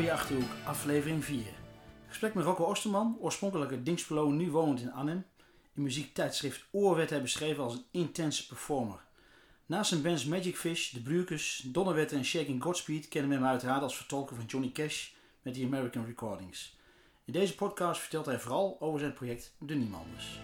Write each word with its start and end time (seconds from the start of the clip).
Je 0.00 0.12
Achterhoek, 0.12 0.50
aflevering 0.64 1.24
4. 1.24 1.42
Gesprek 2.08 2.34
met 2.34 2.44
Rocco 2.44 2.64
Osterman, 2.64 3.16
oorspronkelijk 3.20 3.70
uit 3.70 4.30
nu 4.30 4.50
wonend 4.50 4.80
in 4.80 4.92
Arnhem. 4.92 5.24
In 5.74 5.82
muziektijdschrift 5.82 6.64
Oor 6.70 6.96
werd 6.96 7.10
hij 7.10 7.22
beschreven 7.22 7.64
als 7.64 7.74
een 7.74 7.84
intense 7.90 8.46
performer. 8.46 9.04
Naast 9.66 9.88
zijn 9.88 10.02
bands 10.02 10.24
Magic 10.24 10.56
Fish, 10.56 10.90
De 10.90 11.00
Brukers, 11.00 11.62
Donnerwetter 11.66 12.16
en 12.16 12.24
Shaking 12.24 12.62
Godspeed 12.62 13.08
kennen 13.08 13.30
we 13.30 13.36
hem 13.36 13.46
uiteraard 13.46 13.82
als 13.82 13.96
vertolker 13.96 14.36
van 14.36 14.44
Johnny 14.44 14.72
Cash 14.72 15.10
met 15.42 15.54
The 15.54 15.64
American 15.64 16.04
Recordings. 16.04 16.76
In 17.24 17.32
deze 17.32 17.54
podcast 17.54 18.00
vertelt 18.00 18.26
hij 18.26 18.40
vooral 18.40 18.76
over 18.80 19.00
zijn 19.00 19.12
project 19.12 19.54
De 19.58 19.74
Niemanders. 19.74 20.40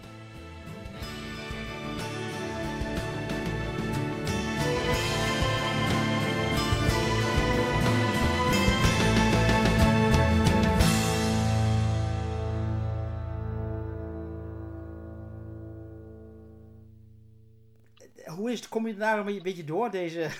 Hoe 18.39 18.51
is 18.51 18.59
het? 18.59 18.69
Kom 18.69 18.87
je 18.87 18.95
daar 18.97 19.17
een 19.17 19.41
beetje 19.41 19.63
door, 19.63 19.91
deze, 19.91 20.31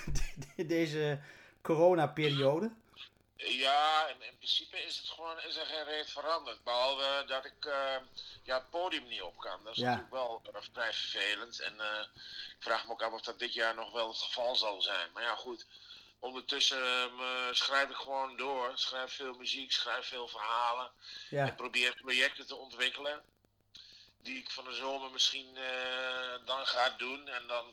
deze 0.56 1.20
coronaperiode? 1.62 2.70
Ja, 3.36 4.06
in, 4.08 4.22
in 4.22 4.36
principe 4.36 4.82
is 4.82 4.96
het 4.96 5.08
gewoon 5.08 5.36
is 5.48 5.56
er 5.56 5.66
geen 5.66 5.84
reet 5.84 6.10
veranderd. 6.10 6.64
Behalve 6.64 7.24
dat 7.26 7.44
ik 7.44 7.64
eh, 7.64 7.96
ja, 8.42 8.54
het 8.54 8.70
podium 8.70 9.06
niet 9.08 9.22
op 9.22 9.38
kan. 9.38 9.64
Dat 9.64 9.72
is 9.72 9.78
Ja. 9.78 9.84
natuurlijk 9.84 10.12
wel 10.12 10.42
eh, 10.52 10.60
vrij 10.72 10.92
vervelend. 10.92 11.60
En 11.60 11.80
eh, 11.80 12.00
ik 12.48 12.56
vraag 12.58 12.86
me 12.86 12.92
ook 12.92 13.02
af 13.02 13.12
of 13.12 13.20
dat 13.22 13.38
dit 13.38 13.54
jaar 13.54 13.74
nog 13.74 13.92
wel 13.92 14.08
het 14.08 14.18
geval 14.18 14.56
zal 14.56 14.82
zijn. 14.82 15.08
Maar 15.14 15.22
ja, 15.22 15.34
goed. 15.34 15.66
Ondertussen 16.18 16.82
eh, 17.18 17.48
schrijf 17.52 17.88
ik 17.90 17.96
gewoon 17.96 18.36
door. 18.36 18.70
Schrijf 18.74 19.12
veel 19.12 19.34
muziek, 19.34 19.72
schrijf 19.72 20.06
veel 20.06 20.28
verhalen. 20.28 20.90
Ja, 21.30 21.46
En 21.46 21.54
probeer 21.54 21.94
projecten 22.00 22.46
te 22.46 22.56
ontwikkelen. 22.56 23.22
Die 24.22 24.38
ik 24.38 24.50
van 24.50 24.64
de 24.64 24.72
zomer 24.74 25.10
misschien 25.10 25.56
eh, 25.56 26.46
dan 26.46 26.66
ga 26.66 26.94
doen. 26.96 27.28
En 27.28 27.42
dan, 27.46 27.64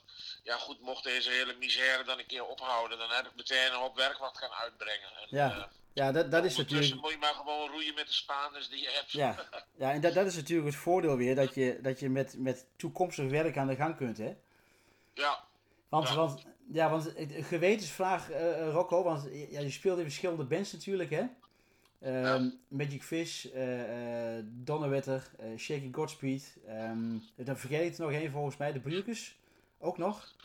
ja 0.44 0.58
goed, 0.58 0.82
mocht 0.82 1.04
deze 1.04 1.30
hele 1.30 1.56
misère 1.60 2.04
dan 2.04 2.20
een 2.20 2.26
keer 2.26 2.46
ophouden. 2.46 2.98
Dan 2.98 3.10
heb 3.10 3.26
ik 3.26 3.36
meteen 3.36 3.66
een 3.72 3.80
hoop 3.80 3.96
werk 3.96 4.18
wat 4.18 4.40
kan 4.40 4.52
uitbrengen. 4.52 5.10
En, 5.22 5.28
Ja, 5.30 5.52
eh, 5.52 5.64
ja 5.94 6.12
dat, 6.12 6.32
dat 6.32 6.46
is 6.46 6.58
natuurlijk... 6.58 7.02
moet 7.02 7.12
je 7.12 7.18
maar 7.18 7.34
gewoon 7.34 7.70
roeien 7.70 7.94
met 7.96 8.08
de 8.08 8.14
Spaanders 8.14 8.70
die 8.70 8.82
je 8.82 8.90
hebt. 8.90 9.12
Ja, 9.12 9.36
ja 9.84 9.92
en 9.92 10.02
dat, 10.02 10.14
dat 10.14 10.26
is 10.26 10.36
natuurlijk 10.36 10.68
het 10.70 10.78
voordeel 10.78 11.18
weer, 11.18 11.36
dat 11.36 11.56
je, 11.56 11.80
dat 11.82 12.00
je 12.00 12.10
met, 12.10 12.36
met 12.38 12.66
toekomstig 12.76 13.30
werk 13.30 13.58
aan 13.58 13.68
de 13.68 13.76
gang 13.76 13.96
kunt, 13.98 14.18
hè? 14.18 14.36
Ja, 15.14 15.44
Want, 15.90 16.08
Ja. 16.08 16.16
want, 16.16 16.44
ja, 16.72 16.90
want 16.90 17.14
gewetensvraag, 17.28 18.30
eh 18.30 18.70
Rocco, 18.72 19.04
want 19.04 19.30
ja, 19.50 19.60
je 19.60 19.72
speelt 19.72 19.98
in 19.98 20.04
verschillende 20.04 20.44
bands 20.44 20.72
natuurlijk, 20.72 21.10
hè? 21.10 21.24
Ehm, 22.00 22.50
Magic 22.68 23.04
Fish, 23.04 23.46
eh 23.46 24.38
eh 24.38 24.44
Donnerwetter, 24.48 25.32
eh 25.38 25.58
Shaking 25.58 25.96
Godspeed. 25.96 26.58
ehm 26.68 27.18
dan 27.36 27.58
vergeet 27.58 27.92
ik 27.92 27.98
er 27.98 28.04
nog 28.04 28.12
één 28.12 28.32
volgens 28.32 28.58
mij, 28.58 28.72
de 28.72 28.80
Brukers. 28.80 29.38
Ook 29.80 29.98
nog? 29.98 30.36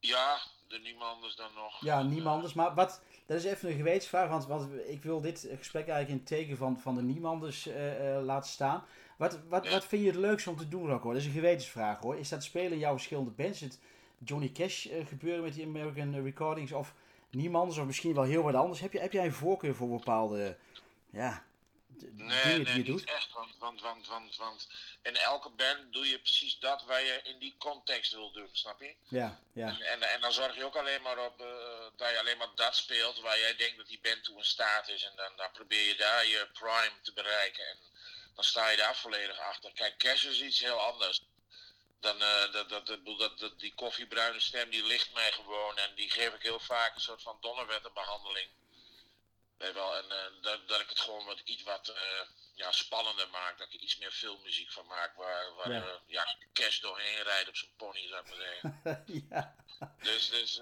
ja, 0.00 0.38
de 0.68 0.78
Niemanders 0.78 1.36
dan 1.36 1.50
nog. 1.54 1.84
Ja, 1.84 2.02
Niemanders. 2.02 2.52
Maar 2.52 2.74
wat, 2.74 3.00
dat 3.26 3.36
is 3.36 3.44
even 3.44 3.68
een 3.68 3.76
gewetensvraag, 3.76 4.28
want, 4.28 4.46
want 4.46 4.68
ik 4.86 5.02
wil 5.02 5.20
dit 5.20 5.48
gesprek 5.58 5.88
eigenlijk 5.88 6.08
in 6.08 6.16
het 6.16 6.26
teken 6.26 6.56
van, 6.56 6.80
van 6.80 6.94
de 6.94 7.02
Niemanders 7.02 7.68
laten 8.22 8.50
staan. 8.50 8.84
Wat, 9.16 9.38
wat, 9.48 9.68
wat 9.68 9.84
vind 9.84 10.02
je 10.02 10.08
het 10.08 10.18
leukste 10.18 10.50
om 10.50 10.56
te 10.56 10.68
doen, 10.68 10.88
Rocco? 10.88 11.08
Dat 11.08 11.20
is 11.20 11.26
een 11.26 11.32
gewetensvraag 11.32 12.00
hoor. 12.00 12.16
Is 12.16 12.28
dat 12.28 12.44
spelen 12.44 12.72
in 12.72 12.78
jouw 12.78 12.92
verschillende 12.92 13.30
bands? 13.30 13.60
Het 13.60 13.78
Johnny 14.24 14.52
Cash 14.52 14.86
gebeuren 15.04 15.42
met 15.42 15.54
die 15.54 15.66
American 15.66 16.22
Recordings 16.22 16.72
of 16.72 16.94
Niemanders 17.32 17.78
of 17.78 17.84
misschien 17.84 18.14
wel 18.14 18.24
heel 18.24 18.42
wat 18.42 18.54
anders? 18.54 18.80
Heb, 18.80 18.92
je, 18.92 18.98
heb 19.00 19.12
jij 19.12 19.24
een 19.24 19.32
voorkeur 19.32 19.74
voor 19.74 19.88
bepaalde 19.88 20.56
ja, 21.10 21.44
Nee, 22.10 22.42
dingen 22.42 22.44
nee, 22.44 22.64
die 22.64 22.66
je 22.66 22.74
niet 22.74 22.86
doet? 22.86 23.04
echt. 23.04 23.32
Want, 23.32 23.58
want, 23.58 23.80
want, 23.80 24.06
want, 24.06 24.36
want 24.36 24.68
in 25.02 25.16
elke 25.16 25.50
band 25.50 25.92
doe 25.92 26.08
je 26.08 26.18
precies 26.18 26.58
dat 26.58 26.84
waar 26.84 27.02
je 27.02 27.20
in 27.24 27.38
die 27.38 27.54
context 27.58 28.12
wil 28.12 28.32
doen, 28.32 28.48
snap 28.52 28.80
je? 28.80 28.94
Ja, 29.08 29.40
ja, 29.52 29.66
En, 29.66 29.80
en, 29.80 30.02
en 30.02 30.20
dan 30.20 30.32
zorg 30.32 30.56
je 30.56 30.64
ook 30.64 30.76
alleen 30.76 31.02
maar 31.02 31.18
op 31.18 31.40
eh, 31.40 31.46
dat 31.96 32.10
je 32.10 32.18
alleen 32.18 32.38
maar 32.38 32.54
dat 32.54 32.76
speelt 32.76 33.20
waar 33.20 33.38
jij 33.38 33.56
denkt 33.56 33.76
dat 33.76 33.86
die 33.86 34.00
band 34.02 34.24
toe 34.24 34.36
in 34.38 34.44
staat 34.44 34.88
is. 34.88 35.04
En 35.04 35.12
dan, 35.16 35.32
dan 35.36 35.50
probeer 35.52 35.86
je 35.86 35.96
daar 35.96 36.26
je 36.26 36.48
prime 36.52 37.00
te 37.02 37.12
bereiken. 37.12 37.66
En 37.68 37.76
dan 38.34 38.44
sta 38.44 38.68
je 38.70 38.76
daar 38.76 38.96
volledig 38.96 39.38
achter. 39.38 39.72
Kijk, 39.72 39.98
Cash 39.98 40.24
is 40.24 40.42
iets 40.42 40.60
heel 40.60 40.80
anders. 40.80 41.22
Dan, 42.02 42.22
eh, 42.22 42.52
dat, 42.52 42.68
dat, 42.68 42.86
dat, 42.86 43.04
dat, 43.18 43.38
dat- 43.38 43.58
die 43.60 43.74
koffiebruine 43.74 44.40
stem 44.40 44.70
die 44.70 44.84
ligt 44.84 45.12
mij 45.12 45.32
gewoon. 45.32 45.76
En 45.78 45.94
die 45.94 46.10
geef 46.10 46.34
ik 46.34 46.42
heel 46.42 46.60
vaak 46.60 46.94
een 46.94 47.00
soort 47.00 47.22
van 47.22 47.38
donnerwetterbehandeling. 47.40 48.48
Weet 49.58 49.74
wel, 49.74 49.96
en 49.96 50.10
eh, 50.10 50.42
dat, 50.42 50.68
dat 50.68 50.80
ik 50.80 50.88
het 50.88 51.00
gewoon 51.00 51.24
wat 51.24 51.40
iets 51.44 51.62
wat 51.62 51.88
eh, 51.88 52.20
ja, 52.54 52.72
spannender 52.72 53.28
maak. 53.30 53.58
Dat 53.58 53.66
ik 53.66 53.74
er 53.74 53.80
iets 53.80 53.96
meer 53.96 54.12
filmmuziek 54.12 54.72
van 54.72 54.86
maak. 54.86 55.16
Waar, 55.16 55.54
waar 55.54 55.70
Ja. 55.72 56.00
ja, 56.06 56.36
Cash 56.52 56.78
doorheen 56.80 57.22
rijdt 57.22 57.48
op 57.48 57.56
zijn 57.56 57.76
pony, 57.76 58.08
zou 58.08 58.20
ik 58.20 58.28
maar 58.28 58.38
zeggen. 58.46 59.04
ja. 59.30 59.54
Dus, 60.02 60.28
dus 60.30 60.60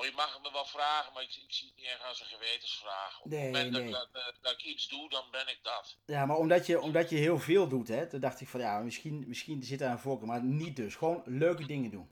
oh, 0.00 0.06
je 0.06 0.12
mag 0.16 0.40
me 0.42 0.52
wel 0.52 0.64
vragen, 0.64 1.12
maar 1.12 1.22
ik, 1.22 1.28
ik 1.36 1.52
zie 1.52 1.66
het 1.68 1.76
niet 1.76 1.86
echt 1.86 2.04
als 2.04 2.20
een 2.20 2.26
gewetensvraag. 2.26 3.20
Op 3.20 3.30
Nee, 3.30 3.40
het 3.40 3.52
moment 3.52 3.72
nee. 3.72 3.90
Dat, 3.90 4.08
dat, 4.12 4.24
dat, 4.24 4.34
dat 4.40 4.52
ik 4.52 4.62
iets 4.64 4.88
doe, 4.88 5.08
dan 5.08 5.24
ben 5.30 5.48
ik 5.48 5.58
dat. 5.62 5.96
Ja, 6.06 6.26
maar 6.26 6.36
omdat 6.36 6.66
je, 6.66 6.80
omdat 6.80 7.10
je 7.10 7.16
heel 7.16 7.38
veel 7.38 7.68
doet, 7.68 7.88
hè, 7.88 8.08
toen 8.08 8.20
dacht 8.20 8.40
ik 8.40 8.48
van 8.48 8.60
ja, 8.60 8.78
misschien, 8.78 9.24
misschien 9.26 9.62
zit 9.62 9.78
daar 9.78 9.90
een 9.90 9.98
voorkeur, 9.98 10.26
maar 10.26 10.42
niet 10.42 10.76
dus. 10.76 10.94
Gewoon 10.94 11.22
leuke 11.26 11.66
dingen 11.66 11.90
doen. 11.90 12.10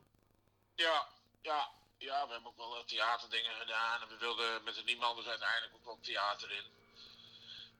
Ja, 0.75 1.07
ja, 1.43 1.71
ja, 1.99 2.27
we 2.27 2.33
hebben 2.33 2.51
ook 2.51 2.57
wel 2.57 2.77
eh, 2.79 2.85
theaterdingen 2.85 3.55
gedaan. 3.55 4.03
En 4.03 4.09
we 4.09 4.17
wilden 4.17 4.65
met 4.65 4.75
de 4.75 4.83
Niemanders 4.85 5.27
uiteindelijk 5.27 5.75
ook 5.75 5.85
wel 5.85 5.99
theater 6.01 6.51
in. 6.51 6.65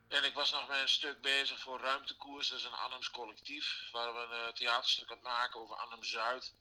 En 0.09 0.25
ik 0.25 0.35
was 0.35 0.53
nog 0.53 0.69
met 0.69 0.81
een 0.83 0.89
stuk 0.89 1.21
bezig 1.21 1.61
voor 1.61 1.81
Ruimtekoers. 1.81 2.49
Dat 2.49 2.59
is 2.59 2.65
een 2.65 2.73
Arnhems 2.73 3.11
collectief. 3.11 3.89
Waar 3.93 4.13
we 4.15 4.21
een 4.21 4.47
eh, 4.47 4.53
theaterstuk 4.53 5.11
aan 5.11 5.17
het 5.17 5.25
maken 5.25 5.61
over 5.61 5.77
Arnhem-Zuid. 5.77 6.55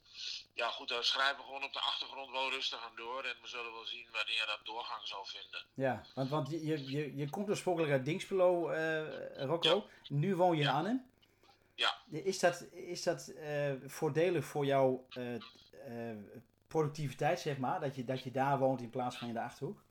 Ja 0.54 0.70
goed, 0.70 0.88
daar 0.88 1.04
schrijven 1.04 1.38
we 1.38 1.44
gewoon 1.44 1.64
op 1.64 1.74
de 1.74 1.80
achtergrond 1.80 2.32
wel 2.32 2.50
rustig 2.50 2.84
aan 2.84 2.96
door. 2.96 3.24
En 3.24 3.36
we 3.42 3.48
zullen 3.48 3.74
wel 3.74 3.86
zien 3.86 4.08
wanneer 4.12 4.44
dat 4.48 4.60
doorgang 4.64 5.08
zal 5.08 5.26
vinden. 5.26 5.66
Ja, 5.74 6.04
want, 6.16 6.30
want 6.30 6.50
je, 6.50 6.90
je, 6.92 7.16
je, 7.16 7.30
komt 7.30 7.50
oorspronkelijk 7.50 7.92
uit 7.92 8.06
Dinkspelo, 8.06 8.70
eh 8.70 9.46
Rocco. 9.46 9.90
Nu 10.08 10.36
woon 10.36 10.56
je 10.56 10.62
in 10.62 10.68
Ja. 10.68 10.74
Arnhem. 10.74 11.10
Ja. 11.76 11.98
Is 12.10 12.40
dat, 12.40 12.62
is 12.72 13.04
dat 13.04 13.28
eh, 13.28 13.72
voordelig 13.86 14.46
voor 14.46 14.66
jouw 14.66 15.08
productiviteit, 16.68 17.40
zeg 17.40 17.58
maar? 17.58 17.80
Dat 17.80 17.96
je, 17.96 18.06
dat 18.06 18.24
je 18.24 18.32
daar 18.32 18.60
woont 18.60 18.82
in 18.82 18.90
plaats 18.90 19.18
van 19.18 19.28
in 19.28 19.34
de 19.34 19.42
Achterhoek? 19.42 19.86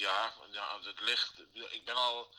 Ja, 0.00 0.30
ja, 0.60 0.80
het 0.82 1.00
ligt. 1.00 1.32
Ik 1.52 1.84
ben 1.84 1.94
al. 1.94 2.30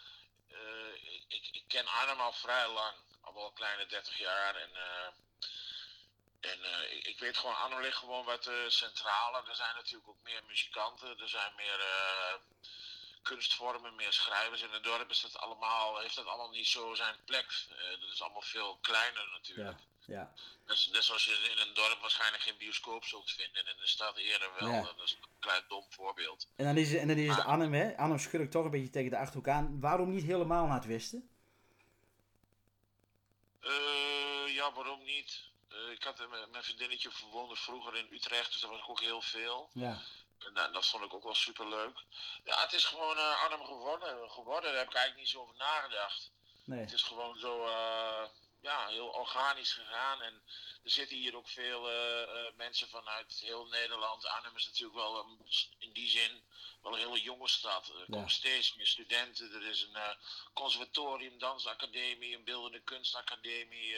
eh, 0.48 0.94
ik, 1.28 1.50
ik, 1.52 1.64
ken 1.68 1.88
Arnhem 1.88 2.20
al 2.20 2.34
vrij 2.34 2.68
lang. 2.68 2.96
Al 3.22 3.34
wel 3.34 3.52
kleine 3.52 3.86
30 3.86 4.18
jaar. 4.18 4.56
En, 4.56 4.76
eh, 4.76 5.08
en 6.52 6.64
eh, 6.64 7.06
ik, 7.06 7.20
weet 7.20 7.38
gewoon, 7.38 7.56
Arnhem 7.56 7.82
ligt 7.82 7.98
gewoon 7.98 8.26
wat 8.26 8.50
centraler. 8.68 9.50
Er 9.50 9.56
zijn 9.56 9.76
natuurlijk 9.76 10.10
ook 10.10 10.24
meer 10.24 10.44
muzikanten. 10.44 11.20
Er 11.20 11.30
zijn 11.30 11.56
meer 11.56 11.80
kunstvormen, 13.22 13.96
meer 13.96 14.14
schrijvers. 14.14 14.62
In 14.62 14.72
het 14.72 14.84
dorp 14.84 15.10
is 15.10 15.22
dat 15.22 15.38
allemaal, 15.38 16.00
heeft 16.00 16.16
dat 16.16 16.26
allemaal 16.26 16.50
niet 16.50 16.68
zo 16.68 16.94
zijn 16.94 17.24
plek. 17.26 17.66
Dat 18.00 18.12
is 18.12 18.22
allemaal 18.22 18.42
veel 18.42 18.78
kleiner 18.78 19.28
natuurlijk. 19.32 19.80
Ja. 20.06 20.34
Net, 20.68 20.90
net 20.92 21.04
zoals 21.04 21.26
je 21.26 21.50
in 21.52 21.68
een 21.68 21.74
dorp 21.74 22.00
waarschijnlijk 22.02 22.44
geen 22.44 22.58
bioscoop 22.58 23.04
zult 23.04 23.32
vinden. 23.32 23.66
En 23.66 23.72
in 23.74 23.80
de 23.82 23.88
stad 23.88 24.18
eerder 24.18 24.50
wel. 24.60 24.70
Ja. 24.70 24.82
Dat 24.82 25.02
is 25.04 25.12
een 25.22 25.30
klein 25.40 25.64
dom 25.68 25.86
voorbeeld. 25.90 26.48
En 26.56 26.66
dan 26.66 26.78
is, 26.78 26.92
het- 26.92 27.00
en 27.02 27.08
dan 27.08 27.18
is 27.18 27.28
het 27.28 27.38
Maar- 27.38 27.46
Arnhem, 27.46 27.74
hè? 27.74 27.98
Arnhem 27.98 28.20
schud 28.20 28.42
ik 28.42 28.52
toch 28.52 28.66
een 28.66 28.72
beetje 28.72 28.90
tegen 28.90 29.10
de 29.12 29.18
Achterhoek 29.18 29.48
aan. 29.48 29.80
Waarom 29.80 30.12
niet 30.12 30.24
helemaal 30.24 30.66
naar 30.66 30.76
het 30.78 30.86
westen? 30.86 31.30
Eh, 33.60 34.54
ja, 34.56 34.72
waarom 34.74 35.04
niet? 35.04 35.50
Eh, 35.70 35.90
ik 35.92 36.04
had 36.04 36.30
mijn 36.30 36.52
mijn 36.52 36.64
vriendinnetje 36.64 37.10
woonde 37.32 37.56
vroeger 37.56 37.96
in 37.96 38.08
Utrecht, 38.12 38.52
dus 38.52 38.62
daar 38.62 38.72
was 38.72 38.80
ik 38.80 38.90
ook 38.90 39.00
heel 39.02 39.22
veel. 39.22 39.70
Ja, 39.74 40.02
En 40.46 40.54
nou, 40.54 40.72
dat 40.74 40.88
vond 40.88 41.04
ik 41.04 41.14
ook 41.14 41.24
wel 41.24 41.36
super 41.36 41.68
leuk. 41.68 42.04
Ja, 42.44 42.62
het 42.62 42.74
is 42.74 42.86
gewoon 42.86 43.18
eh, 43.18 43.44
Arnhem 43.44 43.66
geworden, 43.66 44.32
geworden. 44.32 44.70
Daar 44.72 44.80
heb 44.80 44.90
ik 44.90 44.96
eigenlijk 44.96 45.18
niet 45.18 45.30
zo 45.30 45.42
over 45.42 45.56
nagedacht. 45.58 46.32
nee. 46.64 46.80
Het 46.80 46.94
is 46.94 47.02
gewoon 47.04 47.38
zo 47.40 47.66
ja, 48.62 48.88
heel 48.88 49.08
organisch 49.08 49.74
gegaan. 49.74 50.22
En 50.22 50.42
er 50.84 50.92
zitten 50.92 51.18
hier 51.18 51.36
ook 51.36 51.48
veel 51.48 51.90
eh, 51.90 52.22
eh, 52.22 52.54
mensen 52.56 52.88
vanuit 52.90 53.40
heel 53.46 53.66
Nederland. 53.66 54.26
Arnhem 54.26 54.56
is 54.56 54.66
natuurlijk 54.66 54.96
wel 55.00 55.26
in 55.80 55.92
die 55.94 56.10
zin 56.10 56.44
wel 56.82 56.94
een 56.94 57.00
hele 57.00 57.22
jonge 57.22 57.48
stad. 57.48 57.88
Er 57.88 58.06
komen 58.10 58.30
steeds 58.30 58.76
meer 58.76 58.88
studenten. 58.88 59.54
Er 59.54 59.68
is 59.68 59.82
een 59.82 59.96
eh, 59.96 60.16
conservatorium, 60.54 61.40
dansacademie, 61.40 62.36
een 62.36 62.44
beeldende 62.44 62.82
kunstacademie, 62.82 63.96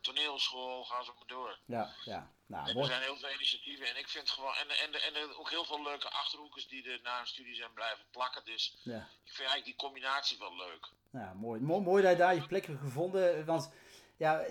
toneelschool, 0.00 0.84
ga 0.84 1.02
zo 1.02 1.14
maar 1.14 1.26
door. 1.26 1.58
Ja, 1.66 1.94
ja. 2.04 2.34
Nou, 2.46 2.68
En 2.68 2.76
er 2.76 2.86
zijn 2.86 3.02
heel 3.02 3.16
veel 3.16 3.30
initiatieven 3.30 3.86
en 3.86 3.96
ik 3.96 4.08
vind 4.08 4.30
gewoon, 4.30 4.54
en, 4.54 4.70
en, 4.70 5.02
en 5.14 5.34
ook 5.34 5.50
heel 5.50 5.64
veel 5.64 5.82
leuke 5.82 6.10
achterhoekers 6.10 6.68
die 6.68 6.90
er 6.90 7.00
na 7.02 7.20
een 7.20 7.26
studie 7.26 7.54
zijn 7.54 7.72
blijven 7.72 8.04
plakken. 8.10 8.44
Dus 8.44 8.74
Ja. 8.82 8.96
ik 9.24 9.32
vind 9.32 9.48
eigenlijk 9.48 9.64
die 9.64 9.76
combinatie 9.76 10.38
wel 10.38 10.56
leuk. 10.56 10.88
Ja, 11.12 11.32
mooi. 11.34 11.60
Mooi, 11.60 11.82
mooi 11.82 12.02
dat 12.02 12.10
je 12.12 12.18
daar 12.18 12.34
je 12.34 12.46
plek 12.46 12.66
hebt 12.66 12.80
gevonden. 12.80 13.44
Want 13.44 13.70
ja, 14.16 14.46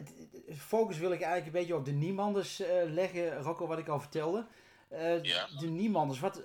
focus 0.58 0.98
wil 0.98 1.12
ik 1.12 1.22
eigenlijk 1.22 1.46
een 1.46 1.62
beetje 1.62 1.76
op 1.76 1.86
de 1.86 1.92
niemanders 1.92 2.60
eh, 2.60 2.84
leggen, 2.84 3.42
Rocco, 3.42 3.68
wat 3.68 3.78
ik 3.78 3.88
al 3.88 4.00
vertelde. 4.00 4.48
Eh, 4.90 5.24
Ja. 5.24 5.48
De 5.48 5.68
niemanders, 5.68 6.20
wat, 6.20 6.42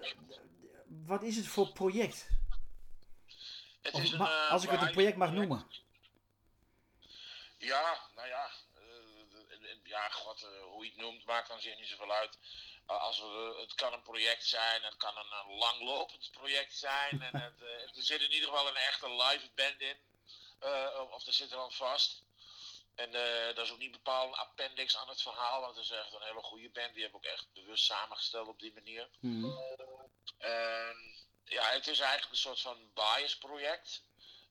wat 0.86 1.22
is 1.22 1.36
het 1.36 1.46
voor 1.46 1.72
project? 1.72 2.28
Het 3.82 3.94
Of 3.94 4.02
is 4.02 4.12
een, 4.12 4.20
eh, 4.20 4.50
als 4.50 4.64
ik 4.64 4.70
het 4.70 4.82
een 4.82 4.90
project 4.90 5.16
mag 5.16 5.32
noemen. 5.32 5.66
Ja, 7.58 8.00
nou 8.14 8.28
ja. 8.28 8.50
ja, 9.84 10.08
god, 10.08 10.48
hoe 10.62 10.84
je 10.84 10.90
het 10.90 11.00
noemt, 11.00 11.24
maakt 11.24 11.48
dan 11.48 11.60
zich 11.60 11.78
niet 11.78 11.88
zoveel 11.88 12.12
uit. 12.12 12.38
Als 12.86 13.18
we, 13.18 13.56
het 13.60 13.74
kan 13.74 13.92
een 13.92 14.02
project 14.02 14.46
zijn, 14.46 14.82
het 14.82 14.96
kan 14.96 15.16
een, 15.16 15.56
langlopend 15.56 16.30
project 16.32 16.76
zijn. 16.76 17.22
en 17.22 17.40
het, 17.44 17.60
er 17.96 18.02
zit 18.02 18.20
in 18.20 18.32
ieder 18.32 18.48
geval 18.48 18.68
een 18.68 18.76
echte 18.76 19.10
live 19.10 19.50
band 19.54 19.80
in. 19.80 19.96
Uh, 20.62 21.10
of 21.10 21.26
er 21.26 21.32
zit 21.32 21.50
er 21.50 21.56
dan 21.56 21.72
vast. 21.72 22.22
En 23.00 23.14
uh, 23.14 23.54
dat 23.54 23.64
is 23.64 23.72
ook 23.72 23.78
niet 23.78 23.92
bepaald 23.92 24.32
een 24.32 24.38
appendix 24.38 24.96
aan 24.96 25.08
het 25.08 25.22
verhaal, 25.22 25.60
want 25.60 25.76
het 25.76 25.84
is 25.84 25.90
echt 25.90 26.12
een 26.12 26.22
hele 26.22 26.42
goede 26.42 26.70
band. 26.70 26.94
Die 26.94 27.02
heb 27.02 27.10
ik 27.10 27.16
ook 27.16 27.24
echt 27.24 27.52
bewust 27.52 27.84
samengesteld 27.84 28.48
op 28.48 28.58
die 28.58 28.72
manier. 28.74 29.08
Mm. 29.20 29.44
ja, 31.44 31.70
het 31.70 31.86
is 31.86 32.00
eigenlijk 32.00 32.32
een 32.32 32.38
soort 32.38 32.60
van 32.60 32.90
bias 32.94 33.38
project. 33.38 34.04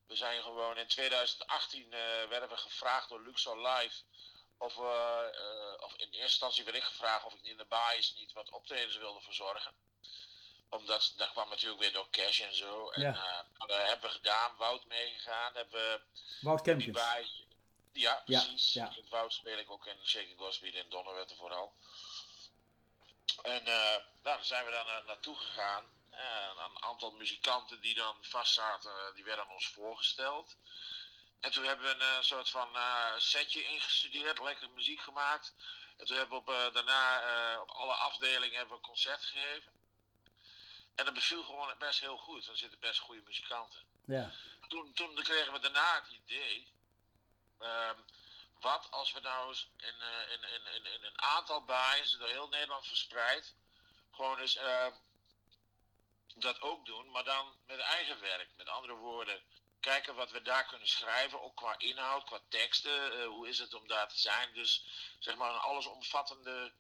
We 0.08 0.16
zijn 0.16 0.42
gewoon 0.42 0.78
in 0.78 0.88
2018 0.88 1.86
uh, 1.86 1.92
werden 2.30 2.50
we 2.50 2.58
gevraagd 2.58 3.10
door 3.10 3.22
Luxor 3.22 3.68
Live. 3.68 4.04
Of, 4.58 4.78
uh, 4.78 5.24
of 5.80 5.94
in 5.94 6.06
eerste 6.06 6.22
instantie 6.22 6.64
werd 6.64 6.78
ik 6.78 6.84
gevraagd 6.84 7.26
of 7.26 7.34
ik 7.34 7.44
in 7.44 7.58
de 7.58 7.66
bias 7.66 8.14
niet 8.16 8.32
wat 8.32 8.52
optredens 8.52 8.98
wilde 8.98 9.22
verzorgen. 9.22 9.74
Omdat 10.70 11.14
dat 11.18 11.32
kwam 11.32 11.50
natuurlijk 11.50 11.82
weer 11.82 11.94
door 11.94 12.10
cash 12.10 12.42
en 12.42 12.56
zo. 12.56 12.90
En 12.90 13.02
Ja. 13.02 13.46
dat 13.58 13.78
hebben 13.78 14.10
we 14.10 14.16
gedaan, 14.16 14.56
Wout 14.58 14.86
meegegaan. 14.86 15.56
Hebben 15.56 15.80
we 15.82 16.02
Wout 16.42 16.64
die 16.64 16.92
Kempkens. 18.04 18.26
bias- 18.26 18.26
ja, 18.26 18.40
Ja, 18.40 18.46
precies. 18.48 18.74
ja. 18.74 18.94
Met 18.96 19.10
Wout 19.10 19.34
speel 19.34 19.58
ik 19.58 19.72
ook 19.72 19.86
in 19.86 20.06
Shaky 20.06 20.36
Gospel 20.36 20.68
in 20.74 20.90
Donnerwetten 20.90 21.38
vooral. 21.38 21.74
En 23.44 23.62
uh, 23.62 23.66
nou, 23.66 24.02
daar 24.22 24.46
zijn 24.46 24.66
we 24.66 24.72
dan 24.72 24.88
uh, 24.88 25.06
naartoe 25.06 25.36
gegaan. 25.36 25.84
En 26.10 26.58
een 26.58 26.84
aantal 26.84 27.12
muzikanten 27.12 27.82
die 27.82 27.96
dan 27.96 28.18
vast 28.22 28.54
zaten, 28.54 28.92
uh, 28.92 29.16
die 29.16 29.24
werden 29.24 29.46
aan 29.46 29.52
ons 29.54 29.68
voorgesteld. 29.68 30.56
En 31.40 31.52
toen 31.52 31.64
hebben 31.64 31.86
we 31.86 31.92
een 31.94 32.18
uh, 32.18 32.22
soort 32.22 32.50
van 32.50 32.70
setje 33.18 33.64
ingestudeerd, 33.64 34.40
lekker 34.40 34.70
muziek 34.70 35.02
gemaakt. 35.02 35.54
En 35.98 36.06
toen 36.06 36.18
hebben 36.18 36.44
we 36.44 36.52
op, 36.68 36.74
daarna 36.74 37.62
op 37.62 37.70
alle 37.70 37.94
afdelingen 37.94 38.58
hebben 38.58 38.76
we 38.76 38.82
een 38.82 38.90
concert 38.90 39.24
gegeven. 39.24 39.72
En 40.96 41.06
dat 41.06 41.14
beviel 41.14 41.44
gewoon 41.44 41.76
best 41.78 42.00
heel 42.00 42.18
goed. 42.18 42.48
Er 42.48 42.58
zitten 42.58 42.80
best 42.80 43.00
goede 43.00 43.22
muzikanten. 43.26 43.80
Ja. 44.06 44.32
Toen, 44.68 44.94
toen 44.94 45.16
kregen 45.16 45.54
we 45.54 45.60
daarna 45.60 45.96
het 45.96 46.12
idee. 46.12 46.72
Um, 47.60 48.06
wat 48.60 48.88
als 48.92 49.12
we 49.12 49.20
nou 49.20 49.48
eens 49.48 49.70
in, 49.78 49.94
in, 50.30 50.44
in, 50.74 50.86
in, 50.86 51.04
een 51.04 51.22
aantal 51.22 51.64
baaiers 51.66 52.12
door 52.12 52.28
heel 52.28 52.48
Nederland 52.50 52.88
verspreid. 52.88 53.56
gewoon 54.12 54.40
eens 54.40 54.56
uh, 54.56 54.88
dat 56.36 56.62
ook 56.62 56.86
doen, 56.86 57.12
maar 57.12 57.24
dan 57.24 57.56
met 57.68 57.80
eigen 57.80 58.20
werk. 58.20 58.50
Met 58.58 58.68
andere 58.68 58.94
woorden, 58.94 59.44
kijken 59.80 60.16
wat 60.16 60.32
we 60.32 60.42
daar 60.42 60.66
kunnen 60.66 60.88
schrijven, 60.88 61.42
ook 61.42 61.56
qua 61.56 61.76
inhoud, 61.78 62.24
qua 62.24 62.40
teksten. 62.50 63.18
Uh, 63.20 63.28
hoe 63.28 63.48
is 63.48 63.60
het 63.60 63.74
om 63.74 63.88
daar 63.88 64.08
te 64.10 64.20
zijn? 64.20 64.54
Dus 64.54 64.86
zeg 65.20 65.36
maar 65.36 65.54
een 65.54 65.60
allesomvattende 65.60 66.74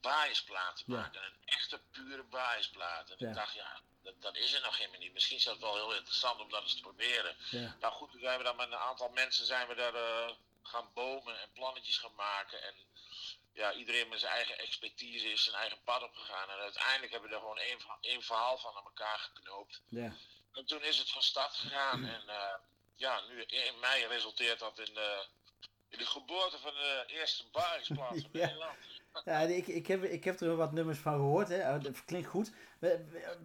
biasplaat 0.00 0.76
te 0.76 0.84
Ja. 0.86 0.96
maken. 1.00 1.22
Een 1.24 1.42
echte 1.44 1.78
pure 1.90 2.22
biasplaat. 2.24 3.10
En 3.10 3.16
Ja. 3.18 3.28
ik 3.28 3.34
dacht, 3.34 3.54
ja, 3.54 3.80
dat, 4.08 4.22
dat 4.22 4.36
is 4.36 4.52
er 4.52 4.60
nog 4.60 4.78
helemaal 4.78 5.00
niet. 5.00 5.12
Misschien 5.12 5.36
is 5.36 5.44
dat 5.44 5.58
wel 5.58 5.74
heel 5.74 5.94
interessant 5.94 6.40
om 6.40 6.50
dat 6.50 6.62
eens 6.62 6.74
te 6.74 6.80
proberen. 6.80 7.36
Ja. 7.50 7.76
Nou 7.80 7.92
goed, 7.92 8.10
toen 8.10 8.20
zijn 8.20 8.38
we 8.38 8.44
dan 8.44 8.56
met 8.56 8.66
een 8.66 8.86
aantal 8.90 9.08
mensen 9.08 9.46
zijn 9.46 9.68
we 9.68 9.74
daar 9.74 9.94
eh, 9.94 10.30
gaan 10.62 10.90
bomen 10.94 11.40
en 11.40 11.52
plannetjes 11.52 11.98
gaan 11.98 12.14
maken. 12.14 12.62
En 12.62 12.74
ja, 13.52 13.72
iedereen 13.72 14.08
met 14.08 14.20
zijn 14.20 14.32
eigen 14.32 14.58
expertise 14.58 15.32
is 15.32 15.44
zijn 15.44 15.56
eigen 15.56 15.82
pad 15.84 16.02
opgegaan. 16.02 16.50
En 16.50 16.58
uiteindelijk 16.58 17.12
hebben 17.12 17.30
we 17.30 17.34
er 17.34 17.42
gewoon 17.42 17.58
één, 17.58 17.78
één 18.00 18.22
verhaal 18.22 18.58
van 18.58 18.76
aan 18.76 18.84
elkaar 18.84 19.18
geknoopt. 19.18 19.82
Ja. 19.88 20.16
En 20.52 20.64
toen 20.66 20.82
is 20.82 20.98
het 20.98 21.10
van 21.10 21.22
start 21.22 21.54
gegaan. 21.54 22.04
En 22.04 22.28
eh, 22.28 22.54
ja, 22.96 23.20
nu 23.20 23.42
in 23.42 23.78
mei 23.78 24.06
resulteert 24.06 24.58
dat 24.58 24.78
in 24.78 24.94
de, 24.94 25.26
in 25.88 25.98
de 25.98 26.06
geboorte 26.06 26.58
van 26.58 26.74
de 26.74 27.04
eerste 27.06 27.44
baringsplaats 27.52 28.20
van. 28.20 28.30
Nederland. 28.40 28.78
Ja, 29.24 29.38
ik, 29.40 29.66
ik, 29.66 29.86
heb, 29.86 30.04
ik 30.04 30.24
heb 30.24 30.40
er 30.40 30.56
wat 30.56 30.72
nummers 30.72 30.98
van 30.98 31.12
gehoord. 31.12 31.48
Hè. 31.48 31.74
Oh, 31.74 31.82
Dat 31.82 32.04
klinkt 32.04 32.28
goed. 32.28 32.52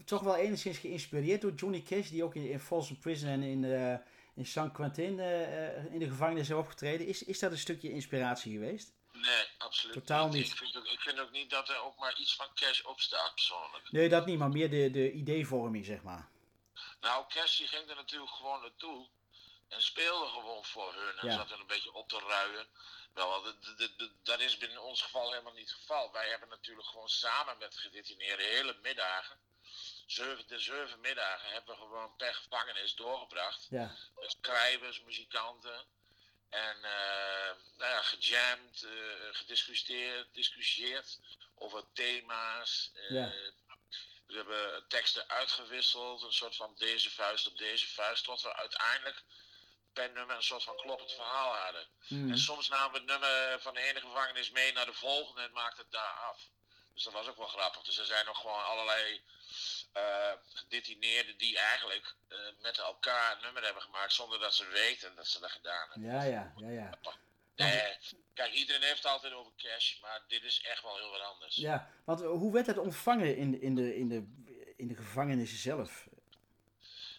Toch 0.06 0.22
wel 0.22 0.36
enigszins 0.36 0.78
geïnspireerd 0.78 1.42
door 1.42 1.54
Johnny 1.54 1.82
Cash, 1.82 2.10
die 2.10 2.24
ook 2.24 2.36
in, 2.36 2.50
in 2.50 2.60
Folsom 2.60 3.00
Prison 3.00 3.30
en 3.30 3.42
in, 3.44 3.64
eh, 3.64 3.96
in 4.36 4.46
San 4.46 4.72
Quentin 4.72 5.20
eh, 5.20 5.68
eh, 5.78 5.94
in 5.94 6.00
de 6.00 6.08
gevangenis 6.08 6.48
heeft 6.48 6.60
opgetreden. 6.60 7.08
Is, 7.08 7.24
is 7.24 7.40
dat 7.40 7.52
een 7.52 7.58
stukje 7.58 7.92
inspiratie 7.92 8.52
geweest? 8.54 8.94
Nee, 9.12 9.46
absoluut 9.58 9.94
Totaal 9.94 10.28
niet. 10.30 10.48
Ik 10.48 10.56
vind, 10.58 10.78
ook, 10.78 10.86
ik 10.86 11.00
vind 11.00 11.20
ook 11.20 11.32
niet 11.32 11.50
dat 11.50 11.70
er 11.70 11.82
ook 11.84 11.98
maar 12.00 12.20
iets 12.20 12.36
van 12.36 12.48
cash 12.56 12.82
op 12.82 13.00
staat, 13.00 13.32
persoonlijk. 13.34 13.92
Nee, 13.92 14.10
dat 14.10 14.26
niet, 14.26 14.38
maar 14.40 14.50
meer 14.50 14.70
de, 14.70 14.92
de 14.92 15.12
ideevorming, 15.12 15.86
zeg 15.86 16.02
maar. 16.02 16.30
Nou, 17.02 17.26
Cash 17.28 17.58
die 17.58 17.68
ging 17.68 17.90
er 17.90 17.96
natuurlijk 17.96 18.32
gewoon 18.32 18.62
naartoe. 18.62 19.08
En 19.68 19.82
speelde 19.82 20.26
gewoon 20.28 20.64
voor 20.66 20.94
hun. 20.94 21.18
En 21.20 21.28
Ja. 21.28 21.36
zat 21.36 21.52
er 21.52 21.60
een 21.60 21.68
beetje 21.68 21.94
op 21.94 22.10
te 22.10 22.20
ruien. 22.28 22.66
Wel, 23.14 23.44
dat- 23.44 23.58
dat- 24.24 24.40
is 24.40 24.58
binnen 24.58 24.82
ons 24.82 25.02
geval 25.02 25.32
helemaal 25.32 25.54
niet 25.54 25.70
het 25.70 25.78
geval. 25.80 26.12
Wij 26.12 26.30
hebben 26.30 26.50
natuurlijk 26.50 26.88
gewoon 26.88 27.10
samen 27.10 27.58
met 27.58 27.78
gedetineerden 27.78 28.46
hele 28.46 28.78
middagen. 28.82 29.40
Zeven, 30.06 30.48
de 30.48 30.60
zeven 30.60 31.00
middagen 31.00 31.50
hebben 31.50 31.76
we 31.76 31.82
gewoon 31.82 32.16
per 32.16 32.34
gevangenis 32.36 32.96
doorgebracht. 32.96 33.68
Ja, 33.70 33.96
Met 34.16 34.36
schrijvers, 34.42 35.02
muzikanten. 35.02 35.86
En 36.50 36.76
eh 36.84 37.52
nou 37.78 37.92
ja, 37.92 38.02
gejamd, 38.02 38.84
eh, 38.84 38.92
gediscussieerd, 39.32 40.34
discussieerd 40.34 41.20
over 41.56 41.84
thema's. 41.94 42.92
eh, 42.94 43.10
Ja. 43.10 43.34
We 44.28 44.36
hebben 44.40 44.88
teksten 44.88 45.30
uitgewisseld, 45.30 46.22
een 46.22 46.34
soort 46.34 46.56
van 46.56 46.76
deze 46.78 47.10
vuist 47.10 47.48
op 47.48 47.58
deze 47.58 47.88
vuist, 47.88 48.24
tot 48.24 48.42
we 48.42 48.56
uiteindelijk 48.56 49.24
per 49.94 50.12
nummer 50.12 50.36
een 50.36 50.44
soort 50.44 50.64
van 50.64 50.76
kloppend 50.76 51.12
verhaal 51.12 51.56
hadden. 51.56 51.86
Mm. 52.08 52.32
En 52.32 52.38
soms 52.38 52.70
namen 52.70 52.92
we 52.92 52.98
het 52.98 53.08
nummer 53.08 53.62
van 53.62 53.74
de 53.74 53.82
ene 53.82 54.00
gevangenis 54.00 54.52
mee 54.52 54.74
naar 54.74 54.86
de 54.86 54.94
volgende 54.94 55.42
en 55.42 55.52
maakten 55.54 55.84
het 55.84 55.92
daar 55.92 56.18
af. 56.30 56.50
Dus 56.94 57.04
dat 57.04 57.14
was 57.14 57.28
ook 57.28 57.38
wel 57.38 57.48
grappig. 57.48 57.84
Dus 57.84 57.98
er 57.98 58.06
zijn 58.06 58.26
nog 58.26 58.40
gewoon 58.40 58.66
allerlei 58.66 59.22
eh, 59.94 60.32
gedetineerden 60.54 61.38
die 61.38 61.58
eigenlijk 61.58 62.16
eh, 62.28 62.38
met 62.62 62.78
elkaar 62.78 63.36
een 63.36 63.42
nummer 63.42 63.64
hebben 63.64 63.84
gemaakt 63.84 64.14
zonder 64.14 64.40
dat 64.40 64.54
ze 64.54 64.68
weten 64.68 65.16
dat 65.16 65.28
ze 65.28 65.40
dat 65.40 65.52
gedaan 65.52 65.90
hebben. 65.90 66.12
ja, 66.12 66.24
ja, 66.24 66.54
ja, 66.58 66.70
ja. 66.70 66.90
Kijk, 68.34 68.54
iedereen 68.54 68.82
heeft 68.82 69.04
het 69.04 69.12
altijd 69.12 69.34
over 69.34 69.52
cash, 69.58 70.02
maar 70.02 70.24
dit 70.28 70.44
is 70.44 70.62
echt 70.62 70.84
wel 70.84 70.98
heel 70.98 71.10
wat 71.10 71.22
anders. 71.34 71.56
Ja, 71.56 71.90
want 72.06 72.22
eh, 72.22 72.28
hoe 72.28 72.54
werd 72.54 72.66
het 72.66 72.78
ontvangen 72.78 73.38
in, 73.38 73.62
in, 73.62 73.76
de, 73.76 73.96
in, 73.96 74.10
de, 74.10 74.26
in 74.78 74.88
de 74.88 74.96
gevangenissen 74.96 75.60
zelf? 75.60 76.08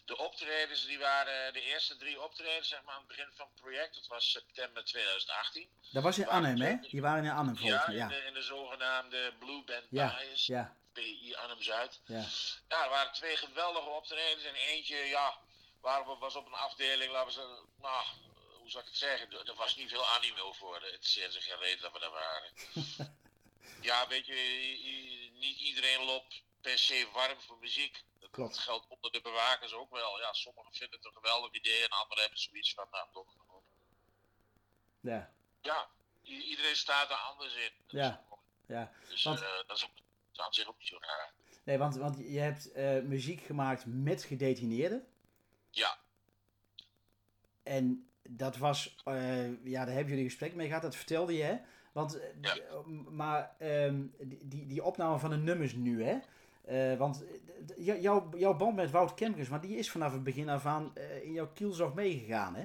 De 0.05 0.17
optredens, 0.17 0.87
die 0.87 0.99
waren 0.99 1.53
de 1.53 1.61
eerste 1.63 1.97
drie 1.97 2.23
optredens 2.23 2.69
zeg 2.69 2.83
maar, 2.83 2.95
aan 2.95 2.99
het 3.01 3.09
begin 3.09 3.29
van 3.35 3.47
het 3.47 3.61
project. 3.61 3.95
Dat 3.95 4.07
was 4.07 4.31
september 4.31 4.85
2018. 4.85 5.69
Dat 5.93 6.03
was 6.03 6.19
in 6.19 6.25
Waren 6.25 6.45
Arnhem, 6.51 6.67
hè? 6.81 6.89
Die 6.89 7.01
waren 7.03 7.25
in 7.25 7.31
Arnhem 7.31 7.57
volgens 7.57 7.81
Ja, 7.81 7.87
mij. 7.87 7.95
in 7.97 8.01
Ja, 8.01 8.09
de, 8.09 8.25
in 8.27 8.35
de 8.35 8.43
zogenaamde 8.43 9.35
Blue 9.39 9.65
Band 9.65 9.85
ja, 9.91 10.17
Bias, 10.19 10.47
ja, 10.47 10.77
PI 10.93 11.35
Arnhem-Zuid. 11.35 12.01
ja. 12.07 12.25
Ja, 12.69 12.85
er 12.85 12.91
waren 12.91 13.13
twee 13.13 13.37
geweldige 13.37 13.89
optredens 13.89 14.45
en 14.45 14.55
eentje, 14.55 14.97
ja, 14.97 15.39
waar 15.81 16.07
we, 16.07 16.17
was 16.17 16.35
op 16.35 16.47
een 16.47 16.53
afdeling, 16.53 17.13
laten 17.13 17.27
we 17.27 17.33
zeggen, 17.33 17.69
nou, 17.81 18.05
hoe 18.59 18.71
zou 18.71 18.83
ik 18.83 18.89
het 18.89 18.99
zeggen, 18.99 19.31
er, 19.47 19.55
was 19.55 19.77
niet 19.77 19.91
veel 19.91 20.07
animo 20.07 20.53
voor. 20.53 20.83
Het 20.83 21.05
is 21.05 21.19
geen 21.39 21.59
reden 21.59 21.81
dat 21.81 21.93
we 21.93 21.99
daar 21.99 22.11
waren. 22.11 22.51
ja, 23.89 24.09
weet 24.09 24.27
je, 24.27 24.35
niet 25.33 25.59
iedereen 25.61 26.05
loopt 26.05 26.43
per 26.65 26.79
se 26.79 27.09
warm 27.13 27.41
voor 27.41 27.59
muziek. 27.61 28.05
Dat 28.21 28.31
Klopt. 28.31 28.59
geldt 28.59 28.87
onder 28.89 29.13
de 29.13 29.21
bewakers 29.21 29.73
ook 29.75 29.91
wel. 29.91 30.21
Ja, 30.21 30.33
sommigen 30.33 30.73
vinden 30.73 30.97
het 30.97 31.07
een 31.07 31.13
geweldig 31.23 31.53
idee 31.53 31.83
en 31.83 31.89
anderen 31.89 32.23
hebben 32.23 32.41
zoiets 32.41 32.75
van, 32.75 32.87
nou, 32.91 33.07
toch. 33.13 33.27
Ja, 35.01 35.33
Ja, 35.63 35.89
iedereen 36.23 36.77
staat 36.77 37.11
er 37.11 37.17
anders 37.17 37.55
in. 37.55 37.71
Dat 37.87 38.01
Ja. 38.01 38.25
ook- 38.31 38.39
ja. 38.67 38.93
Dus 39.09 39.23
Want- 39.25 39.41
eh, 39.41 39.49
dat 39.67 39.77
is 39.77 39.85
ook, 39.85 39.91
dat 39.97 40.05
is 40.33 40.41
aan 40.41 40.53
zich 40.53 40.69
ook 40.69 40.79
niet 40.79 40.89
zo 40.89 40.97
raar. 41.01 41.33
Nee, 41.65 41.79
want, 41.79 41.97
want 41.97 42.17
je 42.19 42.39
hebt 42.39 42.73
eh, 42.73 43.01
muziek 43.01 43.41
gemaakt 43.41 43.85
met 43.87 44.25
gedetineerden. 44.25 45.07
Ja, 45.71 45.99
En 47.63 48.11
dat 48.23 48.57
was, 48.57 48.95
eh, 49.05 49.65
ja, 49.65 49.85
daar 49.85 49.95
hebben 49.95 50.07
jullie 50.09 50.25
een 50.25 50.31
gesprek 50.31 50.55
mee 50.55 50.67
gehad, 50.67 50.83
dat 50.83 50.97
vertelde 50.97 51.33
je, 51.37 51.43
hè? 51.43 51.57
Want, 51.93 52.19
Ja. 52.41 52.57
maar 53.11 53.57
ehm, 53.59 54.07
die, 54.19 54.49
die, 54.49 54.67
die 54.67 54.83
opname 54.85 55.19
van 55.19 55.31
de 55.31 55.37
nummers 55.37 55.73
nu, 55.73 56.05
hè? 56.05 56.19
Eh, 56.65 56.97
want 56.97 57.25
eh, 57.77 58.03
jouw, 58.03 58.31
jouw 58.37 58.55
band 58.55 58.75
met 58.77 58.91
Wout 58.91 59.15
Kemkers, 59.15 59.49
maar 59.49 59.61
die 59.61 59.77
is 59.77 59.91
vanaf 59.91 60.13
het 60.13 60.25
begin 60.25 60.49
af 60.49 60.67
aan 60.67 60.97
eh, 60.97 61.23
in 61.23 61.33
jouw 61.33 61.49
kielzog 61.53 61.95
meegegaan, 61.95 62.55
hè? 62.55 62.65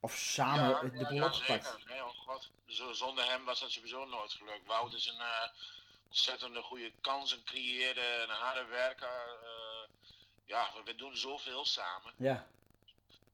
Of 0.00 0.12
samen 0.16 0.68
ja, 0.68 0.80
de 0.80 1.06
boel 1.08 1.12
ja, 1.16 1.24
opgepakt. 1.26 1.84
Nee, 1.88 2.04
oh 2.04 2.08
god. 2.26 2.50
Zo- 2.66 2.92
Zonder 2.92 3.24
hem 3.30 3.44
was 3.44 3.60
dat 3.60 3.70
sowieso 3.70 4.04
nooit 4.04 4.32
gelukt. 4.32 4.66
Wout 4.66 4.92
is 4.94 5.06
een 5.06 5.20
eh, 5.20 5.48
ontzettende 6.08 6.62
goede 6.62 6.92
kansen 7.00 7.44
creëerde, 7.44 8.00
een 8.22 8.34
harde 8.34 8.64
werker. 8.64 9.38
ja, 10.44 10.70
we, 10.74 10.82
we 10.84 10.94
doen 10.94 11.16
zoveel 11.16 11.64
samen. 11.64 12.12
Ja, 12.16 12.46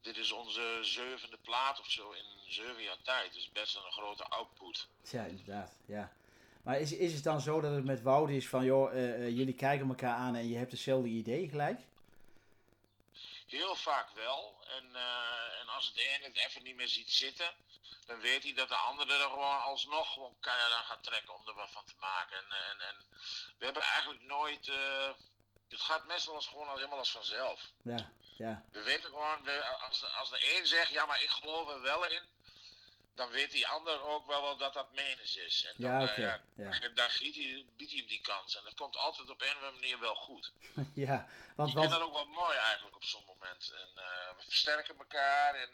Dit 0.00 0.16
is 0.16 0.32
onze 0.32 0.78
zevende 0.82 1.36
plaat 1.42 1.80
of 1.80 1.90
zo 1.90 2.10
in 2.10 2.24
zeven 2.46 2.82
jaar 2.82 3.02
tijd. 3.02 3.32
Dus 3.34 3.50
best 3.52 3.76
een 3.76 3.92
grote 3.92 4.24
output. 4.24 4.88
ja, 5.10 5.24
inderdaad, 5.24 5.72
ja. 5.86 6.12
Maar 6.62 6.80
is, 6.80 6.92
is 6.92 7.12
het 7.12 7.24
dan 7.24 7.40
zo 7.40 7.60
dat 7.60 7.74
het 7.74 7.84
met 7.84 8.02
Wout 8.02 8.30
is 8.30 8.48
van, 8.48 8.64
joh, 8.64 8.92
jullie 9.28 9.54
kijken 9.54 9.88
elkaar 9.88 10.14
aan 10.14 10.34
en 10.34 10.48
je 10.48 10.56
hebt 10.56 10.70
hetzelfde 10.70 11.08
idee 11.08 11.48
gelijk? 11.48 11.80
Heel 13.46 13.76
vaak 13.76 14.10
wel. 14.14 14.54
En, 14.76 14.84
en 15.60 15.68
als 15.68 15.86
het 15.86 15.96
ene 15.96 16.24
het 16.24 16.36
even 16.46 16.62
niet 16.62 16.76
meer 16.76 16.88
ziet 16.88 17.10
zitten, 17.10 17.54
dan 18.06 18.20
weet 18.20 18.42
hij 18.42 18.52
dat 18.54 18.68
de 18.68 18.74
andere 18.74 19.12
er 19.12 19.30
gewoon 19.30 19.60
alsnog 19.60 20.12
gewoon 20.12 20.34
keihard 20.40 20.72
aan 20.72 20.84
gaat 20.84 21.04
trekken 21.04 21.34
om 21.34 21.48
er 21.48 21.54
wat 21.54 21.70
van 21.70 21.84
te 21.84 21.94
maken. 22.00 22.36
En, 22.36 22.44
en, 22.44 22.80
en 22.88 22.96
we 23.58 23.64
hebben 23.64 23.82
eigenlijk 23.82 24.22
nooit. 24.22 24.66
Uh, 24.68 25.10
het 25.68 25.80
gaat 25.80 26.06
meestal 26.06 26.34
als 26.34 26.46
gewoon 26.46 26.68
al 26.68 26.76
helemaal 26.76 26.98
als 26.98 27.10
vanzelf. 27.10 27.70
Ja, 27.82 28.10
ja. 28.36 28.64
We 28.72 28.82
weten 28.82 29.10
gewoon, 29.10 29.44
we, 29.44 29.64
als, 29.64 30.00
de, 30.00 30.06
als 30.06 30.30
de 30.30 30.56
een 30.56 30.66
zegt, 30.66 30.90
ja, 30.90 31.06
maar 31.06 31.22
ik 31.22 31.30
geloof 31.30 31.70
er 31.70 31.80
wel 31.80 32.06
in, 32.06 32.22
dan 33.14 33.30
weet 33.30 33.50
die 33.50 33.68
ander 33.68 34.02
ook 34.02 34.26
wel, 34.26 34.42
wel 34.42 34.56
dat 34.56 34.72
dat 34.72 34.92
menens 34.94 35.36
is. 35.36 35.64
En 35.68 35.82
dan, 35.82 35.90
ja, 35.90 36.02
oké. 36.02 36.12
Okay. 36.12 36.40
Uh, 36.56 36.70
ja. 36.72 36.88
Dan 36.94 37.08
biedt 37.18 37.36
hij, 37.36 37.66
biedt 37.76 37.90
hij 37.90 38.00
hem 38.00 38.08
die 38.08 38.20
kans. 38.20 38.56
En 38.56 38.64
dat 38.64 38.74
komt 38.74 38.96
altijd 38.96 39.30
op 39.30 39.40
een 39.40 39.48
of 39.48 39.54
andere 39.54 39.72
manier 39.72 40.00
wel 40.00 40.14
goed. 40.14 40.52
ja, 41.06 41.26
want... 41.56 41.68
Ik 41.70 41.78
vind 41.78 41.90
dat 41.90 42.00
ook 42.00 42.12
wel 42.12 42.26
mooi 42.26 42.56
eigenlijk 42.56 42.96
op 42.96 43.04
zo'n 43.04 43.24
moment. 43.26 43.72
En 43.74 43.88
uh, 43.96 44.36
we 44.36 44.42
versterken 44.42 44.98
elkaar 44.98 45.54
en 45.54 45.70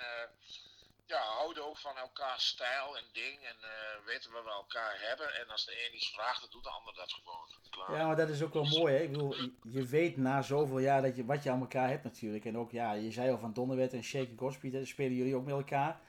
ja, 1.07 1.21
houden 1.21 1.67
ook 1.67 1.79
van 1.79 1.97
elkaars 1.97 2.47
stijl 2.47 2.97
en 2.97 3.05
ding. 3.13 3.41
En 3.43 3.57
weten 4.05 4.33
we 4.33 4.43
we 4.45 4.51
elkaar 4.51 4.97
hebben. 5.01 5.35
En 5.35 5.49
als 5.49 5.65
de 5.65 5.73
een 5.73 5.97
iets 5.97 6.11
vraagt, 6.11 6.41
dan 6.41 6.51
doet 6.51 6.65
de 6.65 6.71
ander 6.71 6.95
dat 6.95 7.13
gewoon. 7.13 7.49
Klaar. 7.71 7.99
Ja, 7.99 8.07
maar 8.07 8.17
dat 8.17 8.29
is 8.29 8.43
ook 8.43 8.53
wel 8.53 8.65
mooi. 8.65 8.95
Hè? 8.95 9.03
Ik 9.03 9.11
bedoel, 9.11 9.35
je 9.63 9.87
weet 9.87 10.17
na 10.17 10.43
zoveel 10.43 10.79
jaar 10.79 11.03
dat 11.03 11.17
je, 11.17 11.25
wat 11.25 11.43
je 11.43 11.51
aan 11.51 11.61
elkaar 11.61 11.89
hebt 11.89 12.05
natuurlijk. 12.05 12.45
En 12.45 12.59
ook, 12.59 12.71
ja, 12.71 12.93
je 12.93 13.11
zei 13.11 13.31
al 13.31 13.39
van 13.39 13.53
Donnerwet 13.53 13.93
en 13.93 14.05
Shake 14.05 14.33
Godspeed, 14.37 14.73
daar 14.73 14.87
spelen 14.87 15.17
jullie 15.17 15.37
ook 15.37 15.45
met 15.45 15.55
elkaar. 15.55 16.01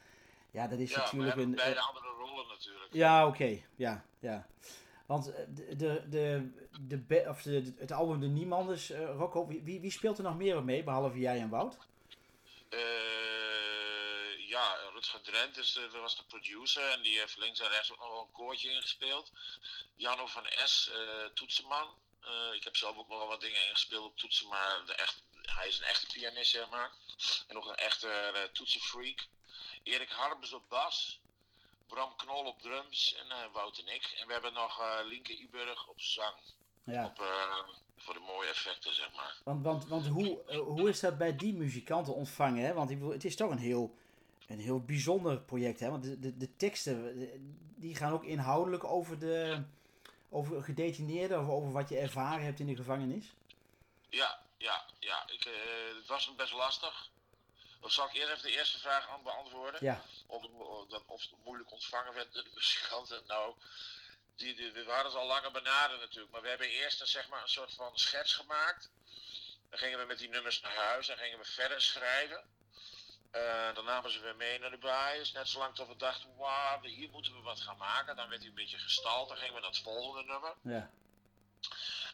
Ja, 0.58 0.68
dat 0.68 0.80
is 0.80 0.92
ja, 0.92 0.98
natuurlijk 0.98 1.38
een. 1.38 1.56
beide 1.56 1.82
andere 1.82 2.08
rollen 2.08 2.48
natuurlijk. 2.48 2.94
Ja, 2.94 3.28
oké. 3.28 3.36
Okay. 3.36 3.66
Ja, 3.76 4.06
ja. 4.20 4.48
Want 5.06 5.26
de, 5.26 5.76
de, 5.76 6.10
de, 6.10 6.52
de, 6.88 7.26
of 7.28 7.42
de, 7.42 7.74
het 7.78 7.92
album 7.92 8.20
De 8.20 8.28
Niemanders, 8.28 8.92
uh, 8.92 9.16
Rocco, 9.18 9.48
wie, 9.48 9.80
wie 9.82 9.92
speelt 9.92 10.18
er 10.18 10.24
nog 10.24 10.38
meer 10.38 10.64
mee, 10.64 10.84
behalve 10.84 11.20
jij 11.20 11.40
en 11.40 11.50
Wout? 11.50 11.78
Uh, 12.70 12.80
ja, 14.48 14.76
Rutger 14.94 15.22
Drent 15.22 15.58
is, 15.58 15.78
uh, 15.78 16.02
was 16.02 16.18
de 16.18 16.24
producer 16.24 16.90
en 16.90 17.02
die 17.02 17.20
heeft 17.20 17.38
links 17.38 17.60
en 17.60 17.70
rechts 17.70 17.92
ook 17.92 18.00
nog 18.00 18.10
wel 18.10 18.22
een 18.22 18.32
koortje 18.32 18.72
ingespeeld. 18.72 19.32
Janno 19.96 20.26
van 20.26 20.46
S, 20.66 20.92
toetsenman. 21.34 21.88
Ik 22.54 22.64
heb 22.64 22.76
zelf 22.76 22.98
ook 22.98 23.08
nog 23.08 23.18
wel 23.18 23.28
wat 23.28 23.42
dingen 23.42 23.68
ingespeeld 23.68 24.06
op 24.06 24.18
toetsen, 24.18 24.48
maar 24.48 24.82
de 24.86 24.94
echt, 24.94 25.24
hij 25.42 25.68
is 25.68 25.80
een 25.80 25.86
echte 25.86 26.08
pianist, 26.14 26.52
zeg 26.52 26.70
maar. 26.70 26.92
En 27.48 27.56
nog 27.56 27.68
een 27.68 27.76
echte 27.76 28.50
toetsenfreak. 28.54 29.28
Erik 29.88 30.10
Harbers 30.10 30.54
op 30.54 30.64
bas. 30.70 31.22
Bram 31.88 32.16
Knol 32.16 32.46
op 32.46 32.62
drums 32.62 33.16
en 33.16 33.52
Wout 33.52 33.78
en 33.78 33.96
ik. 33.96 34.18
En 34.20 34.28
we 34.28 34.34
hebben 34.34 34.54
nog 34.54 34.82
Linke 35.06 35.38
Iburg 35.38 35.88
op 35.88 36.02
zang. 36.02 36.36
Ja. 36.84 37.06
Op, 37.06 37.24
voor 37.98 38.14
de 38.14 38.20
mooie 38.20 38.50
effecten, 38.50 38.96
zeg 38.96 39.14
maar. 39.16 39.38
Want, 39.44 39.64
want, 39.64 39.88
want 39.88 40.08
hoe, 40.08 40.58
hoe 40.66 40.90
is 40.90 41.00
dat 41.00 41.18
bij 41.18 41.36
die 41.36 41.54
muzikanten 41.54 42.14
ontvangen? 42.14 42.66
Hè? 42.66 42.74
Want 42.74 42.90
het 42.90 43.26
is 43.26 43.36
toch 43.36 43.52
een 43.52 43.58
heel 43.58 43.96
een 44.48 44.60
heel 44.60 44.82
bijzonder 44.82 45.40
project. 45.40 45.80
Hè? 45.80 45.90
Want 45.90 46.04
de, 46.04 46.20
de, 46.20 46.38
de 46.38 46.56
teksten 46.56 47.30
die 47.76 47.96
gaan 47.96 48.14
ook 48.14 48.24
inhoudelijk 48.24 48.84
over 48.84 49.20
de 49.20 49.64
over 50.30 50.64
gedetineerden 50.64 51.40
of 51.40 51.48
over 51.48 51.72
wat 51.72 51.90
je 51.90 51.98
ervaren 51.98 52.44
hebt 52.44 52.60
in 52.60 52.68
de 52.68 52.76
gevangenis. 52.76 53.34
Ja, 54.10 54.40
ja, 54.58 54.86
ja. 55.00 55.30
Ik, 55.30 55.46
uh, 55.46 55.54
het 55.98 56.08
was 56.08 56.36
best 56.36 56.54
lastig. 56.54 57.10
Of 57.82 57.92
zal 57.92 58.06
ik 58.06 58.14
eerst 58.14 58.30
even 58.30 58.42
de 58.42 58.58
eerste 58.58 58.80
vraag 58.80 59.10
aan 59.10 59.24
beantwoorden? 59.24 59.86
Ja. 59.86 60.02
Of, 60.28 60.44
of, 60.44 61.04
of 61.06 61.22
het 61.22 61.44
moeilijk 61.44 61.72
ontvangen 61.72 62.14
werd 62.14 62.34
door 62.34 62.44
de 62.44 62.52
muzikanten. 62.54 63.24
Nou, 63.28 63.56
die, 64.36 64.56
die, 64.56 64.72
we 64.72 64.84
waren 64.84 65.12
ze 65.12 65.18
al 65.18 65.28
langer 65.28 65.52
benaderd 65.52 66.00
natuurlijk. 66.00 66.32
Maar 66.32 66.42
we 66.42 66.50
hebben 66.50 66.70
eerst 66.70 67.02
een, 67.02 67.08
zeg 67.08 67.30
maar, 67.30 67.42
een 67.42 67.50
soort 67.50 67.74
van 67.74 67.98
schets 67.98 68.34
gemaakt. 68.34 68.92
Dan 69.70 69.80
gingen 69.80 70.00
we 70.00 70.06
met 70.06 70.18
die 70.18 70.30
nummers 70.30 70.62
naar 70.62 70.76
huis 70.76 71.08
en 71.08 71.18
gingen 71.18 71.40
we 71.40 71.46
verder 71.46 71.82
schrijven. 71.82 72.56
Uh, 73.32 73.74
dan 73.74 73.86
namen 73.86 74.12
ze 74.12 74.20
weer 74.20 74.36
mee 74.36 74.60
naar 74.60 74.70
de 74.70 74.78
baaiers. 74.78 75.32
Net 75.32 75.48
zolang 75.48 75.76
tot 75.76 75.88
we 75.88 75.96
dachten, 75.96 76.36
wauw, 76.36 76.82
hier 76.82 77.10
moeten 77.10 77.34
we 77.34 77.42
wat 77.42 77.60
gaan 77.60 77.78
maken. 77.78 78.16
Dan 78.16 78.30
werd 78.30 78.42
hij 78.42 78.50
een 78.50 78.56
beetje 78.56 78.78
gestald. 78.78 79.28
Dan 79.28 79.38
gingen 79.38 79.54
we 79.54 79.60
naar 79.60 79.70
het 79.70 79.80
volgende 79.80 80.24
nummer. 80.24 80.56
Ja. 80.62 80.92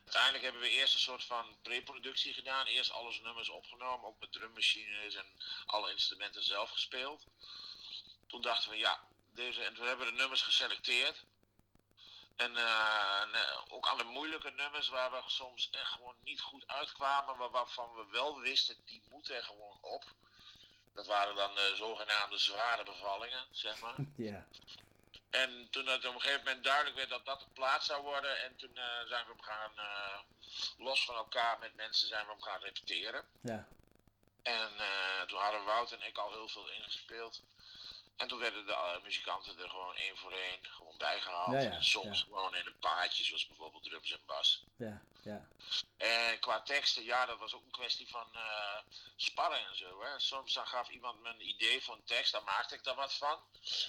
Uiteindelijk 0.03 0.43
hebben 0.43 0.61
we 0.61 0.69
eerst 0.69 0.93
een 0.93 0.99
soort 0.99 1.23
van 1.23 1.57
pre-productie 1.61 2.33
gedaan. 2.33 2.65
Eerst 2.65 2.91
alles 2.91 3.21
nummers 3.21 3.49
opgenomen, 3.49 4.07
ook 4.07 4.19
met 4.19 4.31
drummachines 4.31 5.15
en 5.15 5.25
alle 5.65 5.91
instrumenten 5.91 6.43
zelf 6.43 6.69
gespeeld. 6.69 7.25
Toen 8.27 8.41
dachten 8.41 8.69
we, 8.69 8.77
ja, 8.77 8.99
deze, 9.33 9.63
en 9.63 9.73
toen 9.73 9.87
hebben 9.87 10.05
we 10.05 10.11
de 10.11 10.17
nummers 10.17 10.41
geselecteerd. 10.41 11.25
En, 12.35 12.57
en 12.57 13.29
uh, 13.33 13.61
ook 13.67 13.85
alle 13.85 14.03
moeilijke 14.03 14.51
nummers 14.51 14.87
waar 14.87 15.11
we 15.11 15.21
soms 15.25 15.69
echt 15.69 15.91
gewoon 15.91 16.15
niet 16.23 16.41
goed 16.41 16.67
uitkwamen, 16.67 17.37
maar 17.37 17.49
waarvan 17.49 17.93
we 17.93 18.05
wel 18.11 18.39
wisten, 18.39 18.75
die 18.85 19.01
moeten 19.09 19.43
gewoon 19.43 19.77
op. 19.81 20.05
Dat 20.93 21.07
waren 21.07 21.35
dan 21.35 21.55
de 21.55 21.73
zogenaamde 21.75 22.37
zware 22.37 22.83
bevallingen, 22.83 23.45
zeg 23.51 23.79
maar. 23.79 23.95
Ja. 24.17 24.47
En 25.33 25.67
toen 25.69 25.87
het 25.87 26.05
op 26.05 26.13
een 26.13 26.21
gegeven 26.21 26.43
moment 26.43 26.63
duidelijk 26.63 26.95
werd 26.95 27.09
dat 27.09 27.25
dat 27.25 27.39
de 27.39 27.45
plaats 27.53 27.85
zou 27.85 28.01
worden, 28.01 28.43
en 28.43 28.55
toen 28.55 28.71
uh, 28.75 28.83
zijn 29.07 29.25
we 29.25 29.31
op 29.31 29.41
gaan, 29.41 29.71
uh, 29.75 30.19
los 30.77 31.05
van 31.05 31.15
elkaar 31.15 31.59
met 31.59 31.75
mensen, 31.75 32.07
zijn 32.07 32.25
we 32.25 32.31
op 32.31 32.41
gaan 32.41 32.59
repeteren. 32.59 33.25
Ja. 33.41 33.67
En 34.43 34.71
uh, 34.77 35.21
toen 35.21 35.39
hadden 35.39 35.63
Wout 35.63 35.91
en 35.91 36.01
ik 36.01 36.17
al 36.17 36.31
heel 36.31 36.47
veel 36.47 36.69
ingespeeld. 36.69 37.41
En 38.17 38.27
toen 38.27 38.39
werden 38.39 38.65
de 38.65 38.99
muzikanten 39.03 39.59
er 39.59 39.69
gewoon 39.69 39.95
één 39.95 40.17
voor 40.17 40.31
één 40.31 40.59
gewoon 40.61 40.97
bijgehaald. 40.97 41.51
Ja, 41.51 41.59
ja, 41.59 41.71
en 41.71 41.83
soms 41.83 42.19
ja. 42.19 42.25
gewoon 42.25 42.55
in 42.55 42.65
een 42.65 42.79
paadje, 42.79 43.23
zoals 43.23 43.47
bijvoorbeeld 43.47 43.83
drums 43.83 44.11
en 44.11 44.25
bas. 44.25 44.63
Ja, 44.77 45.01
ja. 45.23 45.47
En 45.97 46.39
qua 46.39 46.61
teksten, 46.61 47.03
ja, 47.03 47.25
dat 47.25 47.39
was 47.39 47.53
ook 47.53 47.65
een 47.65 47.71
kwestie 47.71 48.07
van 48.09 48.27
uh, 48.33 48.77
sparren 49.15 49.67
en 49.67 49.75
zo. 49.75 50.03
Hè. 50.03 50.19
Soms 50.19 50.53
dan 50.53 50.67
gaf 50.67 50.89
iemand 50.89 51.21
me 51.21 51.29
een 51.29 51.47
idee 51.47 51.83
van 51.83 52.03
tekst, 52.03 52.31
dan 52.31 52.43
maakte 52.43 52.75
ik 52.75 52.83
daar 52.83 52.95
wat 52.95 53.13
van. 53.13 53.39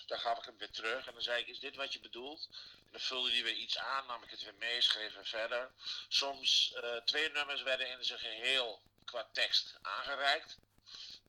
Dan 0.06 0.18
gaf 0.18 0.38
ik 0.38 0.44
hem 0.44 0.58
weer 0.58 0.70
terug 0.70 1.06
en 1.06 1.12
dan 1.12 1.22
zei 1.22 1.40
ik, 1.40 1.46
is 1.46 1.60
dit 1.60 1.76
wat 1.76 1.92
je 1.92 2.00
bedoelt? 2.00 2.48
En 2.84 2.92
dan 2.92 3.00
vulde 3.00 3.30
die 3.30 3.42
weer 3.42 3.54
iets 3.54 3.78
aan, 3.78 4.06
nam 4.06 4.22
ik 4.22 4.30
het 4.30 4.42
weer 4.42 4.54
mee, 4.54 4.80
schreef 4.80 5.14
weer 5.14 5.26
verder. 5.26 5.70
Soms 6.08 6.74
uh, 6.76 6.96
twee 6.96 7.30
nummers 7.30 7.62
werden 7.62 7.88
in 7.88 8.04
zijn 8.04 8.18
geheel 8.18 8.82
qua 9.04 9.28
tekst 9.32 9.78
aangereikt 9.82 10.58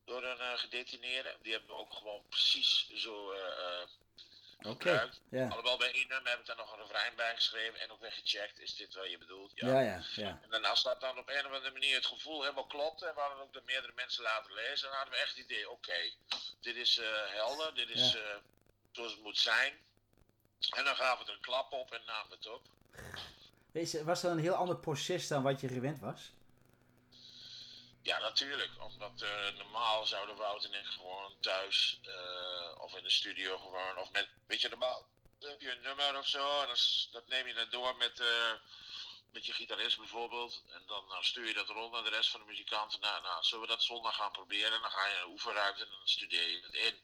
door 0.05 0.23
een 0.23 0.39
uh, 0.39 0.57
gedetineerde. 0.57 1.35
Die 1.41 1.51
hebben 1.51 1.69
we 1.69 1.75
ook 1.75 1.93
gewoon 1.93 2.21
precies 2.29 2.89
zo 2.93 3.33
gebruikt. 4.57 5.21
Okay, 5.29 5.39
ja. 5.39 5.47
Alhoewel 5.47 5.77
bij 5.77 5.93
één 5.93 6.07
nummer 6.07 6.29
heb 6.29 6.39
ik 6.39 6.45
daar 6.45 6.55
nog 6.55 6.71
een 6.71 6.79
refrein 6.79 7.15
bij 7.15 7.35
geschreven 7.35 7.79
en 7.79 7.91
ook 7.91 8.01
weer 8.01 8.11
gecheckt. 8.11 8.59
Is 8.59 8.75
dit 8.75 8.93
wat 8.95 9.09
je 9.09 9.17
bedoelt? 9.17 9.51
Ja, 9.55 9.79
ja, 9.79 10.03
ja. 10.15 10.39
En 10.43 10.49
dan 10.49 10.65
als 10.65 10.83
dat 10.83 11.01
dan 11.01 11.17
op 11.17 11.29
een 11.29 11.45
of 11.45 11.51
andere 11.51 11.71
manier 11.71 11.95
het 11.95 12.05
gevoel 12.05 12.41
helemaal 12.41 12.65
klopt 12.65 13.01
en 13.01 13.13
we 13.13 13.19
hadden 13.19 13.39
ook 13.39 13.53
de 13.53 13.61
meerdere 13.65 13.93
mensen 13.95 14.23
laten 14.23 14.53
lezen, 14.53 14.87
dan 14.87 14.95
hadden 14.97 15.13
we 15.13 15.19
echt 15.19 15.29
het 15.35 15.45
idee, 15.45 15.69
oké, 15.69 15.89
okay, 15.89 16.13
dit 16.61 16.75
is 16.75 16.97
uh, 16.97 17.05
helder, 17.25 17.75
dit 17.75 17.89
is 17.89 18.11
Ja. 18.11 18.19
uh, 18.19 18.35
zoals 18.91 19.11
het 19.11 19.21
moet 19.21 19.37
zijn. 19.37 19.73
En 20.69 20.83
dan 20.83 20.95
gaven 20.95 21.25
we 21.25 21.31
er 21.31 21.37
een 21.37 21.43
klap 21.43 21.71
op 21.71 21.91
en 21.91 22.01
namen 22.05 22.29
we 22.29 22.35
het 22.35 22.47
op. 22.47 22.61
Weet 23.71 23.91
je, 23.91 24.03
was 24.03 24.21
dat 24.21 24.31
een 24.31 24.39
heel 24.39 24.53
ander 24.53 24.77
proces 24.77 25.27
dan 25.27 25.43
wat 25.43 25.61
je 25.61 25.67
gewend 25.67 25.99
was? 25.99 26.31
Ja, 28.05 28.19
natuurlijk. 28.19 28.71
Omdat 28.79 29.21
uh, 29.21 29.57
normaal 29.57 30.05
zouden 30.05 30.35
Wout 30.35 30.63
en 30.65 30.73
ik 30.73 30.85
gewoon 30.85 31.33
thuis 31.39 31.99
uh, 32.07 32.81
of 32.81 32.95
in 32.95 33.03
de 33.03 33.09
studio 33.09 33.57
gewoon, 33.57 33.97
of 33.97 34.11
met, 34.11 34.27
weet 34.47 34.61
je, 34.61 34.69
normaal 34.69 35.07
heb 35.39 35.61
je 35.61 35.71
een 35.71 35.81
nummer 35.81 36.17
of 36.17 36.27
zo 36.27 36.61
en 36.61 36.67
dat, 36.67 37.07
dat 37.11 37.27
neem 37.27 37.47
je 37.47 37.53
dan 37.53 37.69
door 37.69 37.95
met, 37.95 38.19
uh, 38.19 38.51
met 39.31 39.45
je 39.45 39.53
gitarist 39.53 39.97
bijvoorbeeld. 39.97 40.63
En 40.69 40.83
dan 40.87 41.03
stuur 41.19 41.47
je 41.47 41.53
dat 41.53 41.67
rond 41.67 41.91
naar 41.91 42.03
de 42.03 42.09
rest 42.09 42.29
van 42.29 42.39
de 42.39 42.45
muzikanten. 42.45 42.99
Nou, 42.99 43.21
nou, 43.21 43.43
zullen 43.43 43.67
we 43.67 43.73
dat 43.73 43.83
zondag 43.83 44.15
gaan 44.15 44.31
proberen? 44.31 44.73
En 44.73 44.81
dan 44.81 44.91
ga 44.91 45.07
je 45.07 45.17
een 45.23 45.31
oefenruimte 45.31 45.83
en 45.83 45.89
dan 45.89 46.07
studeer 46.07 46.49
je 46.49 46.61
het 46.61 46.73
in. 46.73 46.99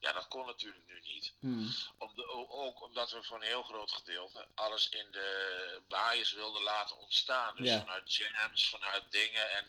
Ja, 0.00 0.12
dat 0.12 0.28
kon 0.28 0.46
natuurlijk 0.46 0.86
nu 0.86 1.00
niet. 1.00 1.32
Hmm. 1.40 1.74
Om 1.98 2.14
de, 2.14 2.28
ook 2.48 2.82
omdat 2.82 3.10
we 3.10 3.22
voor 3.22 3.36
een 3.36 3.42
heel 3.42 3.62
groot 3.62 3.92
gedeelte 3.92 4.46
alles 4.54 4.88
in 4.88 5.10
de 5.10 5.80
bias 5.88 6.32
wilden 6.32 6.62
laten 6.62 6.96
ontstaan. 6.96 7.56
Dus 7.56 7.70
vanuit 7.70 8.14
jams, 8.14 8.68
vanuit 8.68 9.04
dingen 9.10 9.50
en 9.50 9.66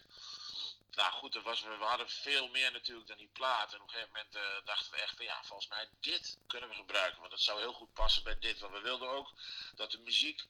nou 0.95 1.11
goed, 1.11 1.35
er 1.35 1.41
was, 1.41 1.61
we 1.61 1.69
hadden 1.79 2.09
veel 2.09 2.47
meer 2.47 2.71
natuurlijk 2.71 3.07
dan 3.07 3.17
die 3.17 3.29
plaat. 3.33 3.73
En 3.73 3.81
op 3.81 3.87
een 3.87 3.93
gegeven 3.93 4.13
moment 4.13 4.35
eh, 4.35 4.65
dachten 4.65 4.91
we 4.91 4.97
echt, 5.01 5.15
van, 5.15 5.25
ja, 5.25 5.43
volgens 5.43 5.69
mij 5.69 5.89
dit 5.99 6.37
kunnen 6.47 6.69
we 6.69 6.75
gebruiken. 6.75 7.19
Want 7.19 7.31
dat 7.31 7.41
zou 7.41 7.59
heel 7.59 7.73
goed 7.73 7.93
passen 7.93 8.23
bij 8.23 8.39
dit. 8.39 8.59
Want 8.59 8.73
we 8.73 8.81
wilden 8.81 9.09
ook 9.09 9.31
dat 9.75 9.91
de 9.91 9.99
muziek 9.99 10.45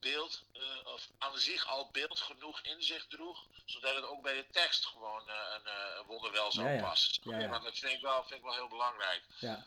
beeld, 0.00 0.44
eh, 0.52 0.92
of 0.92 1.08
aan 1.18 1.38
zich 1.38 1.66
al 1.66 1.88
beeld 1.92 2.20
genoeg 2.20 2.60
in 2.60 2.82
zich 2.82 3.06
droeg. 3.06 3.44
Zodat 3.64 3.94
het 3.94 4.04
ook 4.04 4.22
bij 4.22 4.34
de 4.34 4.46
tekst 4.50 4.86
gewoon 4.86 5.28
eh, 5.28 5.34
een, 5.54 5.98
een 5.98 6.06
wonderwel 6.06 6.52
zou 6.52 6.66
Ja, 6.66 6.72
ja. 6.72 6.82
passen. 6.82 7.20
Ja, 7.22 7.38
ja. 7.38 7.48
Want 7.48 7.64
dat 7.64 7.78
vind 7.78 7.92
ik, 7.92 8.00
wel, 8.00 8.22
vind 8.24 8.38
ik 8.38 8.42
wel 8.44 8.54
heel 8.54 8.68
belangrijk. 8.68 9.22
Ja, 9.38 9.66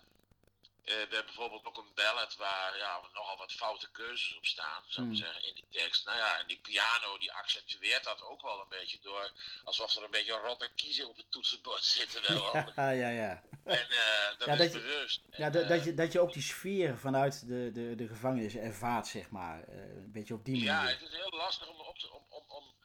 we 0.91 0.98
hebben 1.00 1.25
bijvoorbeeld 1.25 1.65
ook 1.65 1.77
een 1.77 1.93
ballad 1.95 2.36
waar 2.36 2.77
ja, 2.77 3.00
nogal 3.13 3.38
wat 3.38 3.51
foute 3.51 3.91
keuzes 3.91 4.36
op 4.38 4.45
staan, 4.45 4.83
zou 4.88 5.07
ik 5.07 5.13
Hmm. 5.13 5.21
zeggen, 5.25 5.43
in 5.48 5.53
die 5.55 5.65
tekst. 5.69 6.05
Nou 6.05 6.17
ja, 6.17 6.39
en 6.39 6.48
die 6.48 6.60
piano 6.60 7.17
die 7.17 7.31
accentueert 7.33 8.03
dat 8.03 8.21
ook 8.21 8.41
wel 8.41 8.60
een 8.62 8.69
beetje 8.69 9.00
door, 9.01 9.31
alsof 9.63 9.95
er 9.95 10.03
een 10.03 10.12
beetje 10.12 10.33
rotte 10.33 10.69
kiezen 10.75 11.10
op 11.10 11.17
het 11.17 11.31
toetsenbord 11.31 11.83
zitten. 11.98 12.21
Wel. 12.21 12.55
Ja, 12.75 12.89
ja, 12.89 13.10
ja. 13.10 13.43
En 13.63 13.89
eh, 13.89 14.38
dat 14.38 14.48
Ja, 14.48 14.53
is 14.53 14.57
dat 14.57 14.71
je- 14.71 14.79
bewust. 14.79 15.21
Ja, 15.31 15.45
En, 15.45 15.51
dat, 15.51 15.63
eh, 15.63 15.69
dat, 15.69 15.83
je, 15.83 15.93
dat 15.93 16.12
je 16.12 16.19
ook 16.19 16.33
die 16.33 16.43
sfeer 16.43 16.98
vanuit 16.98 17.48
de, 17.48 17.71
de, 17.71 17.95
de 17.95 18.07
gevangenis 18.07 18.55
ervaart, 18.55 19.07
zeg 19.07 19.29
maar. 19.29 19.63
Eh, 19.63 19.75
een 19.75 20.12
beetje 20.12 20.33
op 20.33 20.45
die 20.45 20.53
manier. 20.65 20.69
Ja, 20.71 20.88
het 20.88 21.01
is 21.01 21.12
heel 21.12 21.29
lastig 21.31 21.67
om, 21.67 21.79
op 21.79 21.98
te, 22.00 22.12
om, 22.13 22.25
om, 22.29 22.43
om 22.48 22.75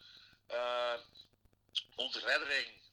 eh, 0.47 0.95
ontreddering 1.97 2.67
eh, 2.67 2.86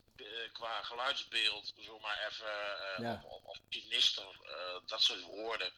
qua 0.51 0.81
geluidsbeeld, 0.83 1.73
zomaar 1.75 2.27
even, 2.27 2.47
eh 2.81 2.99
Ja. 2.99 3.21
of, 3.25 3.43
of, 3.43 3.57
sinister, 3.69 4.39
eh, 4.43 4.79
dat 4.85 5.01
soort 5.01 5.21
woorden. 5.21 5.73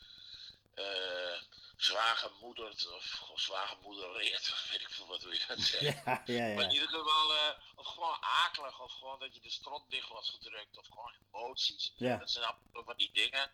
eh 0.76 1.42
zwaargemoederd 1.78 2.88
of, 2.92 3.32
zwaargemoedereerd, 3.36 4.54
weet 4.72 4.82
ik 4.82 4.90
veel 4.90 5.08
wat 5.08 5.24
hoe 5.24 5.34
je 5.34 5.44
dat 5.48 5.60
zegt. 5.74 6.06
Ja, 6.06 6.22
ja, 6.26 6.54
Maar 6.56 6.64
in 6.64 6.72
ieder 6.72 6.88
geval, 6.90 7.36
eh, 7.36 7.50
of 7.76 7.86
gewoon 7.88 8.18
akelig, 8.22 8.80
of 8.82 8.92
gewoon 8.94 9.20
dat 9.20 9.34
je 9.34 9.42
de 9.42 9.50
strot 9.50 9.90
dicht 9.90 10.10
was 10.10 10.30
gedrukt, 10.30 10.78
of 10.78 10.88
gewoon 10.88 11.14
emoties. 11.34 11.94
Ja. 11.96 12.18
Dat 12.18 12.32
zijn 12.32 12.46
allemaal 12.46 12.84
van 12.84 12.98
die 12.98 13.12
dingen. 13.14 13.52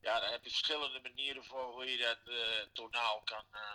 Ja, 0.00 0.20
daar 0.20 0.30
heb 0.30 0.44
je 0.44 0.50
verschillende 0.50 1.00
manieren 1.00 1.44
voor 1.44 1.72
hoe 1.72 1.90
je 1.90 1.96
dat 1.96 2.18
eh, 2.24 2.66
tonaal 2.72 3.22
kan 3.24 3.44
eh, 3.50 3.72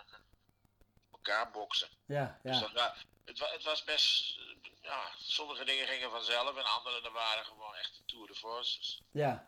elkaar 1.22 1.50
boksen. 1.50 1.88
Ja, 2.06 2.38
Dus 2.42 2.60
ja. 2.60 2.68
dat, 2.74 2.94
het, 3.24 3.50
het 3.52 3.64
was 3.64 3.84
best, 3.84 4.38
eh, 4.38 4.70
ja, 4.82 5.00
sommige 5.18 5.64
dingen 5.64 5.86
gingen 5.86 6.10
vanzelf 6.10 6.56
en 6.56 6.64
andere 6.64 7.00
dat 7.02 7.12
waren 7.12 7.44
gewoon 7.44 7.74
echt 7.74 7.96
de 7.96 8.12
tour 8.12 8.26
de 8.26 8.34
forces. 8.34 9.02
Ja, 9.10 9.46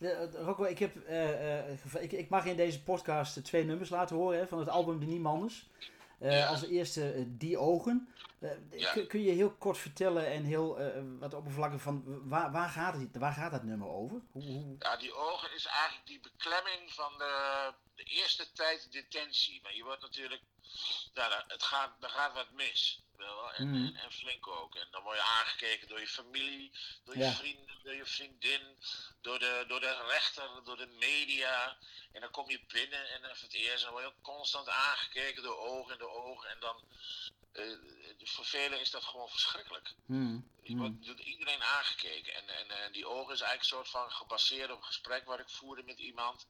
eh, 0.00 0.32
Rocco, 0.32 0.64
ik, 0.64 0.78
heb, 0.78 1.06
eh, 1.06 1.70
eh, 1.70 1.78
ik, 2.00 2.12
ik 2.12 2.28
mag 2.28 2.44
in 2.44 2.56
deze 2.56 2.82
podcast 2.82 3.36
eh, 3.36 3.42
twee 3.42 3.64
nummers 3.64 3.90
laten 3.90 4.16
horen 4.16 4.38
hè, 4.38 4.46
van 4.46 4.58
het 4.58 4.68
album 4.68 5.00
De 5.00 5.06
Niemanders. 5.06 5.66
Eh 6.18 6.38
Ja. 6.38 6.46
Als 6.46 6.62
eerste 6.62 7.12
eh, 7.12 7.22
Die 7.26 7.58
Ogen. 7.58 8.08
Eh, 8.40 8.50
Ja. 8.80 8.92
kun, 8.92 9.06
kun 9.06 9.22
je 9.22 9.30
heel 9.32 9.54
kort 9.56 9.78
vertellen 9.78 10.26
en 10.26 10.44
heel 10.44 10.78
eh, 10.78 11.02
wat 11.18 11.34
oppervlakkig 11.34 11.80
van 11.82 12.28
waar, 12.28 12.52
waar, 12.52 12.68
gaat 12.68 12.94
het, 12.94 13.16
waar 13.16 13.32
gaat 13.32 13.50
dat 13.50 13.62
nummer 13.62 13.88
over? 13.88 14.20
Hoe, 14.32 14.42
hoe... 14.42 14.76
Ja, 14.78 14.96
die 14.96 15.14
ogen 15.14 15.54
is 15.54 15.66
eigenlijk 15.66 16.06
die 16.06 16.20
beklemming 16.20 16.92
van 16.92 17.12
de, 17.18 17.72
de 17.94 18.02
eerste 18.02 18.52
tijd 18.52 18.92
detentie. 18.92 19.62
Maar 19.62 19.74
je 19.74 19.84
wordt 19.84 20.02
natuurlijk, 20.02 20.42
ja, 21.14 21.28
daar- 21.28 21.44
het 21.46 21.62
gaat, 21.62 21.96
er 22.00 22.10
gaat 22.10 22.32
wat 22.34 22.50
mis. 22.50 23.02
Wel, 23.16 23.52
en, 23.52 23.74
en, 23.74 23.94
en 23.94 24.12
flink 24.12 24.48
ook. 24.48 24.74
En 24.74 24.86
dan 24.90 25.02
word 25.02 25.16
je 25.16 25.22
aangekeken 25.22 25.88
door 25.88 26.00
je 26.00 26.06
familie, 26.08 26.72
door 27.04 27.16
je 27.16 27.24
Ja. 27.24 27.32
vrienden, 27.32 27.74
door 27.82 27.94
je 27.94 28.06
vriendin, 28.06 28.60
door 29.20 29.38
de, 29.38 29.64
door 29.68 29.80
de 29.80 30.04
rechter, 30.08 30.50
door 30.64 30.76
de 30.76 30.86
media. 30.86 31.76
En 32.12 32.20
dan 32.20 32.30
kom 32.30 32.50
je 32.50 32.60
binnen 32.68 33.08
en 33.10 33.22
dan 33.22 33.30
voor 33.36 33.48
het 33.48 33.54
eerst 33.56 33.82
dan 33.84 33.92
word 33.92 34.04
je 34.04 34.08
ook 34.10 34.22
constant 34.22 34.68
aangekeken 34.68 35.42
door 35.42 35.58
ogen 35.58 35.92
in 35.92 35.98
de 35.98 36.08
ogen. 36.08 36.50
En 36.50 36.56
dan, 36.60 36.76
voor 38.28 38.44
velen 38.44 38.80
is 38.80 38.90
dat 38.90 39.04
gewoon 39.04 39.28
verschrikkelijk. 39.28 39.94
Hmm, 40.06 40.50
Je 40.62 40.72
hmm. 40.72 40.78
wordt 40.78 41.06
door 41.06 41.20
iedereen 41.20 41.62
aangekeken. 41.62 42.34
En, 42.34 42.48
en 42.48 42.70
eh, 42.70 42.92
die 42.92 43.06
ogen 43.06 43.34
is 43.34 43.40
eigenlijk 43.40 43.60
een 43.60 43.76
soort 43.76 43.88
van 43.88 44.10
gebaseerd 44.10 44.70
op 44.70 44.78
een 44.78 44.84
gesprek 44.84 45.24
wat 45.24 45.38
ik 45.38 45.48
voerde 45.48 45.82
met 45.82 45.98
iemand. 45.98 46.46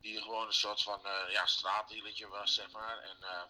Die 0.00 0.22
gewoon 0.22 0.46
een 0.46 0.52
soort 0.52 0.82
van 0.82 1.06
eh 1.06 1.32
ja, 1.32 1.46
straatdealertje 1.46 2.28
was, 2.28 2.54
zeg 2.54 2.70
maar. 2.70 2.98
En 2.98 3.16
eh, 3.22 3.42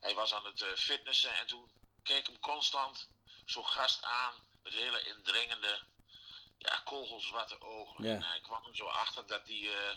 hij 0.00 0.14
was 0.14 0.34
aan 0.34 0.44
het 0.44 0.62
eh, 0.62 0.68
fitnessen 0.74 1.34
en 1.34 1.46
toen 1.46 1.70
keek 2.02 2.26
hem 2.26 2.38
constant 2.38 3.08
zo'n 3.44 3.66
gast 3.66 4.02
aan. 4.02 4.34
Met 4.62 4.72
hele 4.72 5.02
indringende, 5.02 5.82
ja, 6.58 6.80
kogelzwarte 6.84 7.60
ogen. 7.60 8.04
En 8.04 8.22
hij 8.22 8.40
kwam 8.40 8.66
er 8.66 8.76
zo 8.76 8.86
achter 8.86 9.26
dat 9.26 9.46
hij 9.46 9.68
eh, 9.68 9.96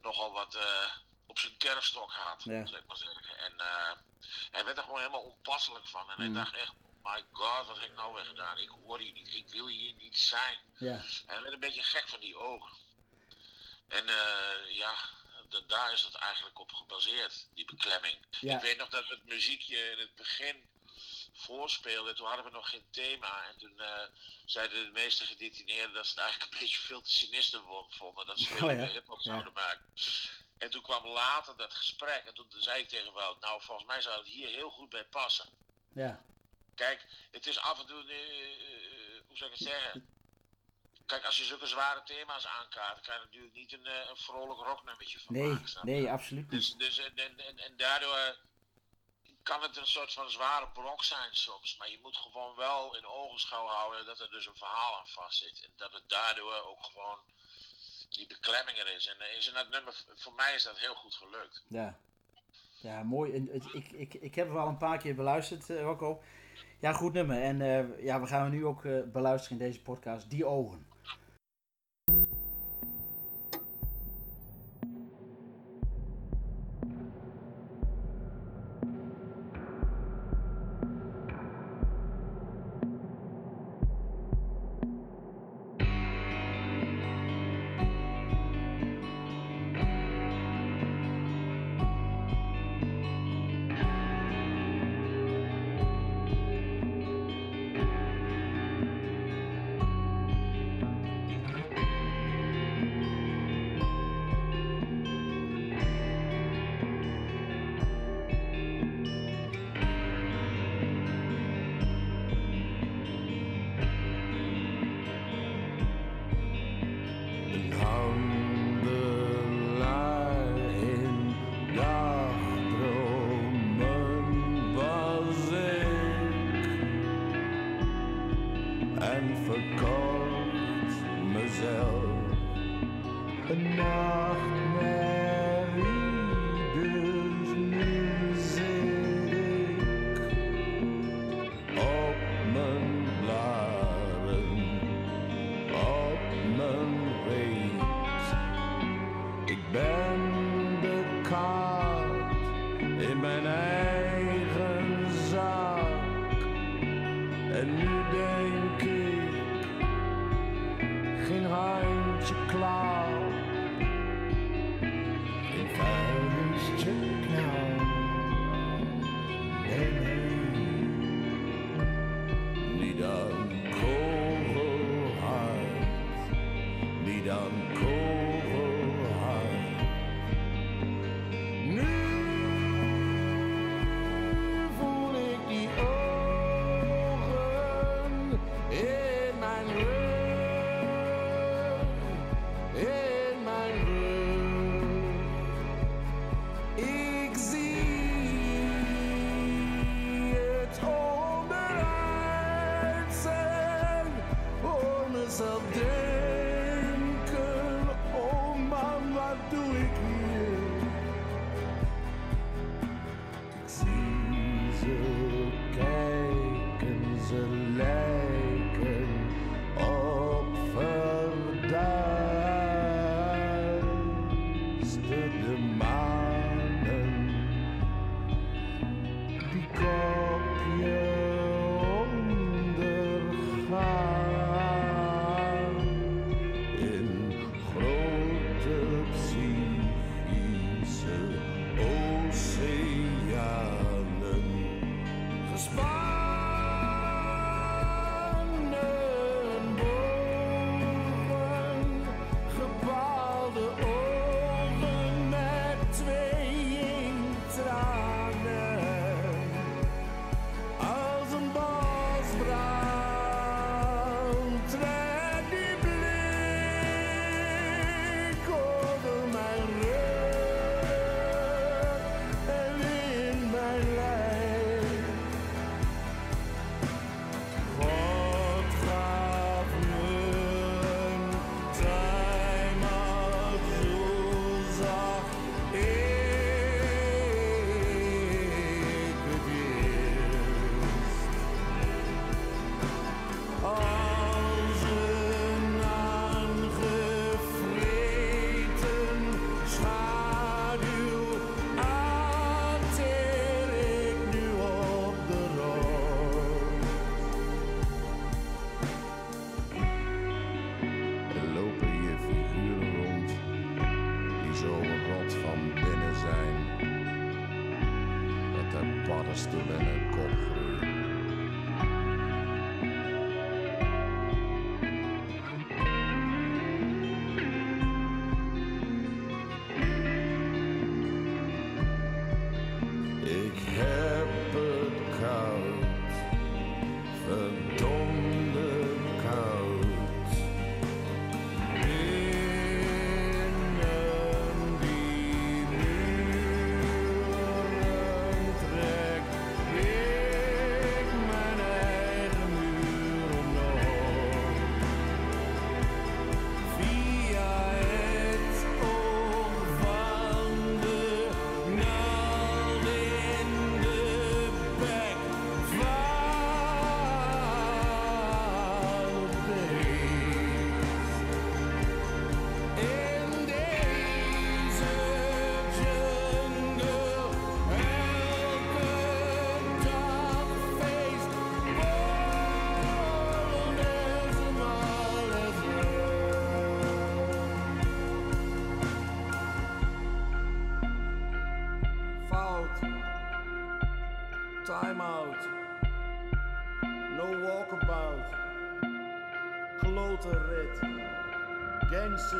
nogal 0.00 0.32
wat 0.32 0.54
eh, 0.54 0.90
op 1.32 1.38
zijn 1.38 1.56
kerfstok 1.56 2.12
had, 2.12 2.42
Ja. 2.44 2.60
ik 2.60 2.86
maar 2.86 2.96
zeggen. 2.96 3.38
En 3.38 3.60
eh, 3.60 3.92
hij 4.50 4.64
werd 4.64 4.76
er 4.76 4.82
gewoon 4.82 4.98
helemaal 4.98 5.22
onpasselijk 5.22 5.86
van. 5.86 6.10
En 6.10 6.14
Mm. 6.16 6.34
hij 6.34 6.44
dacht 6.44 6.54
echt, 6.56 6.72
my 7.02 7.24
god, 7.32 7.66
wat 7.66 7.78
heb 7.80 7.90
ik 7.90 7.96
nou 7.96 8.14
weer 8.14 8.24
gedaan? 8.24 8.58
Ik 8.58 8.68
hoor 8.68 8.98
hier 8.98 9.12
niet, 9.12 9.34
ik 9.34 9.48
wil 9.48 9.66
hier 9.66 9.94
niet 9.94 10.18
zijn. 10.18 10.58
Ja, 10.78 10.92
En 10.94 11.02
hij 11.26 11.40
werd 11.42 11.52
een 11.54 11.60
beetje 11.60 11.82
gek 11.82 12.08
van 12.08 12.20
die 12.20 12.36
ogen. 12.36 12.76
En 13.88 14.08
eh, 14.08 14.70
ja, 14.76 14.94
da- 15.48 15.60
daar 15.66 15.92
is 15.92 16.02
het 16.02 16.14
eigenlijk 16.14 16.58
op 16.58 16.72
gebaseerd, 16.72 17.48
die 17.54 17.64
beklemming. 17.64 18.26
Ja. 18.40 18.54
Ik 18.56 18.62
weet 18.62 18.76
nog 18.78 18.88
dat 18.88 19.06
we 19.08 19.14
het 19.14 19.24
muziekje 19.24 19.90
in 19.90 19.98
het 19.98 20.14
begin 20.14 20.70
voorspeelden. 21.32 22.14
Toen 22.16 22.26
hadden 22.26 22.44
we 22.44 22.50
nog 22.50 22.68
geen 22.70 22.86
thema. 22.90 23.44
En 23.48 23.58
toen 23.58 23.80
eh, 23.80 24.02
zeiden 24.44 24.84
de 24.84 24.90
meeste 24.90 25.26
gedetineerden 25.26 25.92
dat 25.94 26.04
ze 26.06 26.10
het 26.10 26.20
eigenlijk 26.20 26.52
een 26.52 26.58
beetje 26.58 26.80
veel 26.80 27.02
te 27.02 27.10
sinister 27.10 27.60
vonden. 27.88 28.26
Dat 28.26 28.38
ze 28.38 28.46
veel 28.46 28.66
Oh 28.68 28.72
ja, 28.72 28.78
meer 28.78 28.90
hip-hop 28.92 29.20
zouden 29.20 29.52
maken. 29.52 29.92
En 30.62 30.70
toen 30.70 30.82
kwam 30.82 31.06
later 31.06 31.56
dat 31.56 31.74
gesprek. 31.74 32.24
En 32.24 32.34
toen 32.34 32.46
zei 32.48 32.82
ik 32.82 32.88
tegen 32.88 33.12
Wout, 33.12 33.40
nou 33.40 33.62
volgens 33.62 33.86
mij 33.86 34.00
zou 34.00 34.18
het 34.18 34.26
hier 34.26 34.48
heel 34.48 34.70
goed 34.70 34.88
bij 34.88 35.04
passen. 35.04 35.48
ja, 35.92 36.24
Kijk, 36.74 37.06
het 37.30 37.46
is 37.46 37.58
af 37.58 37.80
en 37.80 37.86
toe, 37.86 38.04
eh, 38.04 38.16
eh, 38.16 39.22
hoe 39.26 39.36
zou 39.36 39.50
ik 39.50 39.58
het 39.58 39.68
zeggen? 39.68 40.08
Kijk, 41.06 41.24
als 41.24 41.36
je 41.36 41.44
zulke 41.44 41.66
zware 41.66 42.02
thema's 42.02 42.46
aankaart, 42.46 43.00
kan 43.00 43.14
je 43.14 43.20
er 43.20 43.26
natuurlijk 43.26 43.54
niet 43.54 43.72
een, 43.72 43.86
eh, 43.86 44.08
een 44.08 44.16
vrolijk 44.16 44.60
rocknummertje 44.60 45.20
van 45.20 45.34
nee, 45.34 45.48
maken. 45.48 45.68
snap 45.68 45.84
nee, 45.84 46.10
absoluut 46.10 46.50
niet. 46.50 46.60
Dus, 46.60 46.74
dus 46.74 46.98
en, 46.98 47.16
en, 47.16 47.38
en, 47.38 47.58
en 47.58 47.76
daardoor 47.76 48.36
kan 49.42 49.62
het 49.62 49.76
een 49.76 49.86
soort 49.86 50.12
van 50.12 50.30
zware 50.30 50.68
brok 50.68 51.04
zijn 51.04 51.36
soms. 51.36 51.76
Maar 51.76 51.90
je 51.90 51.98
moet 52.02 52.16
gewoon 52.16 52.56
wel 52.56 52.96
in 52.96 53.06
ogenschouw 53.06 53.66
houden 53.66 54.06
dat 54.06 54.20
er 54.20 54.30
dus 54.30 54.46
een 54.46 54.56
verhaal 54.56 54.98
aan 54.98 55.08
vastzit. 55.08 55.64
En 55.64 55.72
dat 55.76 55.92
het 55.92 56.08
daardoor 56.08 56.54
ook 56.54 56.84
gewoon 56.84 57.20
die 58.12 58.26
beklemming 58.26 58.78
er 58.78 58.94
is. 58.96 59.06
En 59.06 59.20
eh, 59.26 59.36
is 59.38 59.48
in 59.48 59.54
dat 59.54 59.68
nummer, 59.70 60.04
voor 60.14 60.32
mij 60.34 60.54
is 60.54 60.62
dat 60.62 60.78
heel 60.78 60.94
goed 60.94 61.14
gelukt. 61.14 61.64
Ja, 61.68 61.98
ja 62.80 63.02
mooi. 63.02 63.48
Het- 63.52 63.74
ik, 63.74 63.90
ik, 63.92 64.14
ik 64.14 64.34
heb 64.34 64.46
hem 64.46 64.56
al 64.56 64.68
een 64.68 64.76
paar 64.76 64.98
keer 64.98 65.14
beluisterd, 65.14 65.70
eh, 65.70 65.80
Rocco. 65.80 66.22
Ja, 66.80 66.92
goed 66.92 67.12
nummer. 67.12 67.42
En 67.42 67.60
eh, 67.60 68.04
ja, 68.04 68.20
we 68.20 68.26
gaan 68.26 68.40
hem 68.42 68.50
nu 68.50 68.66
ook 68.66 68.84
eh, 68.84 69.02
beluisteren 69.02 69.58
in 69.58 69.64
deze 69.66 69.82
podcast. 69.82 70.30
Die 70.30 70.46
ogen. 70.46 70.86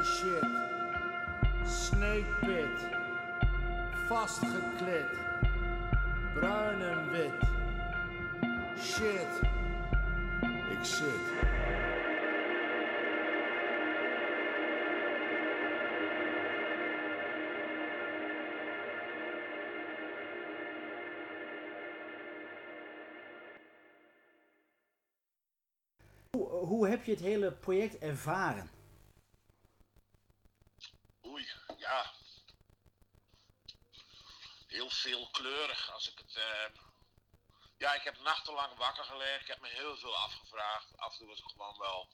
Shit. 0.00 0.42
Snake 1.64 2.24
pit. 2.40 2.78
Vastgeklit. 4.08 5.06
Bruin 6.34 6.82
en 6.82 7.10
wit. 7.10 7.32
Shit. 8.80 9.40
Ik 10.70 10.84
zit. 10.84 11.50
Hoe 26.62 26.88
heb 26.88 27.04
je 27.04 27.10
het 27.10 27.20
hele 27.20 27.52
project 27.52 27.98
ervaren? 27.98 28.70
Oei, 31.26 31.46
ja. 31.78 32.12
Heel 34.66 34.90
veelkleurig 35.02 35.90
als 35.92 36.10
ik 36.10 36.18
het. 36.18 36.36
eh, 36.36 36.80
Ja, 37.78 37.94
ik 37.94 38.02
heb 38.04 38.18
nachtenlang 38.20 38.76
wakker 38.76 39.04
gelegen. 39.04 39.40
Ik 39.40 39.46
heb 39.46 39.60
me 39.60 39.68
heel 39.68 39.96
veel 39.96 40.16
afgevraagd. 40.16 40.96
Af 40.96 41.12
en 41.12 41.18
toe 41.18 41.28
was 41.28 41.38
ik 41.38 41.44
gewoon 41.44 41.78
wel 41.78 42.08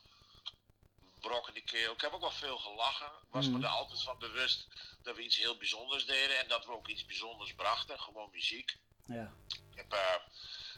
brok 1.21 1.49
in 1.49 1.55
de 1.55 1.65
keel. 1.65 1.93
Ik 1.93 2.01
heb 2.01 2.13
ook 2.13 2.21
wel 2.21 2.31
veel 2.31 2.59
gelachen. 2.59 3.07
Ik 3.07 3.33
was 3.33 3.49
me 3.49 3.63
er 3.63 3.69
altijd 3.69 4.03
van 4.03 4.19
bewust 4.19 4.67
dat 5.03 5.17
we 5.17 5.23
iets 5.23 5.37
heel 5.37 5.57
bijzonders 5.57 6.07
deden 6.07 6.39
en 6.39 6.49
dat 6.49 6.65
we 6.65 6.73
ook 6.73 6.89
iets 6.89 7.05
bijzonders 7.07 7.55
brachten. 7.55 8.01
Gewoon 8.01 8.31
muziek. 8.31 8.77
Ja. 9.07 9.33
Ik 9.71 9.77
heb 9.77 9.93
eh, 9.93 10.15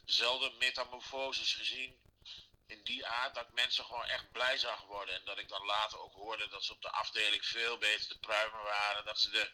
zelden 0.05 0.59
metamorfoses 0.59 1.55
gezien 1.55 1.99
in 2.66 2.83
die 2.85 3.07
aard 3.07 3.35
dat 3.35 3.53
mensen 3.53 3.85
gewoon 3.85 4.05
echt 4.05 4.31
blij 4.33 4.59
zag 4.59 4.83
worden. 4.83 5.14
En 5.14 5.25
dat 5.25 5.38
ik 5.38 5.49
dan 5.49 5.64
later 5.66 5.99
ook 5.99 6.12
hoorde 6.14 6.49
dat 6.49 6.64
ze 6.64 6.73
op 6.73 6.83
de 6.83 6.90
afdeling 6.90 7.44
veel 7.46 7.79
beter 7.79 8.07
te 8.09 8.18
pruimen 8.18 8.62
waren. 8.62 9.05
Dat 9.05 9.20
ze 9.20 9.31
er 9.40 9.53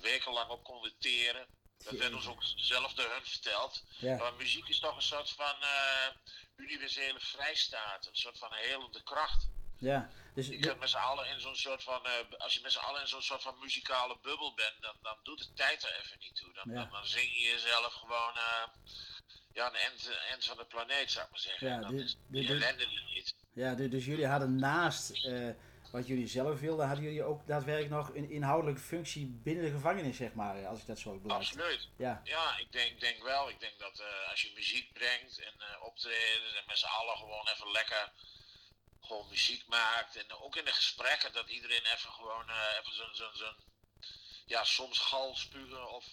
wekenlang 0.00 0.50
op 0.50 0.64
konden 0.64 0.98
teren. 0.98 1.60
Dat 1.84 1.98
werd 1.98 2.14
ons 2.14 2.26
ook 2.26 2.42
zelf 2.56 2.92
door 2.94 3.10
hun 3.12 3.24
verteld. 3.24 3.82
Ja. 3.98 4.16
Maar 4.16 4.34
muziek 4.34 4.68
is 4.68 4.78
toch 4.78 4.96
een 4.96 5.02
soort 5.02 5.30
van 5.30 5.54
eh, 5.60 6.08
universele 6.56 7.20
vrijstaat. 7.20 8.06
Een 8.06 8.16
soort 8.16 8.38
van 8.38 8.54
helende 8.54 9.02
kracht. 9.02 9.48
Ja. 9.78 10.10
Dus, 10.34 10.46
Je 10.46 10.58
kunt 10.58 10.78
met 10.78 10.90
z'n 10.90 10.96
allen 10.96 11.28
in 11.28 11.40
zo'n 11.40 11.56
soort 11.56 11.82
van, 11.82 12.06
eh, 12.06 12.12
als 12.38 12.54
je 12.54 12.60
met 12.62 12.72
z'n 12.72 12.78
allen 12.78 13.00
in 13.00 13.08
zo'n 13.08 13.22
soort 13.22 13.42
van 13.42 13.58
muzikale 13.58 14.18
bubbel 14.22 14.54
bent, 14.54 14.74
dan, 14.80 14.96
dan 15.02 15.16
doet 15.22 15.38
de 15.38 15.52
tijd 15.52 15.82
er 15.84 15.98
even 16.02 16.18
niet 16.20 16.36
toe. 16.36 16.52
Dan, 16.52 16.64
Ja. 16.70 16.74
dan, 16.80 16.90
dan 16.90 17.06
zing 17.06 17.32
je 17.32 17.40
jezelf 17.44 17.92
gewoon 17.92 18.34
eh, 18.36 18.68
ja, 19.52 19.66
een 19.66 19.74
end, 19.74 20.10
end 20.30 20.44
van 20.44 20.56
de 20.56 20.64
planeet, 20.64 21.10
zou 21.10 21.24
ik 21.24 21.30
maar 21.30 21.40
zeggen. 21.40 21.68
Ja, 21.68 21.74
En 21.74 21.80
dan 21.80 21.96
dit- 21.96 22.04
is 22.04 22.16
die 22.28 22.46
dit- 22.46 22.50
ellende 22.62 22.84
er 22.84 23.04
niet. 23.14 23.34
ja, 23.54 23.74
du- 23.74 23.88
dus 23.88 24.04
jullie 24.04 24.26
hadden 24.26 24.56
naast 24.56 25.24
wat 25.92 26.06
jullie 26.06 26.26
zelf 26.28 26.60
wilden, 26.60 26.86
hadden 26.86 27.04
jullie 27.04 27.24
ook 27.24 27.46
daadwerkelijk 27.46 27.94
nog 27.94 28.14
een 28.14 28.30
inhoudelijke 28.30 28.80
functie 28.80 29.26
binnen 29.26 29.64
de 29.64 29.70
gevangenis, 29.70 30.16
zeg 30.16 30.32
maar, 30.32 30.66
als 30.66 30.80
ik 30.80 30.86
dat 30.86 30.98
zo 30.98 31.18
beluister. 31.18 31.60
Absoluut. 31.60 31.88
Ja. 31.96 32.20
Ja, 32.24 32.58
ik 32.58 32.72
denk, 32.72 33.00
denk 33.00 33.22
wel. 33.22 33.48
Ik 33.48 33.60
denk 33.60 33.78
dat 33.78 33.98
eh, 33.98 34.30
als 34.30 34.42
je 34.42 34.52
muziek 34.54 34.92
brengt 34.92 35.38
en 35.38 35.54
eh 35.60 35.82
optreden 35.82 36.56
en 36.56 36.64
met 36.66 36.78
z'n 36.78 36.86
allen 36.86 37.16
gewoon 37.16 37.48
even 37.48 37.70
lekker 37.70 38.12
gewoon 39.00 39.28
muziek 39.28 39.66
maakt. 39.66 40.16
En 40.16 40.32
ook 40.32 40.56
in 40.56 40.64
de 40.64 40.72
gesprekken 40.72 41.32
dat 41.32 41.48
iedereen 41.48 41.84
even 41.84 42.12
gewoon 42.12 42.48
eh, 42.48 42.78
even 42.80 42.94
zo'n 42.94 43.14
zo'n 43.14 43.34
zo'n 43.34 43.56
ja, 44.46 44.64
soms 44.64 44.98
gal 44.98 45.36
spugen 45.36 45.88
of 45.88 46.04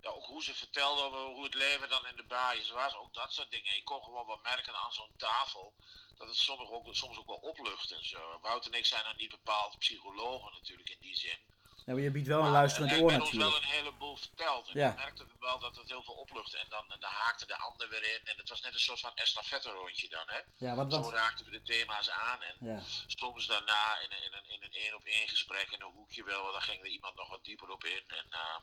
ja, 0.00 0.10
ook 0.10 0.24
hoe 0.24 0.42
ze 0.42 0.54
vertelden 0.54 1.04
over 1.04 1.20
hoe 1.20 1.44
het 1.44 1.54
leven 1.54 1.88
dan 1.88 2.06
in 2.06 2.16
de 2.16 2.26
baaiers 2.26 2.70
was. 2.70 2.96
Ook 2.96 3.14
dat 3.14 3.32
soort 3.32 3.50
dingen. 3.50 3.74
Je 3.74 3.82
kon 3.82 4.02
gewoon 4.02 4.26
wel 4.26 4.40
merken 4.42 4.74
aan 4.74 4.92
zo'n 4.92 5.16
tafel 5.16 5.74
dat 6.20 6.28
het 6.28 6.36
soms 6.36 6.70
ook, 6.70 6.86
soms 6.94 7.18
ook 7.18 7.26
wel 7.26 7.42
oplucht 7.52 7.90
en 7.90 8.04
zo. 8.04 8.38
Wouter 8.42 8.72
en 8.72 8.78
ik 8.78 8.86
zijn 8.86 9.04
dan 9.04 9.16
niet 9.16 9.30
bepaald 9.30 9.78
psychologen 9.78 10.52
natuurlijk 10.52 10.88
in 10.88 11.00
die 11.00 11.16
zin. 11.16 11.38
Ja, 11.86 11.92
maar 11.94 12.02
je 12.02 12.10
biedt 12.10 12.26
wel 12.28 12.38
een 12.38 12.42
Maar 12.44 12.52
luisterend 12.60 12.92
er 12.92 13.00
oor 13.02 13.08
werd 13.10 13.20
ons 13.20 13.30
wel 13.32 13.40
natuurlijk. 13.50 13.72
een 13.72 13.78
heleboel 13.78 14.16
verteld. 14.16 14.68
En 14.68 14.78
Ja. 14.80 14.90
ik 14.90 14.96
merkte 14.96 15.26
wel 15.38 15.58
dat 15.58 15.76
het 15.76 15.88
heel 15.88 16.02
veel 16.02 16.14
opluchtte. 16.14 16.58
En 16.58 16.66
dan, 16.68 16.84
en 16.92 17.00
dan 17.00 17.10
haakte 17.10 17.46
de 17.46 17.56
ander 17.58 17.88
weer 17.88 18.02
in. 18.14 18.20
En 18.30 18.36
het 18.36 18.48
was 18.48 18.60
net 18.60 18.72
een 18.74 18.80
soort 18.88 19.00
van 19.00 19.14
estafette 19.14 19.70
rondje 19.70 20.08
dan. 20.08 20.22
Hè? 20.26 20.40
Ja, 20.66 20.74
wat, 20.74 20.92
Zo 20.92 21.10
raakten 21.10 21.44
we 21.44 21.50
de 21.50 21.62
thema's 21.62 22.10
aan. 22.10 22.42
En 22.42 22.54
ja. 22.60 22.80
soms 23.06 23.46
daarna 23.46 24.00
in 24.04 24.10
een, 24.12 24.22
in 24.24 24.32
een, 24.32 24.50
in 24.54 24.62
een 24.62 24.72
één 24.72 24.94
op 24.94 25.04
één 25.04 25.28
gesprek 25.28 25.68
in 25.70 25.80
een 25.82 25.92
hoekje 25.92 26.24
wel. 26.24 26.52
Dan 26.52 26.62
ging 26.62 26.80
er 26.80 26.86
iemand 26.88 27.14
nog 27.16 27.28
wat 27.28 27.44
dieper 27.44 27.68
op 27.70 27.84
in. 27.84 28.02
En, 28.06 28.26
eh, 28.30 28.56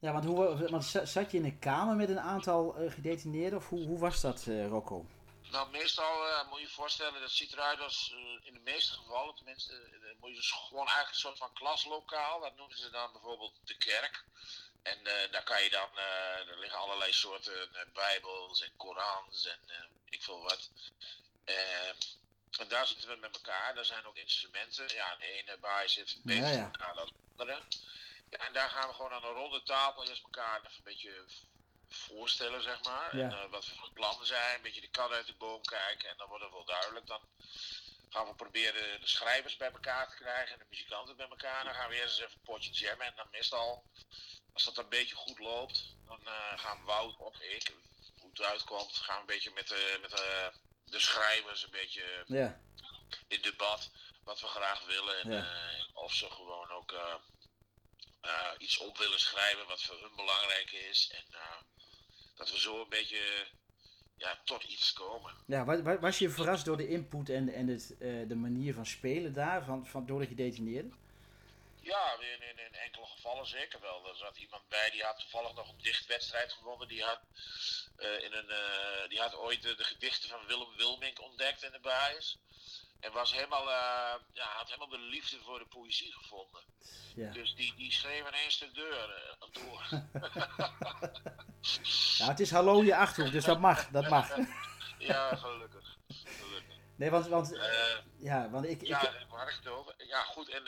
ja, 0.00 0.12
want, 0.12 0.24
hoe, 0.24 0.68
want 0.70 0.84
za- 0.84 1.04
zat 1.04 1.30
je 1.30 1.36
in 1.38 1.44
een 1.44 1.58
kamer 1.58 1.96
met 1.96 2.08
een 2.08 2.20
aantal 2.20 2.76
eh, 2.76 2.92
gedetineerden, 2.92 3.58
of 3.58 3.68
hoe, 3.68 3.86
hoe 3.86 3.98
was 3.98 4.20
dat, 4.20 4.46
eh, 4.46 4.66
Rocco? 4.66 5.06
Nou, 5.50 5.70
meestal 5.70 6.28
eh, 6.28 6.48
moet 6.48 6.58
je 6.58 6.64
je 6.66 6.72
voorstellen, 6.72 7.20
dat 7.20 7.30
ziet 7.30 7.52
eruit 7.52 7.80
als 7.80 8.12
eh, 8.12 8.46
in 8.46 8.52
de 8.54 8.60
meeste 8.60 8.92
gevallen, 8.92 9.34
tenminste, 9.34 9.72
eh, 9.72 10.20
moet 10.20 10.30
je 10.30 10.36
dus 10.36 10.50
gewoon 10.50 10.86
eigenlijk 10.86 11.14
een 11.14 11.20
soort 11.20 11.38
van 11.38 11.52
klaslokaal. 11.52 12.40
Dat 12.40 12.56
noemen 12.56 12.78
ze 12.78 12.90
dan 12.90 13.12
bijvoorbeeld 13.12 13.54
de 13.64 13.76
kerk. 13.76 14.24
En 14.82 15.04
daar 15.30 15.42
kan 15.42 15.62
je 15.62 15.70
dan, 15.70 15.96
er 16.48 16.58
liggen 16.58 16.78
allerlei 16.78 17.12
soorten 17.12 17.90
bijbels 17.92 18.62
en 18.62 18.76
korans 18.76 19.46
en 19.46 19.90
ik 20.10 20.22
veel 20.22 20.42
wat. 20.42 20.70
En 22.58 22.68
daar 22.68 22.86
zitten 22.86 23.08
we 23.08 23.16
met 23.16 23.34
elkaar, 23.34 23.74
daar 23.74 23.84
zijn 23.84 24.06
ook 24.06 24.16
instrumenten. 24.16 24.94
Ja, 24.94 25.16
de 25.16 25.24
ene 25.24 25.58
baai 25.58 25.88
zit 25.88 26.10
Ja, 26.10 26.20
beter 26.22 26.52
ja. 26.52 26.70
aan 26.72 26.96
dan 26.96 27.06
de 27.06 27.14
andere. 27.30 27.62
Ja, 28.30 28.38
en 28.38 28.52
daar 28.52 28.70
gaan 28.70 28.88
we 28.88 28.94
gewoon 28.94 29.12
aan 29.12 29.24
een 29.24 29.32
ronde 29.32 29.62
tafel 29.62 30.08
eerst 30.08 30.22
elkaar 30.22 30.58
even 30.58 30.76
een 30.76 30.84
beetje 30.84 31.24
voorstellen, 31.88 32.62
zeg 32.62 32.82
maar. 32.82 33.16
Ja. 33.16 33.22
En 33.30 33.32
eh, 33.42 33.50
wat 33.50 33.64
van 33.66 33.92
plannen 33.92 34.26
zijn, 34.26 34.54
een 34.56 34.62
beetje 34.62 34.80
de 34.80 34.90
kat 34.90 35.10
uit 35.10 35.26
de 35.26 35.34
boom 35.36 35.62
kijken. 35.62 36.08
En 36.08 36.16
dan 36.16 36.28
wordt 36.28 36.44
het 36.44 36.52
wel 36.52 36.64
duidelijk. 36.64 37.06
Dan 37.06 37.20
gaan 38.08 38.26
we 38.26 38.34
proberen 38.34 39.00
de 39.00 39.06
schrijvers 39.06 39.56
bij 39.56 39.70
elkaar 39.72 40.08
te 40.08 40.16
krijgen 40.16 40.52
en 40.52 40.58
de 40.58 40.66
muzikanten 40.70 41.16
bij 41.16 41.28
elkaar. 41.28 41.64
Dan 41.64 41.74
gaan 41.74 41.88
we 41.88 41.94
eerst 41.94 42.18
eens 42.18 42.18
even 42.26 42.32
een 42.38 42.42
potje 42.54 42.70
jammen. 42.70 43.06
En 43.06 43.16
dan 43.16 43.30
meestal, 43.30 43.84
als 44.52 44.64
dat 44.64 44.78
een 44.78 44.88
beetje 44.88 45.14
goed 45.14 45.38
loopt, 45.38 45.96
dan 46.06 46.26
eh, 46.26 46.58
gaan 46.58 46.84
Wout 46.84 47.16
of 47.16 47.40
ik, 47.40 47.72
hoe 48.20 48.30
het 48.30 48.42
uitkomt, 48.42 48.96
gaan 48.96 49.14
we 49.14 49.20
een 49.20 49.26
beetje 49.26 49.50
met 49.50 49.68
de, 49.68 49.98
met 50.00 50.10
de, 50.10 50.52
de 50.84 51.00
schrijvers 51.00 51.62
een 51.62 51.70
beetje 51.70 52.24
Ja, 52.26 52.60
in 53.28 53.42
debat 53.42 53.90
wat 54.24 54.40
we 54.40 54.46
graag 54.46 54.84
willen. 54.84 55.20
En 55.20 55.30
Ja. 55.32 55.70
eh, 55.70 55.84
of 55.94 56.12
ze 56.12 56.30
gewoon 56.30 56.70
ook 56.70 56.94
iets 58.58 58.78
op 58.78 58.98
willen 58.98 59.20
schrijven 59.20 59.66
wat 59.66 59.82
voor 59.82 60.00
hun 60.00 60.16
belangrijk 60.16 60.72
is. 60.72 61.10
En 61.10 61.24
dat 62.38 62.50
we 62.50 62.58
zo 62.60 62.80
een 62.82 62.88
beetje 62.88 63.46
ja, 64.16 64.38
tot 64.44 64.62
iets 64.64 64.92
komen. 64.92 65.34
ja 65.46 65.64
wa- 65.64 65.82
wa- 65.82 65.98
was 65.98 66.18
je 66.18 66.30
verrast 66.30 66.64
door 66.64 66.76
de 66.76 66.88
input 66.88 67.28
en, 67.28 67.48
en 67.48 67.68
het, 67.68 67.96
eh, 68.00 68.28
de 68.28 68.34
manier 68.34 68.74
van 68.74 68.86
spelen 68.86 69.32
daar, 69.32 69.64
van, 69.64 69.86
van, 69.86 70.06
door 70.06 70.20
de 70.20 70.26
gedetineerden? 70.26 71.06
Ja, 71.80 72.12
in, 72.20 72.42
in, 72.48 72.58
in 72.66 72.74
enkele 72.74 73.06
gevallen 73.06 73.46
zeker 73.46 73.80
wel. 73.80 74.08
Er 74.08 74.16
zat 74.16 74.36
iemand 74.36 74.68
bij 74.68 74.90
die 74.90 75.02
had 75.02 75.18
toevallig 75.18 75.54
nog 75.54 75.68
een 75.68 75.82
dichtwedstrijd 75.82 76.52
gewonnen. 76.52 76.88
Die 76.88 77.02
had, 77.02 77.20
eh, 77.96 78.22
in 78.24 78.32
een, 78.32 78.50
eh, 78.50 79.08
die 79.08 79.20
had 79.20 79.34
ooit 79.34 79.62
de, 79.62 79.74
de 79.74 79.84
gedichten 79.84 80.28
van 80.28 80.46
Willem 80.46 80.76
Wilmink 80.76 81.20
ontdekt 81.20 81.62
in 81.62 81.72
de 81.72 81.80
baas. 81.80 82.38
En 83.00 83.12
was 83.12 83.32
helemaal, 83.32 83.70
eh, 83.70 84.20
ja, 84.32 84.46
had 84.56 84.66
helemaal 84.66 84.88
de 84.88 84.98
liefde 84.98 85.38
voor 85.40 85.58
de 85.58 85.66
poëzie 85.66 86.12
gevonden. 86.12 86.60
Ja. 87.14 87.30
Dus 87.30 87.54
die, 87.54 87.74
die 87.76 87.92
schreef 87.92 88.28
ineens 88.28 88.58
de 88.58 88.70
deur 88.70 89.10
eh, 89.10 89.48
door. 89.52 89.88
ja, 92.18 92.26
het 92.26 92.40
is 92.40 92.50
hallo 92.50 92.82
je 92.82 92.96
achterhoek, 92.96 93.32
dus 93.32 93.44
dat 93.44 93.60
mag, 93.60 93.88
dat 93.88 94.08
mag. 94.08 94.36
ja, 94.98 95.36
gelukkig. 95.36 95.96
gelukkig. 96.08 96.76
Nee, 96.96 97.10
want, 97.10 97.26
want, 97.26 97.56
Eh, 97.56 97.96
ja, 98.18 98.50
want 98.50 98.64
ik, 98.64 98.80
ik, 98.80 98.86
Ja, 98.86 99.12
waar 99.28 99.48
ik 99.48 99.54
het 99.54 99.68
over? 99.68 99.94
Ja, 100.06 100.22
goed. 100.22 100.48
En 100.48 100.62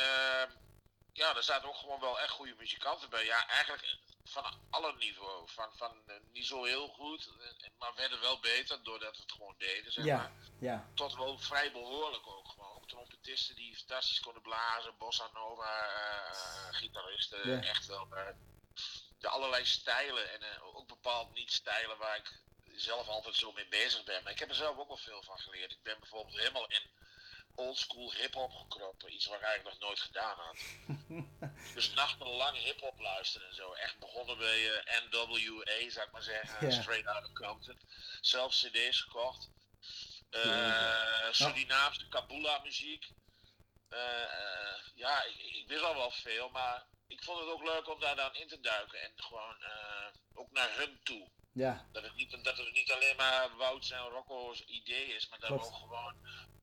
ja, 1.12 1.36
er 1.36 1.42
zaten 1.42 1.68
ook 1.68 1.76
gewoon 1.76 2.00
wel 2.00 2.20
echt 2.20 2.30
goede 2.30 2.54
muzikanten 2.58 3.10
bij. 3.10 3.24
Ja, 3.24 3.48
eigenlijk 3.48 3.98
van 4.24 4.44
alle 4.70 4.94
niveaus. 4.96 5.52
Van, 5.52 5.68
van 5.76 6.02
eh, 6.06 6.14
niet 6.32 6.46
zo 6.46 6.64
heel 6.64 6.88
goed, 6.88 7.30
eh, 7.40 7.68
maar 7.78 7.94
werden 7.94 8.20
wel 8.20 8.40
beter 8.40 8.82
doordat 8.82 9.16
we 9.16 9.22
het 9.22 9.32
gewoon 9.32 9.54
deden, 9.58 9.92
zeg 9.92 10.04
ja, 10.04 10.16
maar. 10.16 10.32
ja, 10.58 10.90
Tot 10.94 11.16
wel 11.16 11.38
vrij 11.38 11.72
behoorlijk 11.72 12.26
ook 12.26 12.48
gewoon. 12.48 12.86
Trompetisten 12.86 13.56
die 13.56 13.76
fantastisch 13.76 14.20
konden 14.20 14.42
blazen, 14.42 14.94
bossa 14.98 15.30
nova, 15.34 15.86
eh, 15.86 16.74
gitaristen. 16.74 17.50
Ja. 17.50 17.62
Echt 17.62 17.86
wel. 17.86 18.08
de 19.18 19.28
allerlei 19.28 19.64
stijlen 19.64 20.32
en 20.32 20.60
ook 20.60 20.88
bepaald 20.88 21.34
niet 21.34 21.52
stijlen 21.52 21.98
waar 21.98 22.16
ik 22.16 22.42
zelf 22.74 23.08
altijd 23.08 23.34
zo 23.34 23.52
mee 23.52 23.68
bezig 23.68 24.04
ben. 24.04 24.22
Maar 24.22 24.32
ik 24.32 24.38
heb 24.38 24.48
er 24.48 24.54
zelf 24.54 24.78
ook 24.78 24.88
wel 24.88 24.96
veel 24.96 25.22
van 25.22 25.38
geleerd. 25.38 25.72
Ik 25.72 25.82
ben 25.82 25.98
bijvoorbeeld 26.00 26.38
helemaal 26.38 26.66
in 26.68 26.90
oldschool 27.54 28.12
hip-hop 28.12 28.52
gekropen. 28.52 29.12
Iets 29.14 29.26
wat 29.26 29.36
ik 29.36 29.42
eigenlijk 29.42 29.78
nog 29.78 29.88
nooit 29.88 30.00
gedaan 30.00 30.36
had. 30.38 30.58
dus 31.74 31.92
nachtenlang 31.94 32.56
hip-hop 32.56 33.00
luisteren 33.00 33.48
en 33.48 33.54
zo. 33.54 33.72
Echt 33.72 33.98
begonnen 33.98 34.38
bij 34.38 34.70
eh, 34.72 35.02
NWA, 35.04 35.90
zou 35.90 36.06
ik 36.06 36.12
maar 36.12 36.22
zeggen. 36.22 36.72
Straight 36.72 37.06
out 37.06 37.24
of 37.24 37.32
Compton. 37.32 37.78
Zelf 38.20 38.54
CD's 38.54 39.00
gekocht. 39.00 39.50
Ja. 40.30 41.32
Surinaamse 41.32 42.08
Kabula 42.08 42.58
muziek. 42.62 43.08
Eh, 43.88 44.74
ja, 44.94 45.24
ik, 45.24 45.36
ik 45.38 45.64
wist 45.68 45.82
al 45.82 45.94
wel 45.94 46.10
veel, 46.10 46.48
maar 46.48 46.86
ik 47.06 47.22
vond 47.22 47.38
het 47.38 47.48
ook 47.48 47.62
leuk 47.64 47.88
om 47.88 48.00
daar 48.00 48.16
dan 48.16 48.34
in 48.34 48.48
te 48.48 48.60
duiken. 48.60 49.02
En 49.02 49.12
gewoon 49.16 49.62
eh, 49.62 50.06
ook 50.34 50.50
naar 50.50 50.76
hun 50.76 51.00
toe. 51.02 51.30
ja, 51.52 51.88
Dat 51.92 52.02
het, 52.02 52.14
niet, 52.14 52.44
dat 52.44 52.56
het 52.58 52.72
niet 52.72 52.92
alleen 52.92 53.16
maar 53.16 53.56
Wout's 53.56 53.90
en 53.90 54.00
Rocco's 54.08 54.60
idee 54.60 55.14
is, 55.14 55.28
maar 55.28 55.38
dat 55.38 55.48
Klopt. 55.48 55.66
ook 55.66 55.74
gewoon 55.74 56.14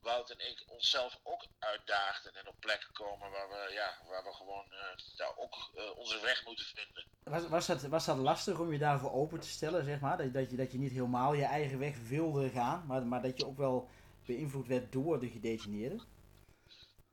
Wout 0.08 0.30
en 0.30 0.50
ik 0.50 0.63
onszelf 0.67 1.20
ook 1.24 1.46
uitdaagden 1.60 2.36
en 2.36 2.48
op 2.48 2.60
plekken 2.60 2.91
komen 2.93 3.32
waar 3.32 3.50
we, 3.50 3.74
ja, 3.74 3.98
waar 4.08 4.24
we 4.24 4.34
gewoon 4.34 4.72
eh, 4.72 5.17
daar 5.17 5.38
ook 5.38 5.56
eh, 5.76 5.98
onze 5.98 6.20
weg 6.20 6.46
moeten 6.46 6.65
vinden. 6.65 7.06
was, 7.24 7.48
was, 7.48 7.65
dat, 7.65 7.82
was 7.82 8.06
dat 8.06 8.17
lastig 8.17 8.60
om 8.60 8.72
je 8.72 8.78
daarvoor 8.78 9.12
open 9.12 9.39
te 9.39 9.48
stellen, 9.48 9.86
zeg 9.86 10.00
maar? 10.00 10.17
Dat, 10.17 10.34
dat, 10.34 10.50
je, 10.50 10.56
dat 10.56 10.72
je 10.72 10.78
niet 10.78 10.91
helemaal 10.91 11.34
je 11.34 11.46
eigen 11.46 11.80
weg 11.80 11.98
wilde 11.98 12.50
gaan, 12.50 12.86
maar, 12.86 13.06
maar 13.06 13.22
dat 13.22 13.38
je 13.38 13.46
ook 13.46 13.58
wel 13.58 13.89
beïnvloed 14.26 14.67
werd 14.67 14.91
door 14.91 15.20
de 15.20 15.30
gedetineerden? 15.30 16.02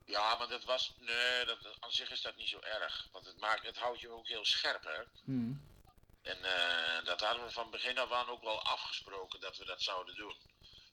Ja, 0.04 0.36
maar 0.36 0.48
dat 0.48 0.64
was, 0.64 0.94
nee, 0.98 1.44
dat, 1.44 1.58
aan 1.80 1.92
zich 1.92 2.10
is 2.10 2.22
dat 2.22 2.36
niet 2.36 2.48
zo 2.48 2.58
erg. 2.60 3.08
Want 3.12 3.26
het, 3.26 3.40
maakt, 3.40 3.66
het 3.66 3.78
houdt 3.78 4.00
je 4.00 4.08
ook 4.08 4.28
heel 4.28 4.44
scherp, 4.44 4.84
hè. 4.84 5.02
Hmm. 5.24 5.62
En 6.22 6.44
eh, 6.44 7.04
dat 7.04 7.20
hadden 7.20 7.44
we 7.44 7.50
van 7.50 7.70
begin 7.70 7.98
af 7.98 8.12
aan 8.12 8.28
ook 8.28 8.42
wel 8.42 8.62
afgesproken 8.62 9.40
dat 9.40 9.56
we 9.56 9.64
dat 9.64 9.82
zouden 9.82 10.14
doen. 10.14 10.34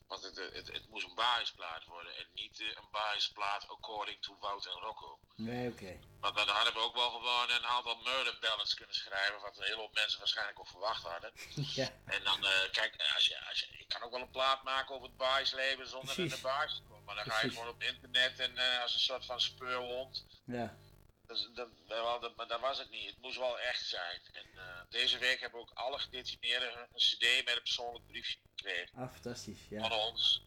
Want 0.06 0.22
het, 0.22 0.36
het, 0.36 0.72
het 0.72 0.88
moest 0.88 1.06
een 1.06 1.14
basisplaat 1.14 1.84
worden 1.84 2.16
en 2.16 2.26
niet 2.32 2.60
eh, 2.60 2.66
een 2.66 2.88
basisplaat 2.90 3.68
according 3.68 4.22
to 4.22 4.36
Wout 4.40 4.66
en 4.66 4.72
Rocco. 4.72 5.18
Nee, 5.36 5.70
oké. 5.70 5.98
Want 6.20 6.36
dan 6.36 6.48
hadden 6.48 6.72
we 6.72 6.78
ook 6.78 6.94
wel 6.94 7.10
gewoon 7.10 7.50
een 7.50 7.66
aantal 7.66 7.96
murder 7.96 8.38
ballads 8.40 8.74
kunnen 8.74 8.94
schrijven, 8.94 9.40
wat 9.40 9.56
een 9.56 9.64
hele 9.64 9.76
hoop 9.76 9.94
mensen 9.94 10.18
waarschijnlijk 10.18 10.58
ook 10.58 10.68
verwacht 10.68 11.02
hadden. 11.02 11.32
ja, 11.80 11.88
En 12.04 12.24
dan, 12.24 12.44
eh, 12.46 12.70
kijk, 12.72 12.94
als 13.14 13.26
je, 13.26 13.48
als 13.48 13.60
je, 13.60 13.66
ik 13.78 13.88
kan 13.88 14.02
ook 14.02 14.10
wel 14.10 14.20
een 14.20 14.30
plaat 14.30 14.62
maken 14.62 14.94
over 14.94 15.06
het 15.08 15.16
baasleven 15.16 15.88
zonder 15.88 16.18
in 16.18 16.28
de 16.28 16.40
baas 16.42 16.76
te 16.76 16.82
komen. 16.82 17.04
Maar 17.04 17.14
dan 17.14 17.24
ga 17.24 17.42
je 17.42 17.50
gewoon 17.50 17.68
op 17.68 17.82
internet 17.82 18.38
en 18.38 18.58
eh, 18.58 18.82
als 18.82 18.94
een 18.94 19.00
soort 19.00 19.24
van 19.24 19.40
speurhond. 19.40 20.26
ja, 20.44 20.76
Dus 21.26 21.48
dat, 21.54 21.68
dat, 21.86 22.20
dat, 22.20 22.36
maar 22.36 22.46
dat 22.46 22.60
was 22.60 22.78
het 22.78 22.90
niet. 22.90 23.06
Het 23.10 23.18
moest 23.20 23.38
wel 23.38 23.58
echt 23.58 23.86
zijn. 23.86 24.20
En 24.32 24.46
eh, 24.54 24.80
deze 24.88 25.18
week 25.18 25.40
hebben 25.40 25.60
we 25.60 25.66
ook 25.66 25.76
alle 25.76 25.98
gedetineerden 25.98 26.78
een 26.78 26.88
cd 26.94 27.44
met 27.44 27.54
een 27.56 27.62
persoonlijk 27.62 28.06
briefje 28.06 28.38
ah, 28.94 29.12
fantastisch, 29.12 29.60
van 29.68 29.78
ja. 29.78 30.08
ons. 30.08 30.42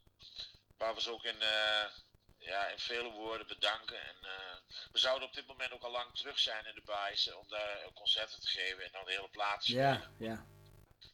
Waar 0.78 0.95
we 0.95 1.01
ze 1.01 1.12
ook 1.12 1.23
in, 1.23 1.41
eh, 1.41 1.86
ja, 2.38 2.67
in 2.67 2.80
vele 2.80 3.12
woorden 3.12 3.47
bedanken. 3.47 4.01
En 4.01 4.15
eh, 4.21 4.56
we 4.91 4.99
zouden 4.99 5.28
op 5.28 5.34
dit 5.34 5.47
moment 5.47 5.71
ook 5.71 5.84
al 5.84 5.91
lang 5.91 6.15
terug 6.15 6.39
zijn 6.39 6.65
in 6.65 6.75
de 6.75 6.82
baas 6.86 7.34
om 7.34 7.47
daar 7.47 7.78
eh, 7.78 7.93
concerten 7.93 8.41
te 8.41 8.47
geven 8.47 8.84
en 8.84 8.91
dan 8.91 9.06
de 9.06 9.12
hele 9.12 9.30
plaat 9.30 9.60
te 9.60 9.65
spelen. 9.65 10.13
Ja, 10.17 10.28
ja. 10.28 10.45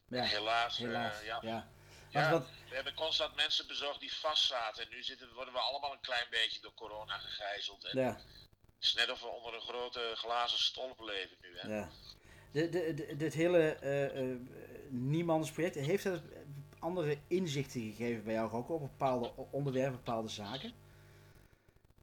Ja, 0.07 0.23
Helaas, 0.23 0.79
eh, 0.79 0.85
helaas, 0.85 1.21
ja. 1.23 1.39
ja. 1.41 1.69
Ja, 2.09 2.29
Want 2.29 2.43
wat, 2.43 2.51
we 2.69 2.75
hebben 2.75 2.93
constant 2.93 3.35
mensen 3.35 3.67
bezocht 3.67 3.99
die 3.99 4.13
vast 4.13 4.45
zaten. 4.45 4.83
En 4.83 4.89
nu 4.89 5.03
zitten, 5.03 5.33
worden 5.33 5.53
we 5.53 5.59
allemaal 5.59 5.91
een 5.91 6.01
klein 6.01 6.27
beetje 6.29 6.61
door 6.61 6.73
corona 6.73 7.17
gegijzeld. 7.17 7.85
En 7.85 7.99
ja, 7.99 8.15
Het 8.75 8.83
is 8.83 8.93
net 8.93 9.09
of 9.09 9.21
we 9.21 9.27
onder 9.27 9.53
een 9.53 9.61
grote 9.61 10.11
glazen 10.15 10.59
stolp 10.59 10.99
leven 10.99 11.37
nu. 11.41 11.57
Hè? 11.57 11.67
ja. 11.67 11.89
De, 12.51 12.69
de, 12.69 12.93
de, 12.93 13.15
dit 13.15 13.33
hele 13.33 13.75
eh 13.75 14.31
eh, 14.31 14.39
Niemands 14.89 15.51
project, 15.51 15.75
heeft 15.75 16.03
dat 16.03 16.21
andere 16.81 17.21
inzichten 17.27 17.81
gegeven 17.81 18.23
bij 18.23 18.33
jou, 18.33 18.49
Rocco, 18.49 18.73
op 18.73 18.81
bepaalde 18.81 19.33
onderwerpen, 19.51 19.95
bepaalde 20.03 20.29
zaken? 20.29 20.73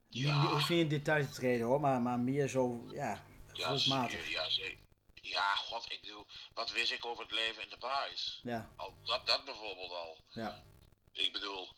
Ja. 0.08 0.40
Niet, 0.42 0.50
hoef 0.50 0.68
niet 0.68 0.80
in 0.80 0.88
detail 0.88 1.26
te 1.26 1.32
treden 1.32 1.66
hoor, 1.66 1.80
maar, 1.80 2.00
maar 2.00 2.18
meer 2.18 2.48
zo, 2.48 2.86
ja, 2.92 3.24
Ja, 3.52 3.76
zeker, 3.76 4.30
ja, 4.30 4.48
zeker. 4.50 4.78
Ja, 5.22 5.54
god, 5.54 5.92
ik 5.92 6.00
bedoel, 6.00 6.26
wat 6.54 6.70
wist 6.70 6.92
ik 6.92 7.04
over 7.04 7.22
het 7.22 7.32
leven 7.32 7.62
in 7.62 7.68
de 7.70 7.76
baas? 7.78 8.40
Ja, 8.42 8.72
Al, 8.76 8.94
dat, 9.04 9.26
dat 9.26 9.44
bijvoorbeeld 9.44 9.90
al. 9.92 10.18
ja, 10.28 10.64
Ik 11.12 11.32
bedoel, 11.32 11.68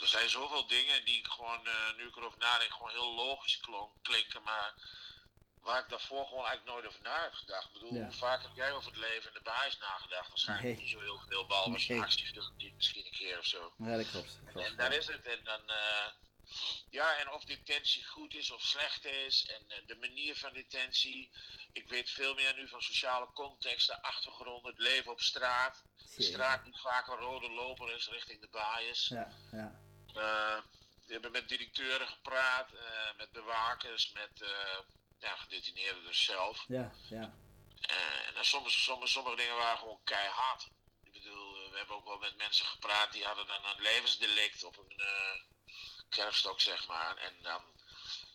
er 0.00 0.06
zijn 0.06 0.28
zoveel 0.30 0.66
dingen 0.66 1.04
die 1.04 1.18
ik 1.18 1.26
gewoon, 1.26 1.66
eh, 1.66 1.96
nu 1.96 2.06
ik 2.06 2.16
erover 2.16 2.38
nadenk, 2.38 2.72
gewoon 2.72 2.90
heel 2.90 3.14
logisch 3.14 3.60
klonk, 3.60 3.90
klinken, 4.02 4.42
maar 4.42 4.74
waar 5.68 5.82
ik 5.82 5.88
daarvoor 5.88 6.26
gewoon 6.26 6.46
eigenlijk 6.46 6.74
nooit 6.76 6.86
over 6.86 7.00
na 7.02 7.22
heb 7.22 7.32
gedacht. 7.32 7.66
Ik 7.66 7.72
bedoel, 7.72 7.94
Ja. 7.94 8.02
hoe 8.02 8.12
vaak 8.12 8.42
heb 8.42 8.50
jij 8.54 8.72
over 8.72 8.90
het 8.90 9.00
leven 9.00 9.28
in 9.28 9.34
de 9.34 9.40
baas 9.42 9.78
nagedacht? 9.78 10.28
Waarschijnlijk 10.28 10.68
Nee. 10.68 10.76
niet 10.82 10.90
zo 10.90 11.00
heel 11.00 11.20
veel, 11.28 11.46
behalve 11.46 11.70
als 11.72 11.86
je 11.86 11.94
Nee. 11.94 12.10
ziet, 12.10 12.74
misschien 12.76 13.04
een 13.06 13.12
keer 13.12 13.38
of 13.38 13.44
zo. 13.44 13.74
ja 13.78 13.96
dat 13.96 14.10
klopt. 14.10 14.38
dat 14.44 14.52
klopt. 14.52 14.66
En 14.68 14.76
daar 14.76 14.92
is 14.92 15.06
het. 15.06 15.26
En 15.26 15.44
dan, 15.44 15.70
eh, 15.70 16.06
ja, 16.90 17.18
en 17.18 17.30
of 17.30 17.44
detentie 17.44 18.04
goed 18.04 18.34
is 18.34 18.50
of 18.50 18.62
slecht 18.62 19.04
is. 19.04 19.46
En 19.46 19.64
eh, 19.70 19.86
de 19.86 19.96
manier 19.96 20.36
van 20.36 20.52
detentie. 20.52 21.30
Ik 21.72 21.88
weet 21.88 22.10
veel 22.10 22.34
meer 22.34 22.54
nu 22.54 22.68
van 22.68 22.82
sociale 22.82 23.28
context, 23.32 23.86
de 23.86 24.02
achtergrond, 24.02 24.66
het 24.66 24.78
leven 24.78 25.12
op 25.12 25.20
straat. 25.20 25.82
De 26.16 26.22
straat 26.22 26.64
die 26.64 26.78
vaak 26.80 27.06
een 27.08 27.16
rode 27.16 27.50
loper 27.50 27.94
is 27.94 28.08
richting 28.08 28.40
de 28.40 28.48
baaiers. 28.48 29.08
Ja, 29.08 29.32
ja, 29.52 29.80
Eh, 30.14 30.60
we 31.06 31.12
hebben 31.12 31.32
met 31.32 31.48
directeuren 31.48 32.08
gepraat, 32.08 32.70
met 33.16 33.32
bewakers, 33.32 34.12
met 34.12 34.42
ja, 35.18 35.36
gedetineerden 35.36 36.02
dus 36.04 36.24
zelf. 36.24 36.64
ja, 36.68 36.92
ja, 37.08 37.34
Eh, 37.80 38.26
en 38.28 38.34
dan 38.34 38.44
soms, 38.44 38.82
soms, 38.84 39.12
sommige 39.12 39.36
dingen 39.36 39.56
waren 39.56 39.78
gewoon 39.78 40.00
keihard. 40.04 40.68
Ik 41.02 41.12
bedoel, 41.12 41.64
eh, 41.64 41.70
we 41.70 41.76
hebben 41.78 41.96
ook 41.96 42.04
wel 42.04 42.18
met 42.18 42.36
mensen 42.36 42.66
gepraat 42.66 43.12
die 43.12 43.24
hadden 43.24 43.46
dan 43.46 43.64
een 43.64 43.80
levensdelict 43.82 44.64
op 44.64 44.76
een 44.78 44.98
eh 44.98 45.40
kerfstok, 46.08 46.60
zeg 46.60 46.86
maar. 46.86 47.16
En 47.16 47.42
dan 47.42 47.62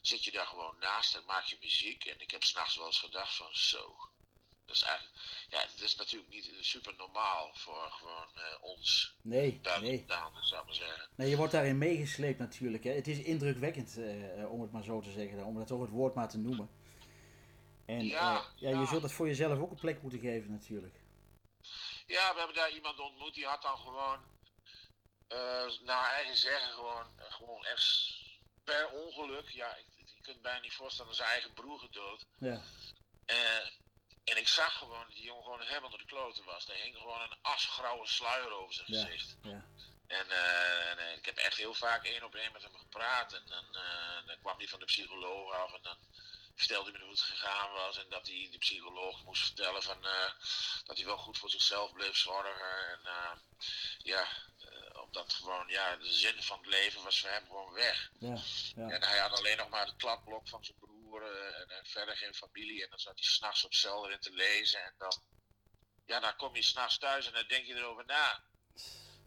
zit 0.02 0.24
je 0.24 0.32
daar 0.32 0.48
gewoon 0.48 0.78
naast 0.80 1.16
en 1.16 1.26
maak 1.26 1.46
je 1.46 1.58
muziek. 1.60 2.06
En 2.06 2.20
ik 2.20 2.32
heb 2.32 2.44
s'nachts 2.44 2.76
wel 2.76 2.86
eens 2.86 3.00
gedacht 3.00 3.36
van 3.36 3.56
zo. 3.56 3.96
Eigenlijk, 4.66 5.16
ja, 5.50 5.60
het 5.60 5.82
is 5.82 5.96
natuurlijk 5.96 6.32
niet 6.32 6.54
super 6.60 6.94
normaal 6.98 7.52
voor 7.54 7.92
gewoon 7.92 8.28
eh, 8.36 8.64
ons 8.64 9.16
nee, 9.22 9.60
nee. 9.82 10.06
zou 10.08 10.28
ik 10.28 10.66
maar 10.66 10.74
zeggen. 10.76 11.10
Nee, 11.16 11.30
je 11.30 11.38
wordt 11.38 11.52
daarin 11.52 11.78
meegesleept 11.78 12.40
natuurlijk. 12.40 12.84
Hè. 12.84 12.92
Het 12.92 13.08
is 13.08 13.18
indrukwekkend, 13.20 13.98
eh, 13.98 14.52
om 14.52 14.62
het 14.62 14.72
maar 14.72 14.84
zo 14.84 15.02
te 15.02 15.12
zeggen, 15.12 15.46
om 15.46 15.58
dat 15.58 15.68
toch 15.68 15.82
het 15.82 15.90
woord 15.90 16.16
maar 16.16 16.30
te 16.30 16.38
noemen. 16.38 16.70
En 17.86 18.06
Ja, 18.06 18.38
eh, 18.38 18.46
ja, 18.56 18.80
je 18.80 18.86
zult 18.86 19.02
het 19.04 19.12
voor 19.12 19.28
jezelf 19.28 19.60
ook 19.60 19.72
een 19.72 19.80
plek 19.80 20.02
moeten 20.02 20.20
geven 20.20 20.52
natuurlijk. 20.52 20.96
Ja, 22.06 22.32
we 22.34 22.38
hebben 22.38 22.56
daar 22.56 22.72
iemand 22.72 23.00
ontmoet 23.00 23.34
die 23.34 23.46
had 23.46 23.62
dan 23.62 23.78
gewoon, 23.78 24.20
eh 25.28 25.66
naar 25.84 26.12
eigen 26.14 26.38
zeggen, 26.38 26.74
gewoon, 26.74 27.06
eh, 27.20 27.34
gewoon 27.34 27.66
echt 27.66 28.14
per 28.64 28.90
ongeluk, 28.90 29.50
ja, 29.50 29.76
ik, 29.76 29.86
je 30.16 30.22
kunt 30.22 30.42
bijna 30.42 30.60
niet 30.60 30.74
voorstellen, 30.74 31.16
zijn 31.16 31.30
eigen 31.30 31.54
broer 31.54 31.80
gedood. 31.80 32.26
Ja, 32.38 32.62
Eh, 33.26 33.68
en 34.24 34.38
ik 34.38 34.48
zag 34.48 34.78
gewoon 34.78 35.04
dat 35.06 35.16
die 35.16 35.24
jongen 35.24 35.44
gewoon 35.44 35.62
helemaal 35.62 35.90
door 35.90 36.00
de 36.00 36.06
kloten 36.06 36.46
was. 36.46 36.68
Er 36.70 36.76
hing 36.76 36.98
gewoon 36.98 37.22
een 37.22 37.38
asgrauwe 37.42 38.08
sluier 38.08 38.52
over 38.52 38.74
zijn 38.74 38.88
Ja. 38.94 39.06
gezicht. 39.06 39.36
ja, 39.42 39.66
En, 40.08 40.30
eh, 40.32 40.90
en, 40.90 40.98
eh, 40.98 41.16
ik 41.18 41.26
heb 41.26 41.38
echt 41.38 41.58
heel 41.58 41.74
vaak 41.74 42.06
één 42.06 42.24
op 42.24 42.36
één 42.36 42.52
met 42.52 42.62
hem 42.62 42.76
gepraat. 42.78 43.34
En 43.34 43.44
dan, 43.46 43.76
eh, 43.76 44.26
dan 44.28 44.40
kwam 44.42 44.58
hij 44.58 44.68
van 44.68 44.80
de 44.80 44.86
psycholoog 44.86 45.52
af 45.54 45.74
en 45.74 45.82
dan 45.82 45.98
vertelde 46.56 46.90
hij 46.92 47.00
me 47.00 47.06
hoe 47.06 47.14
het 47.16 47.22
gegaan 47.24 47.72
was. 47.72 47.98
En 47.98 48.10
dat 48.10 48.28
hij 48.28 48.48
de 48.52 48.58
psycholoog 48.58 49.24
moest 49.24 49.44
vertellen 49.44 49.84
van, 49.84 50.02
dat 50.84 50.98
hij 50.98 51.06
wel 51.06 51.18
goed 51.18 51.38
voor 51.38 51.50
zichzelf 51.50 51.92
bleef 51.94 52.16
zorgen. 52.18 53.00
En 53.04 53.42
ja, 53.98 54.28
omdat 54.94 55.34
gewoon, 55.34 55.68
ja, 55.68 55.96
de 55.96 56.14
zin 56.14 56.44
van 56.44 56.58
het 56.58 56.68
leven 56.68 57.04
was 57.04 57.20
voor 57.20 57.30
hem 57.30 57.46
gewoon 57.46 57.74
weg. 57.74 58.10
ja, 58.20 58.38
ja, 58.76 58.90
En 58.90 59.04
hij 59.04 59.18
had 59.20 59.38
alleen 59.38 59.58
nog 59.58 59.70
maar 59.70 59.86
het 59.86 59.96
kladblok 59.96 60.48
van 60.48 60.64
zijn 60.64 60.78
broer. 60.80 60.93
En, 61.22 61.70
en 61.70 61.86
verder 61.86 62.18
geen 62.18 62.34
familie. 62.34 62.84
En 62.84 62.90
dan 62.90 63.00
zat 63.00 63.20
hij 63.20 63.28
s'nachts 63.28 63.66
op 63.66 63.74
cel 63.74 64.06
erin 64.06 64.20
te 64.20 64.34
lezen. 64.34 64.84
En 64.84 64.94
dan, 64.98 65.22
ja, 66.06 66.20
dan 66.20 66.36
kom 66.36 66.56
je 66.56 66.64
s'nachts 66.64 66.98
thuis 66.98 67.28
en 67.28 67.34
dan 67.34 67.48
denk 67.48 67.66
je 67.66 67.76
erover 67.76 68.06
na 68.06 68.44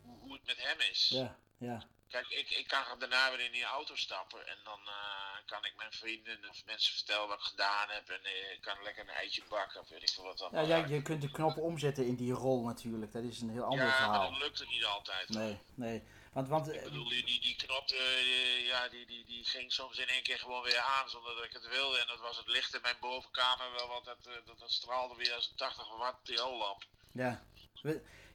hoe, 0.02 0.18
hoe 0.18 0.32
het 0.32 0.46
met 0.46 0.62
hem 0.62 0.80
is. 0.80 1.08
Ja, 1.08 1.38
ja. 1.58 1.86
Kijk, 2.08 2.28
ik, 2.28 2.50
ik 2.50 2.68
kan 2.68 2.98
daarna 2.98 3.30
weer 3.30 3.40
in 3.40 3.52
die 3.52 3.64
auto 3.64 3.94
stappen 3.94 4.46
en 4.46 4.58
dan 4.64 4.80
eh, 4.86 5.46
kan 5.46 5.64
ik 5.64 5.76
mijn 5.76 5.92
vrienden 5.92 6.48
of 6.48 6.64
mensen 6.64 6.94
vertellen 6.94 7.28
wat 7.28 7.38
ik 7.38 7.44
gedaan 7.44 7.88
heb. 7.88 8.08
En 8.08 8.24
eh, 8.24 8.52
ik 8.52 8.60
kan 8.60 8.82
lekker 8.82 9.02
een 9.02 9.14
eitje 9.14 9.42
bakken 9.48 9.80
of 9.80 9.88
weet 9.88 10.02
ik 10.02 10.08
veel 10.08 10.24
wat 10.24 10.38
dan. 10.38 10.50
Ja, 10.52 10.60
ja, 10.60 10.86
je 10.86 11.02
kunt 11.02 11.22
de 11.22 11.30
knop 11.30 11.56
omzetten 11.56 12.06
in 12.06 12.16
die 12.16 12.32
rol 12.32 12.64
natuurlijk. 12.64 13.12
Dat 13.12 13.22
is 13.22 13.40
een 13.40 13.50
heel 13.50 13.62
ander 13.62 13.78
ja, 13.78 13.84
maar 13.84 13.96
verhaal. 13.96 14.30
dat 14.30 14.40
lukt 14.40 14.58
het 14.58 14.68
niet 14.68 14.84
altijd. 14.84 15.28
hoor. 15.28 15.38
Nee, 15.38 15.60
nee. 15.74 16.02
Want, 16.36 16.48
want 16.48 16.68
Ik 16.68 16.74
eh, 16.74 16.82
bedoel, 16.82 17.08
die, 17.08 17.24
die, 17.24 17.40
die 17.40 17.56
knop, 17.56 17.88
eh, 17.88 18.66
ja, 18.66 18.88
die, 18.88 19.06
die, 19.06 19.24
die 19.24 19.44
ging 19.44 19.72
soms 19.72 19.98
in 19.98 20.06
één 20.06 20.22
keer 20.22 20.38
gewoon 20.38 20.62
weer 20.62 20.78
aan 20.78 21.08
zonder 21.08 21.34
dat 21.34 21.44
ik 21.44 21.52
het 21.52 21.68
wilde. 21.68 21.98
En 21.98 22.06
dat 22.06 22.20
was 22.20 22.36
het 22.36 22.46
licht 22.46 22.74
in 22.74 22.80
mijn 22.82 22.96
bovenkamer 23.00 23.72
wel, 23.72 23.88
want 23.88 24.04
dat, 24.04 24.26
eh, 24.26 24.32
dat, 24.46 24.58
dat 24.58 24.72
straalde 24.72 25.14
weer 25.14 25.32
als 25.32 25.48
een 25.50 25.56
80 25.56 25.96
watt 25.98 26.24
TL-lamp. 26.24 26.84
ja. 27.12 27.42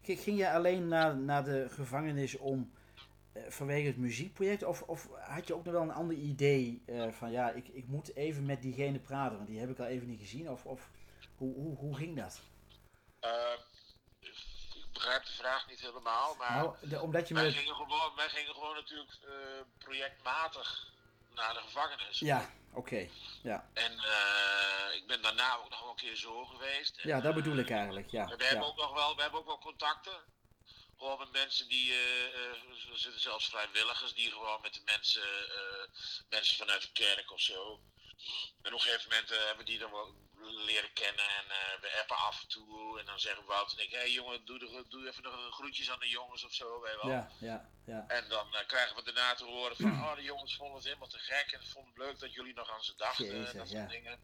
Ging 0.01 0.37
je 0.37 0.51
alleen 0.51 0.87
naar, 0.87 1.17
naar 1.17 1.43
de 1.43 1.67
gevangenis 1.69 2.37
om 2.37 2.73
eh, 3.33 3.43
vanwege 3.47 3.87
het 3.87 3.97
muziekproject? 3.97 4.63
Of, 4.63 4.81
of 4.81 5.07
had 5.19 5.47
je 5.47 5.53
ook 5.55 5.63
nog 5.63 5.73
wel 5.73 5.83
een 5.83 5.91
ander 5.91 6.17
idee 6.17 6.83
van 7.09 7.31
ja, 7.31 7.51
ik, 7.51 7.67
ik 7.67 7.87
moet 7.87 8.15
even 8.15 8.45
met 8.45 8.61
diegene 8.61 8.99
praten, 8.99 9.35
want 9.37 9.49
die 9.49 9.59
heb 9.59 9.69
ik 9.69 9.79
al 9.79 9.85
even 9.85 10.07
niet 10.07 10.19
gezien? 10.19 10.49
Of, 10.49 10.65
of 10.65 10.89
hoe, 11.37 11.53
hoe, 11.53 11.75
hoe 11.77 11.95
ging 11.95 12.15
dat? 12.15 12.41
Eh, 15.01 15.07
begrijp 15.07 15.25
de 15.25 15.31
vraag 15.43 15.67
niet 15.67 15.79
helemaal, 15.79 16.35
maar 16.35 16.51
Nou, 16.51 16.75
de- 16.81 16.99
omdat 17.01 17.27
je 17.27 17.33
wij, 17.33 17.51
gingen 17.51 17.75
gewoon, 17.75 18.15
wij 18.15 18.29
gingen 18.29 18.53
gewoon 18.53 18.75
natuurlijk 18.75 19.11
eh, 19.23 19.31
projectmatig 19.77 20.87
naar 21.33 21.53
de 21.53 21.59
gevangenis. 21.59 22.19
Ja, 22.19 22.49
oké. 22.73 23.09
Ja. 23.43 23.69
En 23.73 23.99
eh, 23.99 24.95
ik 24.95 25.07
ben 25.07 25.21
daarna 25.21 25.55
ook 25.57 25.69
nog 25.69 25.79
wel 25.79 25.89
een 25.89 25.95
keer 25.95 26.15
zo 26.15 26.45
geweest. 26.45 26.97
En, 26.97 27.09
ja, 27.09 27.15
dat 27.21 27.29
eh, 27.29 27.35
bedoel 27.37 27.57
ik 27.57 27.69
eigenlijk. 27.69 28.09
Ja. 28.11 28.25
We 28.25 28.45
hebben 28.45 28.65
ook 28.67 28.77
nog 28.77 28.93
wel, 28.93 29.15
we 29.15 29.21
hebben 29.21 29.39
ook 29.39 29.45
wel 29.45 29.59
contacten. 29.59 30.39
Gewoon 30.97 31.19
met 31.19 31.31
mensen 31.31 31.67
die, 31.67 31.91
eh, 31.91 32.25
eh, 32.25 32.89
er 32.91 32.97
zitten 32.97 33.21
zelfs 33.21 33.49
vrijwilligers 33.49 34.13
die 34.13 34.31
gewoon 34.31 34.61
met 34.61 34.73
de 34.73 34.81
mensen, 34.85 35.49
eh, 35.49 35.87
mensen 36.29 36.57
vanuit 36.57 36.81
de 36.81 36.91
kerk 36.91 37.31
of 37.31 37.39
zo. 37.41 37.79
En 38.61 38.73
op 38.73 38.79
een 38.79 38.79
gegeven 38.79 39.09
moment 39.09 39.31
eh, 39.31 39.45
hebben 39.45 39.65
die 39.65 39.79
dan 39.79 39.91
wel 39.91 40.15
leren 40.49 40.93
kennen 40.93 41.25
en 41.25 41.45
eh, 41.49 41.82
we 41.82 41.99
appen 42.01 42.17
af 42.17 42.41
en 42.41 42.47
toe. 42.47 42.99
En 42.99 43.06
dan 43.06 43.19
zeggen 43.19 43.45
Wout 43.45 43.73
en 43.73 43.84
ik, 43.84 43.91
hé 43.91 43.97
hey, 43.97 44.12
jongen, 44.12 44.45
doe, 44.45 44.60
de, 44.60 44.86
doe 44.89 45.08
even 45.08 45.23
nog 45.23 45.54
groetjes 45.54 45.91
aan 45.91 45.99
de 45.99 46.10
jongens 46.10 46.45
of 46.45 46.54
zo. 46.54 46.82
Weet 46.82 46.95
wel. 47.01 47.12
Ja, 47.12 47.32
ja, 47.39 47.69
ja. 47.86 48.06
En 48.08 48.30
dan 48.30 48.56
eh, 48.56 48.67
krijgen 48.67 48.95
we 48.95 49.04
daarna 49.04 49.34
te 49.34 49.45
horen 49.45 49.75
van, 49.75 49.91
oh 49.91 50.15
de 50.15 50.23
jongens 50.23 50.56
vonden 50.56 50.75
het 50.75 50.86
helemaal 50.86 51.08
te 51.08 51.19
gek 51.19 51.51
en 51.51 51.67
vonden 51.67 51.91
het 51.93 52.04
leuk 52.04 52.19
dat 52.19 52.34
jullie 52.34 52.54
nog 52.54 52.69
aan 52.69 52.84
ze 52.84 52.95
dachten. 52.95 53.25
Jezus, 53.25 53.54
dat 53.54 53.67
soort 53.67 53.69
ja. 53.69 53.88
dingen. 53.88 54.19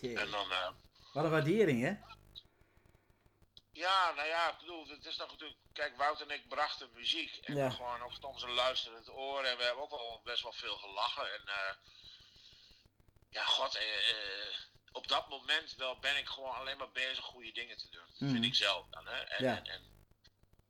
En 0.00 0.30
dan, 0.30 0.52
eh, 0.52 0.70
Wat 1.12 1.24
een 1.24 1.30
waardering, 1.30 1.82
hè? 1.82 1.94
Ja, 3.72 4.12
nou 4.12 4.28
ja, 4.28 4.52
ik 4.52 4.58
bedoel, 4.58 4.88
het 4.88 5.04
is 5.04 5.16
nog 5.16 5.30
natuurlijk. 5.30 5.60
Kijk, 5.72 5.96
Wout 5.96 6.20
en 6.20 6.30
ik 6.30 6.48
brachten 6.48 6.90
muziek. 6.92 7.36
En 7.36 7.56
Ja. 7.56 7.70
gewoon 7.70 8.02
ook 8.02 8.12
soms 8.20 8.42
een 8.42 8.50
luisterend 8.50 9.08
oor. 9.08 9.44
En 9.44 9.56
we 9.56 9.62
hebben 9.62 9.82
ook 9.82 9.90
wel 9.90 10.20
best 10.24 10.42
wel 10.42 10.52
veel 10.52 10.76
gelachen. 10.76 11.32
En 11.34 11.42
ja, 13.30 13.44
god, 13.44 13.76
eh, 13.76 14.10
eh, 14.10 14.54
op 14.92 15.08
dat 15.08 15.28
moment 15.28 15.74
wel 15.76 15.98
ben 15.98 16.16
ik 16.16 16.28
gewoon 16.28 16.54
alleen 16.54 16.76
maar 16.78 16.90
bezig 16.92 17.24
goede 17.24 17.52
dingen 17.52 17.76
te 17.76 17.88
doen. 17.90 18.06
Mhm. 18.18 18.32
Vind 18.32 18.44
ik 18.44 18.54
zelf 18.54 18.86
dan. 18.90 19.06
Hè? 19.06 19.16
En, 19.20 19.44
Ja. 19.44 19.56
en, 19.56 19.64
en, 19.66 19.82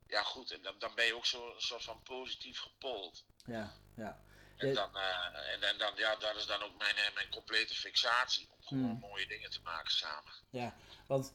ja, 0.07 0.22
goed, 0.22 0.50
en 0.50 0.62
dan, 0.62 0.74
dan 0.78 0.94
ben 0.94 1.04
je 1.07 1.14
ook 1.16 1.26
zo, 1.26 1.54
een 1.54 1.61
soort 1.61 1.85
van 1.85 2.02
positief 2.02 2.59
gepold. 2.59 3.24
Ja, 3.44 3.72
ja. 3.96 4.20
En 4.57 4.74
dan, 4.74 4.96
eh, 4.96 5.52
en, 5.54 5.62
en 5.62 5.78
dan, 5.78 5.92
ja, 5.96 6.16
dat 6.16 6.37
is 6.37 6.46
dan 6.46 6.62
ook 6.62 6.78
mijn, 6.78 6.94
mijn 7.14 7.28
complete 7.31 7.74
fixatie. 7.74 8.48
Om 8.50 8.62
gewoon 8.62 8.85
Mhm. 8.85 8.98
mooie 9.00 9.26
dingen 9.26 9.50
te 9.50 9.61
maken 9.62 9.90
samen. 9.90 10.33
Ja, 10.50 10.76
want 11.07 11.35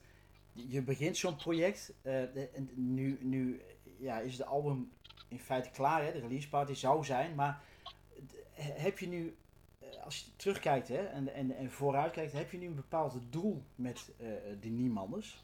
je 0.54 0.82
begint 0.82 1.18
zo'n 1.18 1.36
project. 1.36 1.94
de- 2.04 2.50
en 2.54 2.70
nu 2.96 3.18
nu 3.22 3.64
ja, 4.00 4.20
is 4.20 4.38
het 4.38 4.48
album 4.48 4.98
in 5.30 5.40
feite 5.40 5.70
klaar, 5.70 6.04
hè? 6.04 6.12
de 6.12 6.20
release 6.20 6.50
party 6.50 6.74
zou 6.74 7.04
zijn. 7.06 7.36
Maar 7.36 7.64
heb 8.56 9.00
je 9.00 9.08
nu, 9.08 9.38
als 10.02 10.20
je 10.20 10.36
terugkijkt 10.36 10.88
hè, 10.88 11.06
en, 11.06 11.34
en, 11.34 11.56
en 11.56 11.72
vooruitkijkt, 11.72 12.34
heb 12.34 12.52
je 12.52 12.58
nu 12.58 12.68
een 12.68 12.76
bepaald 12.76 13.32
doel 13.32 13.66
met 13.76 14.12
eh, 14.20 14.28
de 14.60 14.70
Niemanders? 14.70 15.38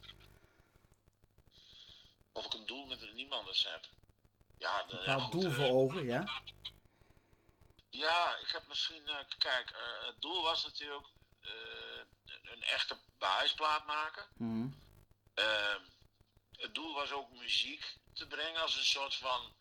Of 2.32 2.46
ik 2.46 2.54
een 2.54 2.66
doel 2.66 2.86
met 2.86 3.00
de 3.00 3.12
niemanders 3.16 3.68
heb. 3.72 3.90
Ja, 4.58 4.84
de, 4.84 4.98
Een 4.98 5.04
ja, 5.04 5.14
bepaald 5.14 5.22
goed, 5.22 5.42
doel 5.42 5.52
eh, 5.52 5.56
voor 5.56 5.70
ogen, 5.70 6.06
ja? 6.06 6.42
Ja, 7.90 8.38
ik 8.38 8.52
heb 8.52 8.68
misschien, 8.68 9.08
eh, 9.08 9.26
kijk, 9.38 9.70
eh, 9.70 10.06
het 10.06 10.22
doel 10.22 10.44
was 10.44 10.64
natuurlijk 10.64 11.08
eh, 11.42 12.02
een, 12.42 12.64
echte 12.64 12.98
behuisplaat 13.18 13.86
maken. 13.86 14.26
Mhm. 14.38 14.68
Ehm, 15.34 15.82
het 16.52 16.76
doel 16.76 16.94
was 16.94 17.12
ook 17.12 17.32
muziek 17.32 17.98
te 18.14 18.28
brengen 18.28 18.62
als 18.62 18.76
een 18.76 18.86
soort 18.86 19.16
van, 19.16 19.42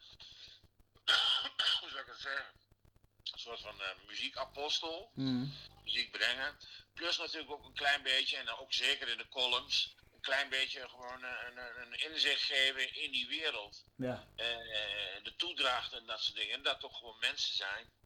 hoe 1.81 1.91
zou 1.91 2.01
ik 2.01 2.07
het 2.07 2.21
zeggen, 2.21 2.53
een 3.33 3.39
soort 3.39 3.61
van 3.61 3.81
eh, 3.83 3.89
muziekapostel, 4.07 5.11
Mhm. 5.15 5.47
muziek 5.85 6.11
brengen. 6.11 6.59
Plus 6.95 7.17
natuurlijk 7.19 7.51
ook 7.51 7.65
een 7.65 7.75
klein 7.75 8.03
beetje, 8.03 8.37
en 8.37 8.49
ook 8.49 8.73
zeker 8.73 9.09
in 9.09 9.19
de 9.19 9.29
columns, 9.29 9.95
een 10.13 10.21
klein 10.21 10.49
beetje 10.49 10.89
gewoon 10.89 11.25
eh, 11.25 11.31
een, 11.47 11.57
een, 11.57 11.93
een 11.93 12.11
inzicht 12.13 12.43
geven 12.43 12.95
in 12.95 13.11
die 13.13 13.29
wereld 13.29 13.85
Ja, 13.97 14.29
eh, 14.37 14.47
de 15.23 15.35
toedracht 15.37 15.93
en 15.93 16.07
dat 16.07 16.23
soort 16.23 16.37
dingen. 16.37 16.55
En 16.55 16.63
dat 16.63 16.81
toch 16.81 16.99
gewoon 16.99 17.19
mensen 17.19 17.55
zijn. 17.57 17.97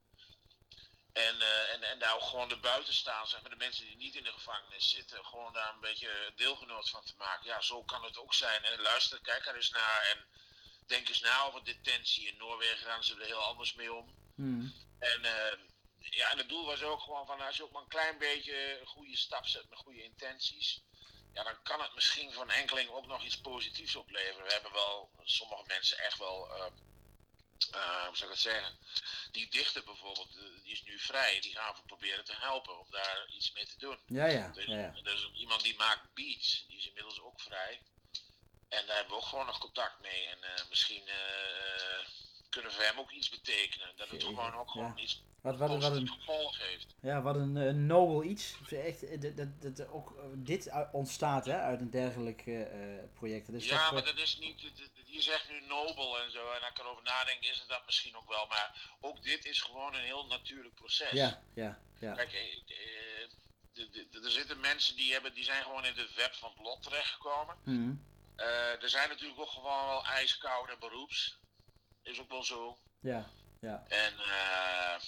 En, 1.12 1.40
en, 1.72 1.82
en 1.82 1.98
daar 1.98 2.14
ook 2.14 2.22
gewoon 2.22 2.48
de 2.48 2.56
buiten 2.56 2.94
staan, 2.94 3.26
zeg 3.26 3.40
maar, 3.40 3.50
de 3.50 3.56
mensen 3.56 3.86
die 3.86 3.96
niet 3.96 4.14
in 4.14 4.24
de 4.24 4.32
gevangenis 4.32 4.90
zitten, 4.90 5.24
gewoon 5.24 5.52
daar 5.52 5.74
een 5.74 5.80
beetje 5.80 6.32
deelgenoot 6.36 6.90
van 6.90 7.04
te 7.04 7.14
maken. 7.16 7.46
Ja, 7.46 7.60
zo 7.60 7.84
kan 7.84 8.04
het 8.04 8.16
ook 8.18 8.34
zijn. 8.34 8.64
En 8.64 8.80
luister, 8.80 9.20
kijk 9.20 9.46
er 9.46 9.54
eens 9.54 9.70
naar 9.70 10.02
en 10.02 10.26
denk 10.86 11.08
eens 11.08 11.20
na 11.20 11.42
over 11.44 11.64
detentie. 11.64 12.26
In 12.28 12.36
Noorwegen 12.36 12.86
gaan 12.86 13.04
ze 13.04 13.14
er 13.14 13.26
heel 13.26 13.42
anders 13.42 13.74
mee 13.74 13.92
om. 13.92 14.14
Mhm. 14.36 14.68
En, 15.02 15.24
eh, 15.24 15.58
ja, 15.98 16.30
en 16.30 16.38
het 16.38 16.48
doel 16.48 16.66
was 16.66 16.82
ook 16.82 17.00
gewoon 17.00 17.26
van 17.26 17.40
als 17.40 17.56
je 17.56 17.62
ook 17.62 17.72
maar 17.72 17.82
een 17.82 17.88
klein 17.88 18.18
beetje 18.18 18.80
een 18.80 18.86
goede 18.86 19.16
stap 19.16 19.46
zet 19.46 19.68
met 19.68 19.78
goede 19.78 20.02
intenties. 20.02 20.82
Ja, 21.32 21.42
dan 21.42 21.62
kan 21.62 21.80
het 21.80 21.94
misschien 21.94 22.32
voor 22.32 22.42
een 22.42 22.50
enkeling 22.50 22.90
ook 22.90 23.06
nog 23.06 23.24
iets 23.24 23.40
positiefs 23.40 23.96
opleveren. 23.96 24.46
We 24.46 24.52
hebben 24.52 24.72
wel 24.72 25.10
sommige 25.22 25.64
mensen 25.66 25.98
echt 25.98 26.18
wel, 26.18 26.50
eh, 26.54 26.66
eh, 27.70 28.06
hoe 28.06 28.16
zou 28.16 28.30
ik 28.30 28.36
het 28.36 28.38
zeggen, 28.38 28.78
die 29.30 29.50
dichter 29.50 29.84
bijvoorbeeld, 29.84 30.32
die 30.62 30.72
is 30.72 30.82
nu 30.82 30.98
vrij. 30.98 31.40
Die 31.40 31.52
gaan 31.52 31.74
we 31.74 31.82
proberen 31.86 32.24
te 32.24 32.36
helpen 32.36 32.78
om 32.78 32.90
daar 32.90 33.26
iets 33.28 33.52
mee 33.52 33.66
te 33.66 33.78
doen. 33.78 33.98
ja, 34.06 34.26
ja, 34.26 34.52
is, 34.54 34.64
ja, 34.64 34.76
ja. 34.76 35.12
is 35.12 35.30
iemand 35.34 35.62
die 35.62 35.76
maakt 35.76 36.14
beats, 36.14 36.64
die 36.68 36.78
is 36.78 36.86
inmiddels 36.86 37.20
ook 37.20 37.40
vrij. 37.40 37.82
En 38.68 38.86
daar 38.86 38.96
hebben 38.96 39.14
we 39.14 39.20
ook 39.20 39.28
gewoon 39.28 39.46
nog 39.46 39.58
contact 39.58 40.00
mee. 40.00 40.26
En 40.26 40.42
eh, 40.42 40.68
misschien 40.68 41.08
kunnen 42.52 42.70
we 42.70 42.76
voor 42.76 42.86
hem 42.86 42.98
ook 42.98 43.10
iets 43.10 43.28
betekenen. 43.28 43.88
Dat 43.96 44.08
het 44.08 44.22
gewoon 44.22 44.54
ook 44.54 44.66
ja. 44.66 44.72
gewoon 44.72 44.98
iets 44.98 45.22
Wat, 45.40 45.56
wat, 45.56 45.70
een, 45.82 46.08
gevolg 46.08 46.58
heeft. 46.58 46.94
ja, 47.00 47.22
wat 47.22 47.36
een 47.36 47.56
eh, 47.56 47.72
nobel 47.74 48.22
iets. 48.24 48.54
Echt, 48.70 49.02
eh, 49.02 49.20
dat, 49.20 49.36
dat, 49.36 49.76
dat 49.76 49.88
ook 49.88 50.16
eh, 50.18 50.24
dit 50.34 50.70
ontstaat 50.92 51.44
hè, 51.44 51.56
uit 51.60 51.80
een 51.80 51.90
dergelijk 51.90 52.42
project. 53.14 53.64
Ja, 53.64 53.90
maar 53.90 54.04
dat 54.04 54.18
is 54.18 54.38
niet. 54.38 54.60
Je 55.04 55.22
zegt 55.22 55.48
nu 55.50 55.60
nobel 55.66 56.20
en 56.20 56.30
zo. 56.30 56.50
En 56.52 56.60
als 56.60 56.70
ik 56.70 56.78
erover 56.78 57.02
nadenk, 57.02 57.42
is 57.42 57.58
het 57.58 57.68
dat 57.68 57.86
misschien 57.86 58.16
ook 58.16 58.28
wel. 58.28 58.46
Maar 58.46 58.96
ook 59.00 59.22
dit 59.22 59.44
is 59.44 59.60
gewoon 59.60 59.94
een 59.94 60.04
heel 60.04 60.26
natuurlijk 60.26 60.74
proces. 60.74 61.10
ja, 61.10 61.42
ja, 61.54 61.78
ja. 61.98 62.14
Kijk, 62.14 62.30
de- 63.72 63.90
de- 63.90 64.20
er 64.24 64.30
zitten 64.30 64.60
mensen 64.60 64.96
die, 64.96 65.12
hebben, 65.12 65.34
die 65.34 65.44
zijn 65.44 65.62
gewoon 65.62 65.84
in 65.84 65.94
het 65.96 66.14
web 66.14 66.34
van 66.34 66.50
het 66.50 66.60
lot 66.60 66.82
terechtgekomen. 66.82 67.56
Eh, 68.36 68.82
er 68.82 68.88
zijn 68.88 69.08
natuurlijk 69.08 69.40
ook 69.40 69.50
gewoon 69.50 69.86
wel 69.86 70.04
ijskoude 70.04 70.76
beroeps. 70.78 71.38
Is 72.02 72.20
ook 72.20 72.28
wel 72.28 72.44
zo. 72.44 72.78
Ja, 73.00 73.30
ja, 73.60 73.84
En, 73.88 74.18
eh, 74.18 75.00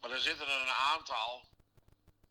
maar 0.00 0.10
er 0.10 0.20
zitten 0.20 0.46
er 0.46 0.60
een 0.60 0.68
aantal 0.92 1.44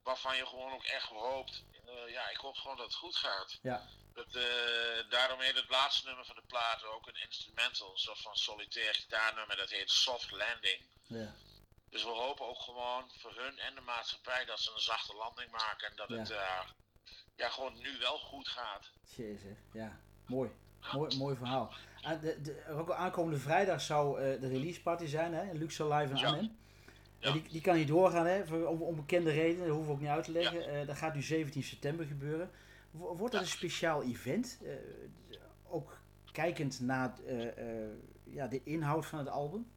waarvan 0.04 0.36
je 0.38 0.46
gewoon 0.46 0.74
ook 0.74 0.84
echt 0.84 1.08
hoopt. 1.08 1.64
eh, 1.86 2.12
ja, 2.12 2.30
ik 2.30 2.38
hoop 2.38 2.56
gewoon 2.56 2.78
dat 2.78 2.86
het 2.86 2.96
goed 2.96 3.16
gaat. 3.16 3.60
ja, 3.62 3.88
Dat, 4.14 4.36
eh, 4.36 5.10
daarom 5.10 5.40
heet 5.40 5.56
het 5.56 5.70
laatste 5.70 6.06
nummer 6.08 6.26
van 6.26 6.36
de 6.36 6.42
plaat 6.48 6.84
ook 6.84 7.08
een 7.08 7.22
instrumental, 7.22 7.92
een 7.92 7.98
soort 7.98 8.22
van 8.22 8.36
solitair 8.36 8.94
gitaarnummer. 8.96 9.56
Dat 9.58 9.70
heet 9.70 9.90
Soft 9.92 10.32
Landing. 10.32 10.86
ja. 11.04 11.34
Dus 11.90 12.04
we 12.04 12.10
hopen 12.10 12.46
ook 12.46 12.60
gewoon 12.62 13.12
voor 13.18 13.36
hun 13.36 13.60
en 13.60 13.76
de 13.76 13.82
maatschappij 13.82 14.46
dat 14.46 14.60
ze 14.60 14.72
een 14.72 14.80
zachte 14.80 15.14
landing 15.16 15.52
maken. 15.52 15.88
En 15.90 15.96
dat 15.96 16.10
Ja. 16.10 16.16
het 16.18 16.30
ja, 17.36 17.50
gewoon 17.50 17.78
nu 17.78 17.98
wel 17.98 18.18
goed 18.20 18.48
gaat. 18.48 18.90
Jezus, 19.16 19.58
ja. 19.74 20.00
Mooi. 20.26 20.52
Mooi, 20.92 21.18
mooi 21.18 21.36
verhaal. 21.36 21.74
Ah, 22.06 22.22
de, 22.22 22.42
de, 22.42 22.64
ook 22.70 22.92
aankomende 22.92 23.40
vrijdag 23.40 23.82
zou 23.82 24.22
eh, 24.22 24.42
de 24.42 24.48
release 24.48 24.82
party 24.82 25.06
zijn, 25.06 25.34
hè? 25.34 25.52
Luxor 25.54 25.94
Live 25.94 26.12
in 26.14 26.18
Ja. 26.20 26.28
Arnhem. 26.28 26.58
Ja. 27.20 27.32
Die, 27.32 27.42
die 27.50 27.62
kan 27.62 27.76
niet 27.76 27.88
doorgaan, 27.88 28.26
hè? 28.26 28.46
voor 28.46 28.68
onbekende 28.68 29.32
redenen, 29.32 29.68
dat 29.68 29.76
hoeven 29.76 29.86
we 29.88 29.94
ook 29.94 30.00
niet 30.02 30.10
uit 30.10 30.24
te 30.24 30.32
leggen. 30.32 30.68
Eh, 30.80 30.88
dat 30.88 30.98
gaat 30.98 31.14
nu 31.16 31.22
17 31.22 31.64
september 31.64 32.06
gebeuren. 32.06 32.52
Wo- 32.92 33.16
Wordt 33.16 33.34
dat 33.34 33.42
Ja. 33.42 33.48
een 33.48 33.54
speciaal 33.58 34.04
event? 34.04 34.60
Eh, 34.64 34.74
ook 35.70 35.98
kijkend 36.32 36.80
naar 36.80 37.14
ja, 38.24 38.48
de 38.48 38.62
inhoud 38.64 39.06
van 39.06 39.20
het 39.20 39.28
album? 39.30 39.72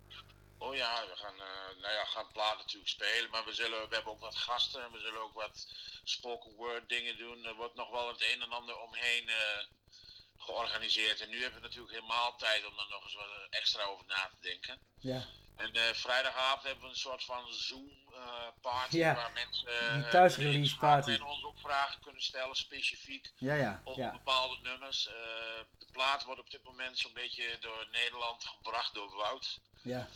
Oh 0.59 0.75
ja, 0.75 1.05
we 1.11 1.17
gaan, 1.17 1.35
uh, 1.35 1.83
nou 1.83 1.93
ja, 1.95 2.05
gaan 2.05 2.27
plaat 2.33 2.59
natuurlijk 2.59 2.89
spelen, 2.89 3.31
maar 3.31 3.45
we, 3.45 3.53
zullen, 3.55 3.89
we 3.89 3.95
hebben 3.95 4.13
ook 4.13 4.21
wat 4.21 4.37
gasten 4.37 4.83
en 4.85 4.93
we 4.93 4.99
zullen 4.99 5.23
ook 5.23 5.35
wat 5.35 5.69
spoken 6.05 6.55
word 6.57 6.89
dingen 6.89 7.19
doen. 7.19 7.45
Er 7.45 7.55
wordt 7.55 7.75
nog 7.75 7.91
wel 7.91 8.09
het 8.09 8.23
een 8.35 8.43
en 8.43 8.51
ander 8.51 8.77
omheen 8.79 9.25
uh, 9.27 9.35
georganiseerd. 10.39 11.21
En 11.21 11.29
nu 11.31 11.43
hebben 11.43 11.61
we 11.61 11.67
natuurlijk 11.67 11.95
helemaal 11.95 12.37
tijd 12.37 12.67
om 12.67 12.79
er 12.79 12.87
nog 12.91 13.03
eens 13.05 13.15
wat 13.15 13.47
extra 13.51 13.83
over 13.85 14.05
na 14.07 14.29
te 14.31 14.37
denken. 14.41 14.79
Ja. 14.99 15.25
En 15.57 15.77
uh, 15.77 15.83
vrijdagavond 15.83 16.63
hebben 16.63 16.83
we 16.85 16.91
een 16.91 16.97
soort 16.97 17.25
van 17.25 17.53
Zoom-party 17.53 18.97
Ja, 18.97 19.15
waar 19.15 19.33
mensen 19.33 19.99
uh, 19.99 20.11
thuisrelease 20.11 20.77
party. 20.79 21.11
en 21.11 21.23
ons 21.23 21.45
ook 21.45 21.59
vragen 21.61 22.01
kunnen 22.01 22.23
stellen, 22.23 22.57
specifiek 22.57 23.33
Ja, 23.37 23.55
ja, 23.55 23.81
over 23.85 24.11
bepaalde 24.13 24.59
nummers. 24.63 25.03
De 25.79 25.87
plaat 25.93 26.25
wordt 26.25 26.41
op 26.41 26.51
dit 26.51 26.63
moment 26.63 26.99
zo'n 26.99 27.13
beetje 27.15 27.57
door 27.61 27.89
Nederland 27.93 28.45
gebracht 28.45 28.95
door 28.95 29.17
Wout. 29.17 29.61
ja. 29.83 30.09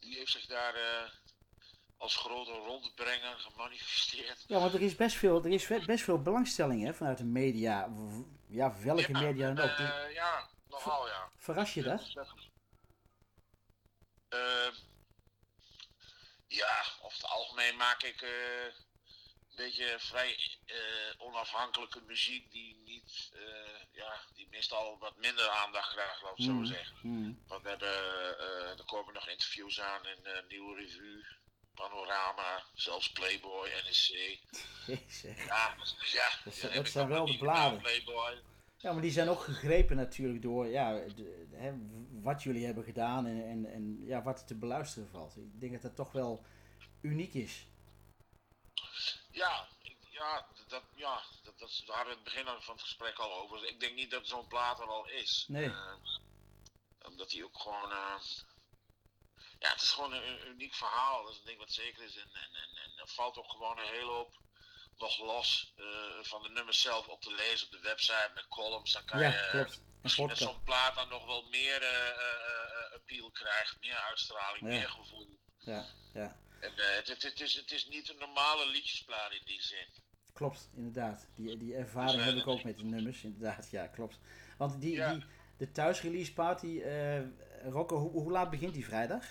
Die 0.00 0.16
heeft 0.16 0.32
zich 0.32 0.46
daar 0.46 0.74
als 1.96 2.16
grote 2.16 2.50
rondbrenger 2.52 3.38
gemanifesteerd. 3.38 4.44
Ja, 4.46 4.58
want 4.58 4.74
er 4.74 4.82
is 4.82 4.96
best 4.96 5.16
veel, 5.16 5.44
er 5.44 5.50
is 5.52 5.66
best 5.86 6.04
veel 6.04 6.22
belangstelling 6.22 6.84
hè, 6.84 6.94
vanuit 6.94 7.18
de 7.18 7.24
media. 7.24 7.88
Ja, 8.48 8.74
welke 8.82 9.12
ja, 9.12 9.18
media 9.20 9.52
dan 9.52 9.70
ook. 9.70 9.78
eh, 9.78 10.12
ja, 10.14 10.48
nogal 10.68 11.06
ja. 11.08 11.30
Verras 11.36 11.74
je 11.74 11.82
dat? 11.82 12.12
Uh, 14.34 14.68
ja, 16.46 16.84
over 17.00 17.16
het 17.22 17.26
algemeen 17.30 17.76
maak 17.76 18.02
ik 18.02 18.20
uh, 18.22 18.64
een 18.64 19.56
beetje 19.56 19.94
vrij 19.98 20.38
onafhankelijke 21.18 22.00
muziek 22.00 22.50
die 22.50 22.76
niet, 22.84 23.32
ja, 23.92 24.20
die 24.34 24.48
meestal 24.50 24.98
wat 24.98 25.16
minder 25.16 25.48
aandacht 25.48 25.92
krijgt, 25.92 26.22
laat 26.22 26.38
ik 26.38 26.46
Mm. 26.46 26.66
zo 26.66 26.74
zeggen. 26.74 26.96
Hmm. 26.96 27.42
Want 27.46 27.62
we 27.62 27.68
hebben, 27.68 27.88
er 28.78 28.84
komen 28.84 29.14
nog 29.14 29.28
interviews 29.28 29.80
aan 29.80 30.06
in 30.06 30.44
Nieuwe 30.48 30.74
Revue, 30.80 31.26
Panorama, 31.76 32.62
zelfs 32.74 33.12
Playboy. 33.12 33.68
Jezus. 33.68 34.08
Ja, 35.22 35.34
ja. 35.46 35.74
Dat, 36.44 36.56
ja, 36.56 36.68
dat 36.74 36.88
zijn 36.88 37.08
wel 37.08 37.26
de 37.26 37.38
bladen. 37.38 37.80
Playboy. 37.80 38.42
Ja, 38.76 38.92
maar 38.92 39.02
die 39.02 39.10
zijn 39.10 39.28
ook 39.28 39.40
gegrepen 39.40 39.96
natuurlijk 39.96 40.42
door 40.42 40.66
ja, 40.66 40.92
de, 40.92 41.46
hè, 41.52 41.72
wat 42.22 42.42
jullie 42.42 42.64
hebben 42.64 42.84
gedaan 42.84 43.26
en, 43.26 43.48
en, 43.48 43.66
en 43.72 44.04
ja, 44.04 44.22
wat 44.22 44.40
er 44.40 44.46
te 44.46 44.54
beluisteren 44.54 45.08
valt. 45.08 45.36
Ik 45.36 45.60
denk 45.60 45.72
dat 45.72 45.82
dat 45.82 45.96
toch 45.96 46.12
wel 46.12 46.44
uniek 47.00 47.34
is. 47.34 47.66
Ja, 49.30 49.68
ja, 50.10 50.46
dat, 50.68 50.82
ja 50.94 51.22
dat, 51.42 51.58
dat, 51.58 51.82
daar 51.86 51.96
hadden 51.96 52.14
we 52.14 52.20
het 52.20 52.24
begin 52.34 52.44
van 52.62 52.74
het 52.74 52.82
gesprek 52.82 53.18
al 53.18 53.32
over. 53.42 53.68
Ik 53.68 53.80
denk 53.80 53.94
niet 53.94 54.10
dat 54.10 54.26
zo'n 54.26 54.46
plaat 54.46 54.78
er 54.80 54.86
al 54.86 55.08
is. 55.08 55.44
Nee. 55.48 55.64
Eh, 55.64 55.94
omdat 57.06 57.32
hij 57.32 57.44
ook 57.44 57.58
gewoon. 57.58 57.90
eh, 57.90 58.14
ja, 59.58 59.68
het 59.72 59.82
is 59.82 59.90
gewoon 59.90 60.12
een, 60.12 60.28
een 60.28 60.48
uniek 60.48 60.74
verhaal. 60.74 61.22
Dat 61.24 61.32
is 61.32 61.38
een 61.38 61.44
ding 61.44 61.58
wat 61.58 61.72
zeker 61.72 62.02
is. 62.04 62.16
En, 62.16 62.22
en, 62.32 62.50
en, 62.62 62.70
en 62.84 62.98
er 62.98 63.08
valt 63.08 63.36
ook 63.38 63.50
gewoon 63.50 63.78
een 63.78 63.92
hele 63.92 64.10
hoop 64.10 64.40
nog 64.98 65.18
los 65.18 65.72
eh, 65.76 65.84
van 66.22 66.42
de 66.42 66.48
nummers 66.48 66.80
zelf 66.80 67.06
op 67.08 67.20
te 67.22 67.34
lezen 67.34 67.66
op 67.66 67.72
de 67.72 67.80
website 67.80 68.30
met 68.34 68.48
columns. 68.48 68.92
Dan 68.92 69.04
kan 69.04 69.20
Ja, 69.20 69.28
je 69.28 69.48
klopt. 69.50 69.76
Een 69.76 69.84
misschien 70.02 70.26
dat 70.28 70.36
podcast. 70.38 70.54
zo'n 70.56 70.64
plaat 70.64 70.94
dan 70.94 71.08
nog 71.08 71.24
wel 71.26 71.42
meer 71.50 71.82
eh, 71.82 72.08
eh, 72.08 72.16
eh, 72.16 72.92
appeal 72.94 73.30
krijgt, 73.30 73.76
meer 73.80 73.96
uitstraling, 73.96 74.60
Ja. 74.62 74.68
meer 74.78 74.88
gevoel. 74.88 75.38
Ja, 75.58 75.86
ja, 76.14 76.36
En, 76.60 76.78
eh, 76.78 76.94
het, 76.96 77.08
het, 77.08 77.22
het, 77.22 77.40
is, 77.40 77.54
het 77.54 77.70
is 77.70 77.86
niet 77.86 78.08
een 78.08 78.18
normale 78.18 78.66
liedjesplaat 78.66 79.32
in 79.32 79.42
die 79.44 79.62
zin. 79.62 79.86
klopt, 80.32 80.68
inderdaad. 80.74 81.28
Die, 81.36 81.56
die 81.56 81.74
ervaring 81.74 82.22
heb 82.24 82.34
ik 82.34 82.46
ook 82.46 82.62
met 82.64 82.76
de 82.76 82.84
nummers, 82.84 83.22
inderdaad. 83.22 83.70
Ja, 83.70 83.86
klopt. 83.86 84.18
Want 84.58 84.80
die, 84.80 84.94
Ja. 84.96 85.12
die, 85.12 85.24
de 85.58 85.70
thuisrelease 85.72 86.32
party, 86.32 86.80
eh 86.80 87.20
Rocco, 87.62 87.96
hoe, 87.98 88.10
hoe 88.10 88.30
laat 88.30 88.50
begint 88.50 88.74
die 88.74 88.84
vrijdag? 88.84 89.24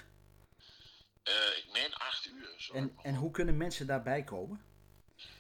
Eh, 1.25 1.57
ik 1.57 1.71
meen 1.71 1.93
8 1.95 2.25
uur. 2.25 2.53
Zo. 2.57 2.73
En, 2.73 2.97
en 3.03 3.15
hoe 3.15 3.31
kunnen 3.31 3.57
mensen 3.57 3.87
daarbij 3.87 4.23
komen? 4.23 4.73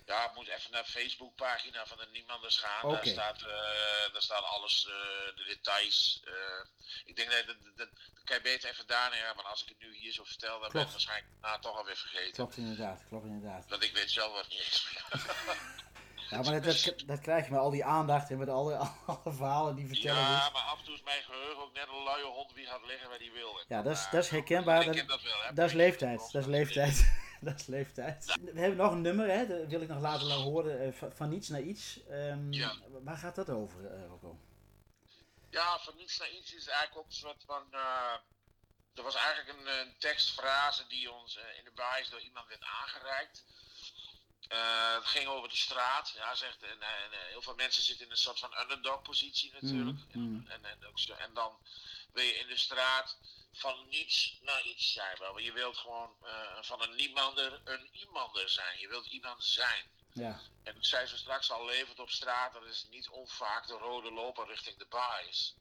Ja, 0.05 0.29
ik 0.29 0.35
moet 0.35 0.47
even 0.47 0.71
naar 0.71 0.83
de 0.83 0.89
Facebookpagina 0.89 1.85
van 1.85 1.97
de 1.97 2.07
Niemanders 2.11 2.57
gaan. 2.57 2.91
Daar, 2.91 3.05
staat, 3.07 3.41
eh, 3.41 4.13
daar 4.13 4.21
staan 4.21 4.43
alles, 4.43 4.85
eh, 4.87 5.35
de 5.35 5.43
details. 5.47 6.21
eh. 6.25 6.65
ik 7.05 7.15
denk 7.15 7.31
dat, 7.31 7.45
dat, 7.47 7.57
dat, 7.75 7.89
kan 8.23 8.35
je 8.35 8.41
beter 8.41 8.69
even 8.69 8.87
daar 8.87 9.09
neer, 9.09 9.33
maar 9.35 9.45
als 9.45 9.61
ik 9.63 9.67
het 9.69 9.79
nu 9.79 9.95
hier 9.95 10.11
zo 10.13 10.23
vertel, 10.23 10.59
dan 10.59 10.71
ben 10.71 10.81
ik 10.81 10.87
waarschijnlijk 10.87 11.31
daarna 11.41 11.59
toch 11.59 11.77
alweer 11.77 11.97
vergeten. 11.97 12.33
Klopt 12.33 12.57
inderdaad, 12.57 13.03
klopt 13.07 13.25
inderdaad. 13.25 13.65
Want 13.69 13.83
ik 13.83 13.93
weet 13.93 14.11
zelf 14.11 14.33
wat 14.33 14.47
niet 14.49 14.59
eens. 14.59 14.87
Ja, 16.29 16.41
maar 16.41 16.61
dat, 16.61 16.63
dat, 16.83 17.03
dat 17.05 17.19
krijg 17.19 17.45
je 17.45 17.51
met 17.51 17.59
al 17.59 17.69
die 17.69 17.85
aandacht 17.85 18.29
en 18.31 18.37
met 18.37 18.49
alle, 18.49 18.75
alle 19.05 19.33
verhalen 19.33 19.75
die 19.75 19.87
vertellen. 19.87 20.21
Ja, 20.21 20.49
maar 20.49 20.61
af 20.61 20.79
en 20.79 20.85
toe 20.85 20.93
is 20.95 21.03
mijn 21.03 21.23
geheugen 21.23 21.57
ook 21.63 21.73
net 21.73 21.87
een 21.87 22.03
luie 22.03 22.23
hond 22.25 22.55
die 22.55 22.65
gaat 22.65 22.85
liggen 22.85 23.09
waar 23.09 23.17
die 23.19 23.31
wil. 23.31 23.59
Ja, 23.67 23.81
dat 23.81 23.93
is, 23.95 24.07
dat 24.11 24.23
is 24.23 24.29
herkenbaar. 24.29 24.85
Dat, 24.85 24.95
dat 25.07 25.21
wel, 25.21 25.41
hè. 25.43 25.53
dat 25.53 25.65
is 25.67 25.73
leeftijd. 25.73 26.31
Dat 26.31 26.41
is 26.41 26.47
leeftijd. 26.47 27.13
dat 27.41 27.59
is 27.59 27.65
leeftijd. 27.65 28.25
We 28.53 28.59
hebben 28.59 28.77
nog 28.77 28.91
een 28.91 29.01
nummer, 29.01 29.27
hè? 29.29 29.47
dat 29.47 29.67
wil 29.67 29.81
ik 29.81 29.87
nog 29.87 29.99
laten 29.99 30.31
horen. 30.31 30.79
eh, 31.01 31.09
van, 31.15 31.29
niets 31.29 31.49
naar 31.49 31.61
iets. 31.61 31.99
Ehm, 32.09 32.51
Ja. 32.51 32.73
Waar 33.03 33.17
gaat 33.17 33.35
dat 33.35 33.49
over, 33.49 33.85
eh 33.93 34.07
Rocco? 34.07 34.39
Ja, 35.49 35.79
van 35.79 35.95
niets 35.95 36.17
naar 36.19 36.29
iets 36.31 36.53
is 36.53 36.67
eigenlijk 36.67 36.97
ook 36.99 37.05
een 37.05 37.11
soort 37.25 37.43
van. 37.45 37.63
eh, 37.71 38.13
er 38.93 39.03
was 39.03 39.15
eigenlijk 39.15 39.59
een, 39.59 39.79
een 39.79 39.95
tekstfrase 39.99 40.87
die 40.87 41.11
ons 41.11 41.35
in 41.57 41.63
de 41.63 41.71
basis 41.75 42.09
door 42.09 42.21
iemand 42.21 42.47
werd 42.47 42.63
aangereikt. 42.81 43.43
Eh, 44.47 44.93
het 44.93 45.05
ging 45.05 45.27
over 45.27 45.49
de 45.49 45.55
straat. 45.55 46.13
Ja, 46.15 46.35
zegt, 46.35 46.63
en, 46.63 46.81
en, 46.81 47.11
eh, 47.11 47.19
heel 47.29 47.41
veel 47.41 47.55
mensen 47.55 47.83
zitten 47.83 48.05
in 48.05 48.11
een 48.11 48.17
soort 48.17 48.39
van 48.39 48.59
underdog-positie 48.59 49.53
natuurlijk. 49.53 49.97
Mm, 50.11 50.23
mm. 50.23 50.47
En, 50.47 50.65
en, 50.65 50.85
ook 50.87 50.99
en 50.99 51.33
dan 51.33 51.57
wil 52.13 52.23
je 52.23 52.39
in 52.39 52.47
de 52.47 52.57
straat 52.57 53.17
van 53.51 53.87
niets 53.89 54.39
naar 54.41 54.63
iets 54.63 54.91
zijn. 54.91 55.17
Wel. 55.19 55.37
Je 55.39 55.51
wilt 55.51 55.77
gewoon 55.77 56.15
eh, 56.23 56.57
van 56.61 56.81
een 56.81 56.95
niemander 56.95 57.61
een 57.63 57.89
iemander 57.91 58.49
zijn. 58.49 58.79
Je 58.79 58.87
wilt 58.87 59.05
iemand 59.05 59.43
zijn. 59.43 59.93
Ja, 60.13 60.41
En 60.63 60.75
ik 60.75 60.85
zei 60.85 61.07
zo 61.07 61.15
straks 61.15 61.51
al, 61.51 61.65
levend 61.65 61.99
op 61.99 62.09
straat, 62.09 62.53
dat 62.53 62.63
is 62.63 62.87
niet 62.89 63.09
onvaak 63.09 63.67
de 63.67 63.73
rode 63.73 64.11
loper 64.11 64.47
richting 64.47 64.77
de 64.77 64.85
baas. 64.85 65.55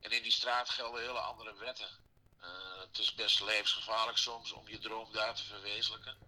En 0.00 0.10
in 0.10 0.22
die 0.22 0.32
straat 0.32 0.70
gelden 0.70 1.00
hele 1.00 1.18
andere 1.18 1.54
wetten. 1.54 2.08
Eh, 2.40 2.80
het 2.80 2.98
is 2.98 3.14
best 3.14 3.40
levensgevaarlijk 3.40 4.18
soms 4.18 4.52
om 4.52 4.68
je 4.68 4.78
droom 4.78 5.12
daar 5.12 5.34
te 5.34 5.44
verwezenlijken. 5.44 6.18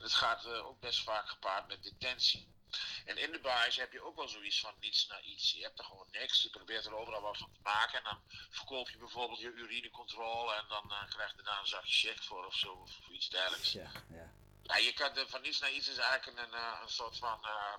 Het 0.00 0.12
gaat 0.12 0.44
eh, 0.44 0.66
ook 0.66 0.80
best 0.80 1.02
vaak 1.02 1.28
gepaard 1.28 1.68
met 1.68 1.82
detentie. 1.82 2.58
En 3.04 3.16
in 3.16 3.32
de 3.32 3.40
baas 3.40 3.76
heb 3.76 3.92
je 3.92 4.02
ook 4.02 4.16
wel 4.16 4.28
zoiets 4.28 4.60
van 4.60 4.74
niets 4.80 5.06
naar 5.06 5.22
iets. 5.22 5.52
Je 5.52 5.62
hebt 5.62 5.78
er 5.78 5.84
gewoon 5.84 6.08
niks. 6.10 6.42
Je 6.42 6.50
probeert 6.50 6.86
er 6.86 6.94
overal 6.94 7.20
wat 7.20 7.38
van 7.38 7.52
te 7.52 7.60
maken. 7.62 7.98
En 7.98 8.04
dan 8.04 8.20
verkoop 8.50 8.90
je 8.90 8.98
bijvoorbeeld 8.98 9.40
je 9.40 9.52
urinecontrole. 9.52 10.54
En 10.54 10.64
dan 10.68 10.92
eh, 10.92 11.08
krijg 11.08 11.36
je 11.36 11.42
daar 11.42 11.58
een 11.60 11.66
zakje 11.66 12.08
check 12.08 12.22
voor 12.22 12.46
of 12.46 12.54
zo. 12.54 12.72
Of 12.72 13.08
iets 13.08 13.28
dergelijks. 13.28 13.72
ja, 13.72 13.90
ja. 14.08 14.32
Ja, 14.70 14.76
je 14.76 14.92
kan 14.92 15.28
van 15.28 15.42
niets 15.42 15.60
naar 15.60 15.72
iets 15.72 15.88
is 15.88 15.98
eigenlijk 15.98 16.38
een, 16.38 16.54
eh, 16.54 16.78
een 16.82 16.88
soort 16.88 17.16
van 17.16 17.44
eh, 17.44 17.74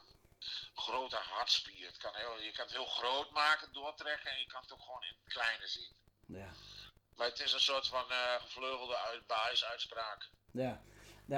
grote 0.74 1.16
hartspier. 1.16 1.88
Het 1.88 1.98
kan 1.98 2.16
heel, 2.16 2.40
je 2.40 2.52
kan 2.52 2.66
het 2.66 2.74
heel 2.74 2.86
groot 2.86 3.32
maken, 3.32 3.74
doortrekken 3.74 4.32
en 4.32 4.40
je 4.40 4.48
kan 4.48 4.62
het 4.62 4.74
ook 4.74 4.82
gewoon 4.82 5.04
in 5.04 5.16
het 5.24 5.34
kleine 5.34 5.68
zien. 5.68 5.96
ja. 6.28 6.54
Maar 7.16 7.28
het 7.28 7.40
is 7.40 7.54
een 7.54 7.60
soort 7.60 7.88
van 7.88 8.12
eh, 8.12 8.42
gevleugelde 8.42 8.98
uit, 8.98 9.28
basisuitspraak. 9.28 10.30
ja. 10.52 10.64
Ja, 10.64 10.82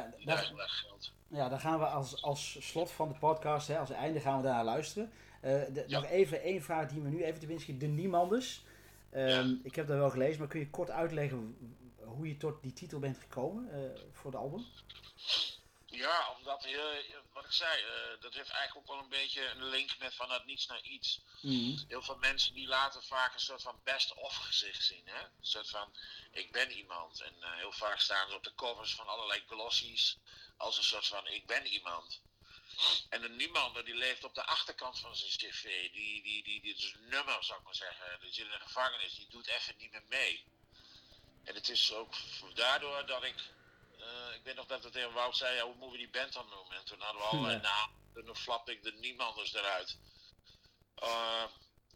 Heel 0.01 0.59
erg 0.61 0.79
geldt. 0.79 1.13
ja, 1.27 1.49
daar 1.49 1.59
gaan 1.59 1.79
we 1.79 1.85
als, 1.85 2.21
als 2.23 2.57
slot 2.69 2.91
van 2.91 3.07
de 3.07 3.15
podcast, 3.19 3.67
hè, 3.67 3.77
als 3.79 3.89
einde 3.89 4.19
gaan 4.19 4.37
we 4.37 4.43
daar 4.43 4.63
luisteren. 4.63 5.11
Eh, 5.41 5.51
de- 5.73 5.83
Ja. 5.87 5.99
Nog 5.99 6.09
even 6.09 6.41
één 6.41 6.61
vraag 6.61 6.87
die 6.89 7.01
me 7.01 7.09
nu 7.09 7.23
even 7.23 7.39
te 7.39 7.45
binnen 7.45 7.63
schiet. 7.63 7.79
De 7.79 7.87
Niemanders. 7.87 8.65
Ehm, 9.09 9.53
Ik 9.63 9.75
heb 9.75 9.87
dat 9.87 9.97
wel 9.97 10.09
gelezen, 10.09 10.39
maar 10.39 10.47
kun 10.47 10.59
je 10.59 10.69
kort 10.69 10.91
uitleggen 10.91 11.55
hoe 11.97 12.27
je 12.27 12.37
tot 12.37 12.61
die 12.61 12.73
titel 12.73 12.99
bent 12.99 13.17
gekomen 13.17 13.71
eh, 13.71 13.79
voor 14.11 14.31
het 14.31 14.39
album? 14.39 14.63
Ja, 15.95 16.35
omdat, 16.37 16.65
eh, 16.65 17.15
wat 17.33 17.45
ik 17.45 17.51
zei, 17.51 17.83
eh, 17.83 18.21
dat 18.21 18.33
heeft 18.33 18.49
eigenlijk 18.49 18.75
ook 18.75 18.95
wel 18.95 19.03
een 19.03 19.09
beetje 19.09 19.45
een 19.45 19.65
link 19.65 19.97
met 19.97 20.15
van 20.15 20.31
het 20.31 20.45
niets 20.45 20.65
naar 20.65 20.81
iets. 20.81 21.21
Mhm. 21.41 21.77
Heel 21.87 22.01
veel 22.01 22.17
mensen 22.17 22.53
die 22.53 22.67
laten 22.67 23.03
vaak 23.03 23.33
een 23.33 23.39
soort 23.39 23.61
van 23.61 23.79
best-of 23.83 24.35
gezicht 24.35 24.83
zien. 24.83 25.07
Hè? 25.07 25.23
Een 25.23 25.45
soort 25.45 25.69
van, 25.69 25.95
ik 26.31 26.51
ben 26.51 26.71
iemand. 26.71 27.21
En 27.21 27.35
eh, 27.39 27.55
heel 27.55 27.71
vaak 27.71 27.99
staan 27.99 28.29
ze 28.29 28.35
op 28.35 28.43
de 28.43 28.55
covers 28.55 28.95
van 28.95 29.07
allerlei 29.07 29.43
glossies 29.47 30.17
als 30.57 30.77
een 30.77 30.83
soort 30.83 31.07
van, 31.07 31.27
ik 31.27 31.45
ben 31.47 31.65
iemand. 31.65 32.21
En 33.09 33.23
een 33.23 33.35
niemander 33.35 33.85
die 33.85 33.95
leeft 33.95 34.23
op 34.23 34.35
de 34.35 34.45
achterkant 34.45 34.99
van 34.99 35.15
zijn 35.15 35.31
cv. 35.31 35.91
Die, 35.91 36.23
die, 36.23 36.43
die, 36.43 36.61
die 36.61 36.75
is 36.75 36.93
een 36.93 37.09
nummer, 37.09 37.43
zou 37.43 37.59
ik 37.59 37.65
maar 37.65 37.75
zeggen. 37.75 38.19
Die 38.21 38.33
zit 38.33 38.45
in 38.45 38.51
de 38.51 38.59
gevangenis, 38.59 39.15
die 39.15 39.27
doet 39.29 39.47
even 39.47 39.77
niet 39.77 39.91
meer 39.91 40.05
mee. 40.09 40.45
En 41.43 41.55
het 41.55 41.69
is 41.69 41.93
ook 41.93 42.13
daardoor 42.53 43.05
dat 43.05 43.23
ik... 43.23 43.35
eh, 44.03 44.35
ik 44.35 44.43
weet 44.43 44.55
nog 44.55 44.65
dat 44.65 44.83
het 44.83 44.93
tegen 44.93 45.13
Wout 45.13 45.37
zei, 45.37 45.55
ja, 45.55 45.63
hoe 45.63 45.73
moeten 45.75 45.91
we 45.91 45.97
die 45.97 46.09
band 46.09 46.33
dan 46.33 46.49
noemen? 46.49 46.77
En 46.77 46.85
toen 46.85 47.01
hadden 47.01 47.21
we 47.21 47.27
allerlei 47.27 47.55
Ja. 47.55 47.61
namen. 47.61 47.95
En 48.15 48.25
dan 48.25 48.35
flapte 48.35 48.71
ik 48.71 48.83
de 48.83 48.93
niemanders 48.93 49.53
eruit. 49.53 49.97
Eh, 50.95 51.45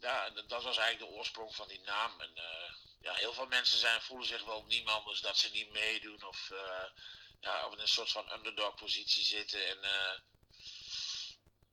ja, 0.00 0.26
en 0.26 0.34
dat 0.34 0.62
was 0.62 0.76
eigenlijk 0.76 0.98
de 0.98 1.16
oorsprong 1.18 1.54
van 1.54 1.68
die 1.68 1.80
naam. 1.80 2.20
En 2.20 2.36
eh, 2.36 2.72
ja, 3.00 3.14
heel 3.14 3.32
veel 3.32 3.46
mensen 3.46 3.78
zijn, 3.78 4.00
voelen 4.00 4.26
zich 4.26 4.44
wel 4.44 4.64
niemanders 4.64 5.20
dat 5.20 5.36
ze 5.38 5.50
niet 5.50 5.70
meedoen 5.72 6.22
of, 6.24 6.50
ja, 7.40 7.66
of 7.66 7.72
in 7.72 7.78
een 7.80 7.88
soort 7.88 8.10
van 8.10 8.32
underdog 8.32 8.74
positie 8.74 9.24
zitten. 9.24 9.66
En 9.68 9.78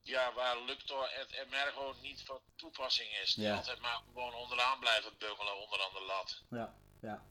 ja, 0.01 0.33
waar 0.33 0.61
Luctor 0.61 1.07
et 1.09 1.31
Emergo 1.31 1.93
niet 2.01 2.21
van 2.25 2.41
toepassing 2.55 3.17
is. 3.17 3.33
Die 3.33 3.43
Ja. 3.43 3.55
altijd 3.55 3.79
maar 3.79 4.01
gewoon 4.05 4.33
onderaan 4.33 4.79
blijven 4.79 5.17
bungelen, 5.17 5.57
onderaan 5.57 5.93
de 5.93 6.01
lat. 6.01 6.41
Ja, 6.49 6.75
ja. 7.01 7.25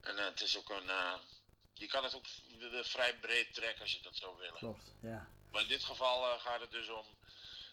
En 0.00 0.16
het 0.16 0.40
is 0.40 0.56
ook 0.56 0.70
een. 0.70 0.90
Je 1.84 1.90
kan 1.90 2.04
het 2.04 2.14
ook 2.14 2.26
vrij 2.86 3.18
breed 3.18 3.54
trekken 3.54 3.82
als 3.82 3.92
je 3.92 4.02
dat 4.02 4.16
zou 4.16 4.36
willen. 4.36 4.58
Klopt, 4.58 4.92
ja. 5.02 5.28
Maar 5.50 5.62
in 5.62 5.68
dit 5.68 5.84
geval 5.84 6.30
eh, 6.32 6.40
gaat 6.40 6.60
het 6.60 6.70
dus 6.70 6.88
om 6.88 7.18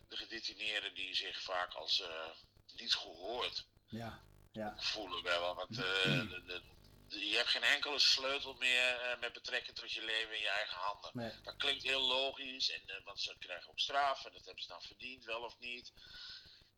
de 0.07 0.17
gedetineerden 0.17 0.93
die 0.93 1.15
zich 1.15 1.41
vaak 1.41 1.73
als 1.73 2.01
eh, 2.01 2.29
niet 2.75 2.93
gehoord 2.93 3.65
Ja, 3.87 4.23
ja. 4.51 4.73
voelen. 4.77 5.23
Wel, 5.23 5.55
want 5.55 5.77
eh, 5.77 6.03
de- 6.03 6.43
de- 6.45 6.61
de- 7.07 7.27
je 7.29 7.35
hebt 7.35 7.49
geen 7.49 7.63
enkele 7.63 7.99
sleutel 7.99 8.53
meer 8.53 9.17
met 9.19 9.33
betrekking 9.33 9.77
tot 9.77 9.91
je 9.91 10.03
leven 10.05 10.35
in 10.35 10.41
je 10.41 10.49
eigen 10.49 10.77
handen. 10.77 11.11
Nee. 11.13 11.41
Dat 11.43 11.55
klinkt 11.57 11.83
heel 11.83 12.01
logisch, 12.01 12.69
en, 12.71 13.01
want 13.03 13.21
ze 13.21 13.35
krijgen 13.39 13.69
ook 13.69 13.79
straf 13.79 14.25
en 14.25 14.31
dat 14.33 14.45
hebben 14.45 14.63
ze 14.63 14.69
dan 14.69 14.81
verdiend, 14.81 15.23
wel 15.23 15.41
of 15.43 15.59
niet. 15.59 15.91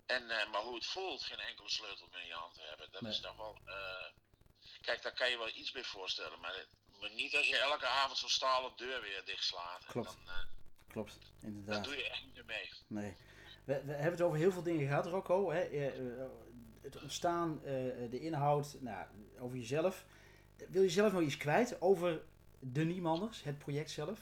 En, 0.05 0.25
maar 0.27 0.61
hoe 0.61 0.75
het 0.75 0.85
voelt, 0.85 1.23
geen 1.23 1.39
enkele 1.39 1.69
sleutel 1.69 2.07
meer 2.11 2.21
in 2.21 2.27
je 2.27 2.33
hand 2.33 2.53
te 2.55 2.61
hebben, 2.61 2.91
dat 2.91 3.01
Nee. 3.01 3.11
is 3.11 3.19
nog 3.19 3.35
wel. 3.37 3.59
kijk, 4.81 5.01
daar 5.01 5.13
kan 5.13 5.29
je 5.29 5.37
wel 5.37 5.49
iets 5.55 5.71
bij 5.71 5.83
voorstellen, 5.83 6.39
maar, 6.39 6.65
maar 7.03 7.13
niet 7.13 7.35
als 7.35 7.47
je 7.47 7.57
elke 7.57 7.85
avond 7.85 8.17
zo'n 8.17 8.29
stalen 8.29 8.71
deur 8.75 9.01
weer 9.01 9.21
dichtslaat. 9.25 9.85
Klopt. 9.85 10.07
Dan, 10.25 10.33
eh, 10.35 10.43
Klopt, 10.87 11.17
inderdaad. 11.41 11.83
doe 11.83 11.95
je 11.97 12.09
echt 12.09 12.25
niet 12.25 12.33
meer 12.33 12.45
mee. 12.45 12.71
Nee. 12.87 13.15
We, 13.63 13.83
we 13.85 13.91
hebben 13.91 14.11
het 14.11 14.21
over 14.21 14.37
heel 14.37 14.51
veel 14.51 14.63
dingen 14.63 14.87
gehad, 14.87 15.05
Rocco. 15.05 15.51
Hè? 15.51 15.61
Eh, 15.61 15.87
eh, 15.87 16.29
Het 16.81 17.01
ontstaan, 17.01 17.61
de 18.09 18.19
inhoud, 18.19 18.75
nou, 18.79 19.07
over 19.39 19.57
jezelf. 19.57 20.05
Wil 20.69 20.81
je 20.81 20.89
zelf 20.89 21.11
nog 21.11 21.21
iets 21.21 21.37
kwijt 21.37 21.81
over 21.81 22.21
de 22.59 22.83
Niemanders, 22.83 23.43
het 23.43 23.57
project 23.57 23.91
zelf? 23.91 24.19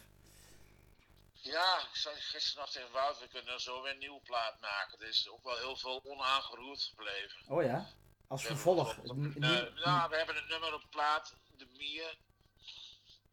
Ja, 1.34 1.80
ik 1.90 1.96
zei 1.96 2.16
gisteren 2.16 2.62
nog 2.62 2.72
tegen 2.72 2.92
Wout, 2.92 3.20
we 3.20 3.28
kunnen 3.28 3.60
zo 3.62 3.82
weer 3.82 3.92
een 3.92 3.98
nieuwe 3.98 4.22
plaat 4.22 4.60
maken. 4.60 5.00
Er 5.00 5.08
is 5.08 5.30
ook 5.30 5.44
wel 5.44 5.58
heel 5.58 5.76
veel 5.76 6.02
onaangeroerd 6.04 6.82
gebleven. 6.82 7.42
Oh 7.48 7.64
ja, 7.64 7.90
als 8.28 8.46
vervolg. 8.46 8.96
Het 8.96 9.40
nou, 9.40 10.10
we 10.10 10.18
hebben 10.18 10.38
een 10.38 10.48
nummer 10.48 10.74
op 10.74 10.84
plaat, 10.90 11.36
de 11.58 11.66
Mier. 11.78 12.18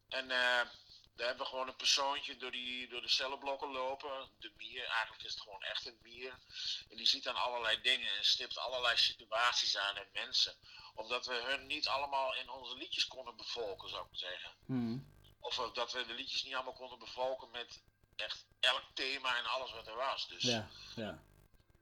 En 0.09 0.31
eh, 0.31 0.67
daar 1.15 1.27
hebben 1.27 1.45
we 1.45 1.51
gewoon 1.51 1.67
een 1.67 1.75
persoontje 1.75 2.37
door, 2.37 2.51
die, 2.51 2.87
door 2.87 3.01
de 3.01 3.07
cellenblokken 3.09 3.71
lopen. 3.71 4.29
De 4.39 4.51
Mier, 4.57 4.85
eigenlijk 4.85 5.23
is 5.23 5.31
het 5.33 5.41
gewoon 5.41 5.63
echt 5.63 5.85
een 5.85 5.99
Mier. 6.01 6.39
En 6.89 6.97
die 6.97 7.07
ziet 7.07 7.23
dan 7.23 7.35
allerlei 7.35 7.81
dingen 7.81 8.15
en 8.17 8.25
stipt 8.25 8.57
allerlei 8.57 8.97
situaties 8.97 9.77
aan 9.77 9.95
en 9.95 10.09
mensen. 10.13 10.55
Omdat 10.93 11.25
we 11.25 11.33
hun 11.33 11.67
niet 11.67 11.87
allemaal 11.87 12.35
in 12.35 12.49
onze 12.49 12.75
liedjes 12.77 13.07
konden 13.07 13.35
bevolken, 13.35 13.89
zou 13.89 14.07
ik 14.11 14.17
zeggen. 14.17 14.51
Hmm, 14.65 15.13
Of 15.39 15.57
eh, 15.59 15.73
dat 15.73 15.91
we 15.91 16.05
de 16.05 16.13
liedjes 16.13 16.43
niet 16.43 16.53
allemaal 16.55 16.73
konden 16.73 16.99
bevolken 16.99 17.51
met 17.51 17.81
echt 18.15 18.45
elk 18.59 18.83
thema 18.93 19.37
en 19.37 19.45
alles 19.45 19.71
wat 19.71 19.87
er 19.87 19.95
was. 19.95 20.27
Dus, 20.27 20.43
Ja, 20.43 20.69
ja. 20.95 21.23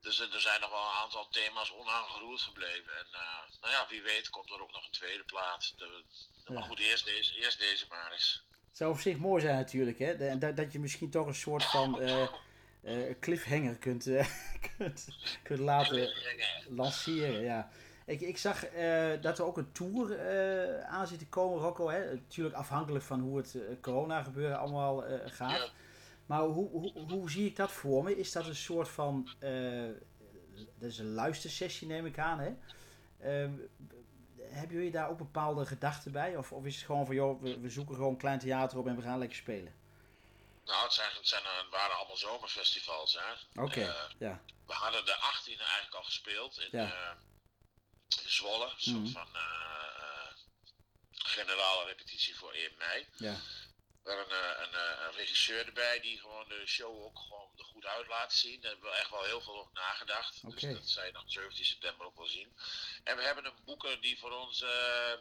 Dus 0.08 0.20
er 0.34 0.41
zijn 0.41 0.62
nog 0.62 0.70
wel 0.70 0.80
een 0.80 1.01
aantal 1.03 1.28
thema's 1.30 1.74
onaangeroerd 1.80 2.41
gebleven. 2.41 2.91
En 3.01 3.05
eh, 3.12 3.62
nou 3.62 3.74
ja, 3.74 3.86
wie 3.89 4.01
weet 4.01 4.30
komt 4.30 4.49
er 4.49 4.62
ook 4.62 4.72
nog 4.72 4.86
een 4.86 4.91
tweede 4.91 5.24
plaat. 5.24 5.74
De- 5.78 6.03
Maar 6.47 6.58
Ja. 6.62 6.68
goed, 6.68 6.80
eerst 6.80 7.05
deze, 7.05 7.36
eerst 7.38 7.60
deze 7.60 7.86
maar 7.89 8.12
eens. 8.12 8.43
Het 8.68 8.78
zou 8.78 8.91
op 8.91 8.99
zich 8.99 9.18
mooi 9.18 9.41
zijn 9.41 9.55
natuurlijk, 9.55 9.99
hè? 9.99 10.18
De- 10.18 10.38
Dat, 10.38 10.55
dat 10.58 10.72
je 10.72 10.80
misschien 10.80 11.10
toch 11.10 11.28
een 11.28 11.36
soort 11.36 11.64
van 11.64 12.01
eh, 12.01 12.22
eh, 12.84 13.16
cliffhanger 13.20 13.78
kunt, 13.78 14.03
kunt, 14.78 15.08
kunt 15.43 15.60
laten 15.60 16.10
lanceren, 16.70 17.41
ja. 17.41 17.70
Ik, 18.05 18.22
ik 18.22 18.38
zag 18.38 18.60
dat 19.22 19.38
er 19.39 19.45
ook 19.45 19.58
een 19.58 19.72
tour 19.72 20.20
aan 20.86 21.08
zit 21.08 21.20
te 21.20 21.28
komen, 21.28 21.60
Rocco. 21.60 21.89
Hè? 21.89 22.14
Natuurlijk 22.14 22.55
afhankelijk 22.55 23.03
van 23.05 23.20
hoe 23.20 23.38
het 23.38 23.55
corona 23.82 24.24
gebeuren 24.24 24.60
allemaal 24.60 25.03
gaat. 25.26 25.58
Ja. 25.58 25.70
Maar 26.28 26.41
hoe, 26.41 26.69
hoe, 26.69 27.11
hoe 27.11 27.30
zie 27.32 27.45
ik 27.45 27.55
dat 27.55 27.71
voor 27.71 28.03
me? 28.03 28.17
Is 28.17 28.32
dat 28.32 28.45
een 28.45 28.55
soort 28.55 28.89
van... 28.89 29.30
eh, 29.39 29.89
dat 30.80 30.89
is 30.89 30.97
een 30.97 31.13
luistersessie 31.13 31.88
neem 31.88 32.05
ik 32.05 32.19
aan, 32.19 32.39
hè? 32.39 32.47
Eh, 33.19 33.49
hebben 34.41 34.75
jullie 34.78 34.91
daar 34.91 35.09
ook 35.09 35.17
bepaalde 35.17 35.65
gedachten 35.65 36.11
bij? 36.11 36.38
Of, 36.38 36.51
of 36.51 36.65
is 36.65 36.75
het 36.75 36.86
gewoon 36.86 37.05
van, 37.05 37.15
joh, 37.15 37.41
we, 37.41 37.59
we 37.59 37.69
zoeken 37.69 37.95
gewoon 37.95 38.11
een 38.11 38.17
klein 38.17 38.39
theater 38.39 38.78
op 38.78 38.88
en 38.88 38.95
we 38.95 39.01
gaan 39.01 39.19
lekker 39.19 39.38
spelen? 39.38 39.75
Nou, 40.65 40.84
het, 40.84 40.93
zijn, 40.93 41.09
het, 41.13 41.28
zijn, 41.28 41.43
eh, 41.43 41.57
het 41.57 41.69
waren 41.71 41.95
allemaal 41.97 42.17
zomerfestivals. 42.17 43.19
Hè? 43.21 43.61
Oké, 43.61 43.82
Eh, 43.82 44.09
ja. 44.17 44.41
we 44.65 44.73
hadden 44.73 45.05
de 45.05 45.15
18e 45.15 45.61
eigenlijk 45.63 45.95
al 45.95 46.03
gespeeld 46.03 46.59
in, 46.59 46.67
Ja. 46.80 47.17
in 48.23 48.30
Zwolle. 48.30 48.65
Een 48.65 48.71
soort 48.80 48.97
Mhm. 49.03 49.11
van 49.11 49.28
generale 51.09 51.86
repetitie 51.86 52.36
voor 52.38 52.53
1 52.53 52.71
mei. 52.78 53.07
Ja, 53.17 53.36
We 54.08 54.14
hebben 54.14 54.38
een, 54.38 54.64
een, 54.64 54.74
eh, 54.74 55.05
een 55.05 55.12
regisseur 55.12 55.66
erbij 55.66 55.99
die 55.99 56.20
gewoon 56.20 56.47
de 56.47 56.66
show 56.66 57.03
ook 57.03 57.20
gewoon 57.20 57.51
er 57.58 57.64
goed 57.64 57.86
uit 57.86 58.08
laat 58.08 58.34
zien. 58.34 58.62
Daar 58.62 58.72
hebben 58.72 58.89
we 58.89 58.97
echt 58.97 59.10
wel 59.10 59.24
heel 59.24 59.41
veel 59.41 59.60
over 59.60 59.74
nagedacht. 59.74 60.41
Dus 60.51 60.62
dat 60.62 60.89
zij 60.89 61.12
dan 61.12 61.30
17 61.30 61.66
september 61.66 62.05
ook 62.05 62.18
wel 62.18 62.28
zien. 62.28 62.58
En 63.03 63.18
we 63.18 63.24
hebben 63.24 63.45
een 63.45 63.64
boeker 63.66 64.01
die 64.01 64.20
voor 64.20 64.32
ons, 64.32 64.62
eh, 64.62 65.14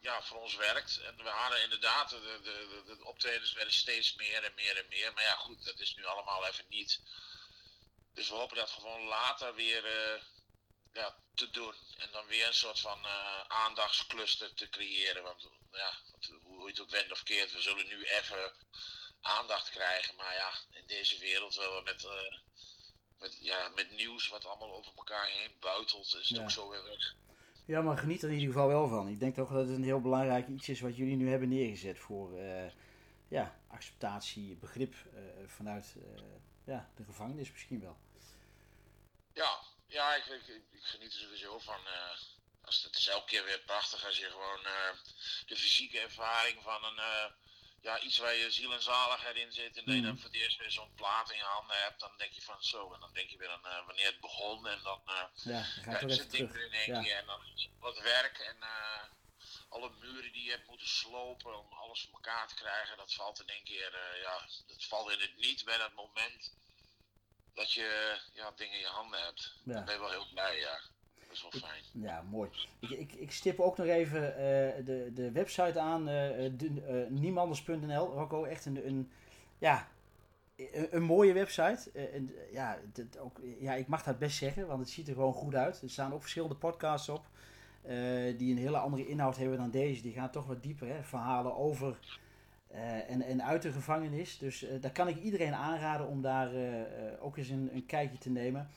ja, 0.00 0.22
voor 0.22 0.40
ons 0.40 0.56
werkt. 0.56 1.00
En 1.00 1.16
we 1.16 1.28
hadden 1.28 1.62
inderdaad, 1.62 2.10
de, 2.10 2.40
de, 2.42 2.82
de, 2.86 2.96
de 2.96 3.04
optredens 3.04 3.52
werden 3.52 3.74
steeds 3.74 4.14
meer 4.14 4.44
en 4.44 4.54
meer 4.54 4.76
en 4.76 4.88
meer. 4.88 5.12
Maar 5.12 5.24
ja 5.24 5.36
goed, 5.36 5.64
dat 5.64 5.78
is 5.78 5.94
nu 5.94 6.04
allemaal 6.04 6.46
even 6.46 6.64
niet. 6.68 7.00
Dus 8.14 8.28
we 8.28 8.34
hopen 8.34 8.56
dat 8.56 8.70
gewoon 8.70 9.02
later 9.02 9.54
weer 9.54 9.84
eh, 9.84 10.22
ja, 10.92 11.16
te 11.34 11.50
doen. 11.50 11.74
En 11.98 12.08
dan 12.12 12.26
weer 12.26 12.46
een 12.46 12.54
soort 12.54 12.80
van 12.80 13.04
eh, 13.04 13.40
aandachtscluster 13.48 14.54
te 14.54 14.68
creëren. 14.68 15.22
Want 15.22 15.48
ja, 15.72 15.94
je 16.74 16.82
het 16.82 16.90
ook 16.90 16.98
wendt 16.98 17.12
of 17.12 17.22
keert, 17.22 17.52
we 17.52 17.60
zullen 17.60 17.86
nu 17.88 18.04
even 18.04 18.52
aandacht 19.20 19.70
krijgen. 19.70 20.16
Maar 20.16 20.34
ja, 20.34 20.78
in 20.78 20.86
deze 20.86 21.18
wereld 21.18 21.54
waar 21.54 21.74
we 21.76 21.82
met, 21.84 22.04
eh, 22.04 22.38
met, 23.18 23.38
ja, 23.40 23.68
met 23.68 23.90
nieuws 23.90 24.28
wat 24.28 24.44
allemaal 24.44 24.74
over 24.74 24.92
elkaar 24.96 25.26
heen 25.26 25.50
buitelt, 25.60 26.06
is 26.06 26.28
het 26.28 26.38
Ja. 26.38 26.42
ook 26.42 26.50
zo 26.50 26.68
weer 26.70 26.84
weg. 26.84 27.14
Ja, 27.66 27.80
maar 27.80 27.98
geniet 27.98 28.22
er 28.22 28.28
in 28.28 28.34
ieder 28.38 28.52
geval 28.52 28.68
wel 28.68 28.88
van. 28.88 29.08
Ik 29.08 29.18
denk 29.20 29.34
toch 29.34 29.50
dat 29.50 29.66
het 29.66 29.76
een 29.76 29.84
heel 29.84 30.00
belangrijk 30.00 30.48
iets 30.48 30.68
is 30.68 30.80
wat 30.80 30.96
jullie 30.96 31.16
nu 31.16 31.30
hebben 31.30 31.48
neergezet 31.48 31.98
voor 31.98 32.38
eh, 32.38 32.70
ja, 33.28 33.60
acceptatie, 33.68 34.56
begrip 34.56 34.94
eh, 35.14 35.22
vanuit 35.46 35.94
eh, 35.96 36.22
ja, 36.64 36.90
de 36.96 37.04
gevangenis 37.04 37.50
misschien 37.50 37.80
wel. 37.80 37.96
Ja, 39.32 39.60
ja 39.86 40.14
ik, 40.14 40.24
ik, 40.26 40.46
ik, 40.46 40.62
ik 40.70 40.82
geniet 40.82 41.12
er 41.12 41.18
sowieso 41.20 41.58
van. 41.58 41.80
Als, 42.70 42.82
het 42.82 42.96
is 42.96 43.06
elke 43.06 43.26
keer 43.26 43.44
weer 43.44 43.60
prachtig 43.60 44.04
als 44.06 44.16
je 44.18 44.30
gewoon 44.30 44.64
eh, 44.66 44.90
de 45.46 45.56
fysieke 45.56 46.00
ervaring 46.00 46.62
van 46.62 46.84
een, 46.84 46.98
eh, 46.98 47.26
ja, 47.80 48.00
iets 48.00 48.18
waar 48.18 48.34
je 48.34 48.50
ziel 48.50 48.72
en 48.72 48.82
zaligheid 48.82 49.36
in 49.36 49.52
zit. 49.52 49.76
En 49.76 49.84
dat 49.84 49.94
je 49.94 50.00
Mhm. 50.00 50.08
dan 50.08 50.16
voor 50.18 50.30
het 50.30 50.38
eerst 50.38 50.58
weer 50.58 50.70
zo'n 50.70 50.94
plaat 50.94 51.30
in 51.30 51.36
je 51.36 51.42
handen 51.42 51.76
hebt. 51.76 52.00
Dan 52.00 52.16
denk 52.16 52.32
je 52.32 52.42
van 52.42 52.62
zo. 52.62 52.92
En 52.94 53.00
dan 53.00 53.12
denk 53.12 53.30
je 53.30 53.36
weer 53.38 53.48
aan 53.50 53.66
eh, 53.66 53.86
wanneer 53.86 54.06
het 54.06 54.20
begon. 54.20 54.66
En 54.66 54.82
dan 54.82 55.00
Ja, 55.04 55.30
dan 55.34 55.64
ga 55.94 56.06
ja, 56.06 56.24
ding 56.24 56.54
er 56.54 56.64
in 56.64 56.72
één 56.72 56.94
Ja. 56.94 57.02
keer. 57.02 57.16
En 57.16 57.26
dan 57.26 57.40
wat 57.78 57.98
werk 57.98 58.38
en 58.38 58.56
alle 59.68 59.90
muren 59.90 60.32
die 60.32 60.44
je 60.44 60.50
hebt 60.50 60.66
moeten 60.68 60.88
slopen 60.88 61.58
om 61.58 61.72
alles 61.72 62.00
voor 62.02 62.12
elkaar 62.12 62.48
te 62.48 62.54
krijgen. 62.54 62.96
Dat 62.96 63.14
valt 63.14 63.40
in 63.40 63.46
één 63.46 63.64
keer, 63.64 64.18
ja, 64.22 64.48
dat 64.66 64.84
valt 64.84 65.10
in 65.10 65.20
het 65.20 65.36
niet 65.36 65.64
bij 65.64 65.78
dat 65.78 65.92
moment 65.92 66.54
dat 67.54 67.72
je 67.72 68.20
ja, 68.32 68.50
dingen 68.50 68.74
in 68.74 68.80
je 68.80 68.86
handen 68.86 69.22
hebt. 69.22 69.52
Ja. 69.64 69.74
Dan 69.74 69.84
ben 69.84 69.94
je 69.94 70.00
wel 70.00 70.10
heel 70.10 70.28
blij, 70.28 70.58
ja. 70.58 70.80
Dat 71.30 71.38
is 71.38 71.60
wel 71.60 71.70
fijn. 71.70 71.82
Ja, 71.92 72.22
mooi. 72.30 72.50
Ik, 72.80 72.90
ik, 72.90 73.12
ik 73.12 73.32
stip 73.32 73.60
ook 73.60 73.76
nog 73.76 73.86
even 73.86 74.36
eh, 74.36 74.84
de, 74.84 75.10
de 75.14 75.32
website 75.32 75.80
aan, 75.80 76.08
eh, 76.08 76.50
de- 76.56 76.82
eh, 76.88 77.10
niemanders.nl. 77.18 78.06
Rocco, 78.12 78.44
echt 78.44 78.64
een, 78.66 78.86
een, 78.86 79.10
ja, 79.58 79.88
een, 80.56 80.86
een 80.90 81.02
mooie 81.02 81.32
website. 81.32 81.90
Eh, 81.94 82.14
en, 82.14 82.30
eh, 82.36 82.52
ja, 82.52 82.78
dit 82.92 83.18
ook, 83.18 83.40
ja, 83.60 83.74
ik 83.74 83.86
mag 83.86 84.02
dat 84.02 84.18
best 84.18 84.36
zeggen, 84.36 84.66
want 84.66 84.80
het 84.80 84.88
ziet 84.90 85.08
er 85.08 85.14
gewoon 85.14 85.32
goed 85.32 85.54
uit. 85.54 85.82
Er 85.82 85.90
staan 85.90 86.12
ook 86.12 86.20
verschillende 86.20 86.54
podcasts 86.54 87.08
op, 87.08 87.24
eh, 87.82 87.94
die 88.38 88.52
een 88.52 88.58
hele 88.58 88.78
andere 88.78 89.06
inhoud 89.08 89.36
hebben 89.36 89.58
dan 89.58 89.70
deze. 89.70 90.02
Die 90.02 90.12
gaan 90.12 90.30
toch 90.30 90.46
wat 90.46 90.62
dieper, 90.62 90.88
hè? 90.88 91.02
verhalen 91.02 91.56
over 91.56 91.98
eh, 92.68 93.10
en, 93.10 93.22
en 93.22 93.44
uit 93.44 93.62
de 93.62 93.72
gevangenis. 93.72 94.38
Dus 94.38 94.62
eh, 94.62 94.80
daar 94.80 94.92
kan 94.92 95.08
ik 95.08 95.16
iedereen 95.22 95.54
aanraden 95.54 96.06
om 96.06 96.22
daar 96.22 96.54
eh, 96.54 96.80
eh, 96.80 97.24
ook 97.24 97.36
eens 97.36 97.48
een, 97.48 97.70
een 97.72 97.86
kijkje 97.86 98.18
te 98.18 98.30
nemen. 98.30 98.68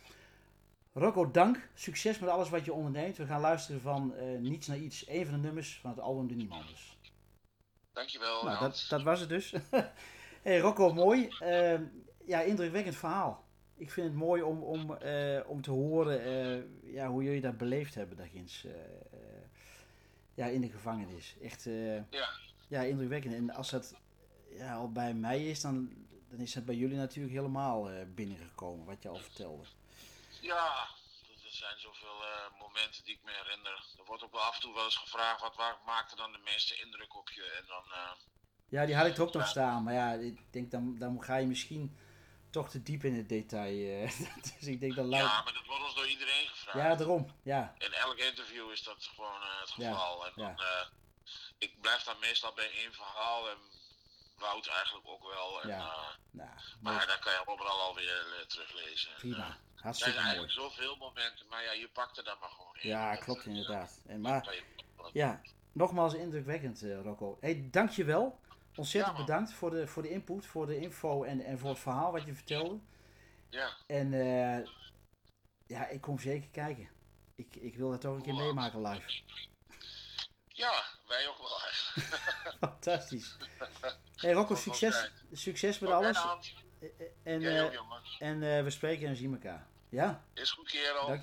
Rocco, 0.94 1.32
dank. 1.32 1.70
Succes 1.74 2.20
met 2.20 2.30
alles 2.30 2.50
wat 2.50 2.66
je 2.66 2.74
onderneemt. 2.74 3.18
We 3.18 3.26
gaan 3.26 3.42
luisteren 3.42 3.82
van 3.82 4.16
eh, 4.16 4.40
Niets 4.40 4.68
naar 4.68 4.78
Iets. 4.78 5.08
Een 5.08 5.26
van 5.26 5.34
de 5.34 5.42
nummers 5.42 5.80
van 5.82 5.90
het 5.90 6.00
album 6.00 6.28
De 6.28 6.36
Niemanders. 6.36 6.98
Dankjewel. 7.94 8.44
Nou, 8.44 8.60
dat, 8.60 8.86
dat 8.90 9.04
was 9.04 9.20
het 9.20 9.30
dus. 9.30 9.54
hey 10.42 10.60
Rocco, 10.60 10.94
mooi. 10.94 11.28
Eh, 11.40 11.80
ja, 12.26 12.42
indrukwekkend 12.42 12.96
verhaal. 12.96 13.44
Ik 13.76 13.92
vind 13.92 14.08
het 14.08 14.16
mooi 14.16 14.42
om, 14.42 14.64
om, 14.64 14.94
eh, 14.94 15.40
om 15.48 15.62
te 15.62 15.72
horen 15.72 16.24
eh, 16.24 16.94
ja, 16.94 17.10
hoe 17.10 17.24
jullie 17.24 17.42
dat 17.42 17.58
beleefd 17.58 17.96
hebben 17.96 18.18
daarginds. 18.18 18.68
ja, 20.34 20.46
in 20.46 20.62
de 20.62 20.70
gevangenis. 20.70 21.36
Echt 21.42 21.64
Ja. 21.64 22.30
ja, 22.68 22.82
indrukwekkend. 22.82 23.34
En 23.34 23.50
als 23.50 23.70
dat 23.70 23.96
ja, 24.50 24.76
al 24.76 24.92
bij 24.92 25.14
mij 25.14 25.50
is, 25.50 25.62
dan, 25.62 25.90
dan 26.30 26.40
is 26.40 26.54
dat 26.54 26.66
bij 26.66 26.76
jullie 26.76 26.98
natuurlijk 26.98 27.36
helemaal 27.36 27.90
binnengekomen, 28.16 28.86
wat 28.86 29.04
je 29.04 29.10
al 29.10 29.18
vertelde. 29.18 29.64
Ja, 30.44 30.88
er 31.44 31.52
zijn 31.52 31.80
zoveel 31.80 32.24
eh, 32.26 32.60
momenten 32.60 33.04
die 33.04 33.14
ik 33.16 33.24
me 33.24 33.32
herinner. 33.32 33.86
Er 33.98 34.06
wordt 34.06 34.24
ook 34.24 34.32
wel 34.32 34.42
af 34.42 34.56
en 34.56 34.62
toe 34.62 34.74
wel 34.74 34.84
eens 34.86 34.96
gevraagd, 34.98 35.42
wat 35.42 35.56
wa- 35.56 35.80
maakte 35.86 36.16
dan 36.16 36.32
de 36.32 36.38
meeste 36.38 36.76
indruk 36.76 37.16
op 37.16 37.30
je? 37.30 37.44
En 37.44 37.66
dan, 37.68 37.84
eh, 37.92 38.12
Ja, 38.70 38.86
die 38.86 38.96
had 38.96 39.06
ik 39.06 39.16
er 39.18 39.22
ook 39.24 39.34
nog 39.34 39.48
staan. 39.48 39.84
Maar 39.84 39.94
ja, 39.94 40.12
ik 40.14 40.54
denk 40.54 40.72
dan, 40.72 40.98
dan 40.98 41.24
ga 41.24 41.36
je 41.36 41.46
misschien 41.48 41.98
toch 42.52 42.70
te 42.70 42.84
diep 42.84 43.04
in 43.04 43.16
het 43.16 43.30
detail. 43.30 44.04
eh. 44.04 44.18
dus 44.60 44.68
ik 44.68 44.80
denk 44.80 44.96
dat 44.96 45.10
ja, 45.10 45.42
maar 45.44 45.54
dat 45.54 45.66
wordt 45.66 45.84
ons 45.84 45.96
door 45.96 46.08
iedereen 46.08 46.48
gevraagd. 46.48 46.78
Ja, 46.78 46.96
daarom. 46.96 47.40
Ja, 47.44 47.74
In 47.78 47.94
elk 47.94 48.18
interview 48.18 48.72
is 48.72 48.84
dat 48.84 49.04
gewoon 49.04 49.42
het 49.60 49.74
Ja, 49.76 49.92
geval. 49.94 50.26
en 50.26 50.32
dan, 50.36 50.54
ja. 50.58 50.90
ik 51.58 51.82
blijf 51.82 52.04
dan 52.04 52.20
meestal 52.20 52.54
bij 52.54 52.72
één 52.72 52.94
verhaal 52.94 53.50
en 53.50 53.58
Wout 54.38 54.68
eigenlijk 54.68 55.08
ook 55.08 55.24
wel. 55.28 55.62
En, 55.62 55.68
Ja. 55.70 56.18
Nou, 56.32 56.50
maar 56.82 57.08
dan 57.08 57.20
kan 57.20 57.34
je 57.34 57.42
overal 57.48 57.80
alweer 57.82 58.46
teruglezen. 58.48 59.12
En, 59.22 59.58
prima. 59.92 60.06
eh, 60.06 60.14
er 60.14 60.14
zijn 60.14 60.14
Hartstikke 60.14 60.20
mooi. 60.20 60.26
eigenlijk 60.26 60.54
zoveel 60.54 60.96
momenten, 60.96 61.48
maar 61.50 61.64
ja, 61.64 61.72
je 61.72 61.90
pakt 61.94 62.18
er 62.18 62.24
dan 62.24 62.38
maar 62.40 62.50
gewoon 62.50 62.76
in. 62.76 62.90
Ja, 62.90 63.12
Dat, 63.12 63.24
klopt 63.24 63.40
eh, 63.40 63.48
inderdaad. 63.48 64.02
En, 64.08 64.22
maar 64.22 64.56
ja, 65.14 65.42
nogmaals 65.72 66.14
indrukwekkend, 66.14 66.82
eh, 66.82 67.02
Rocco. 67.02 67.38
Hey, 67.42 67.68
dankjewel. 67.72 68.40
Ontzettend 68.76 69.18
Ja, 69.18 69.24
bedankt 69.26 69.54
voor 69.54 69.70
de, 69.70 69.88
voor 69.88 70.02
de 70.02 70.10
input, 70.10 70.46
voor 70.46 70.66
de 70.66 70.78
info 70.80 71.24
en, 71.24 71.42
en 71.42 71.60
voor 71.60 71.70
het 71.70 71.80
verhaal 71.80 72.12
wat 72.12 72.26
je 72.26 72.34
vertelde. 72.34 72.80
Ja, 73.50 73.78
En 73.88 74.14
eh, 74.14 74.68
ja, 75.68 75.88
ik 75.88 76.02
kom 76.02 76.20
zeker 76.20 76.50
kijken. 76.50 76.90
Ik, 77.36 77.56
ik 77.56 77.76
wil 77.76 77.92
het 77.92 78.02
toch 78.02 78.16
een 78.16 78.22
keer 78.22 78.34
meemaken 78.34 78.82
live. 78.82 79.22
ja, 80.48 80.84
wij 81.08 81.28
ook 81.28 81.38
wel 81.38 81.62
eigenlijk. 81.62 82.22
Fantastisch. 82.60 83.38
Hey 84.16 84.32
Rocco, 84.32 84.56
succes, 84.56 85.12
succes 85.32 85.80
met 85.80 85.90
alles. 85.92 86.26
En, 87.24 87.44
en 88.20 88.64
we 88.64 88.70
spreken 88.70 89.08
en 89.08 89.16
zien 89.16 89.34
elkaar. 89.34 89.68
Ja? 89.94 90.24
Is 90.34 90.52
goed, 90.52 90.70
kerel. 90.72 91.23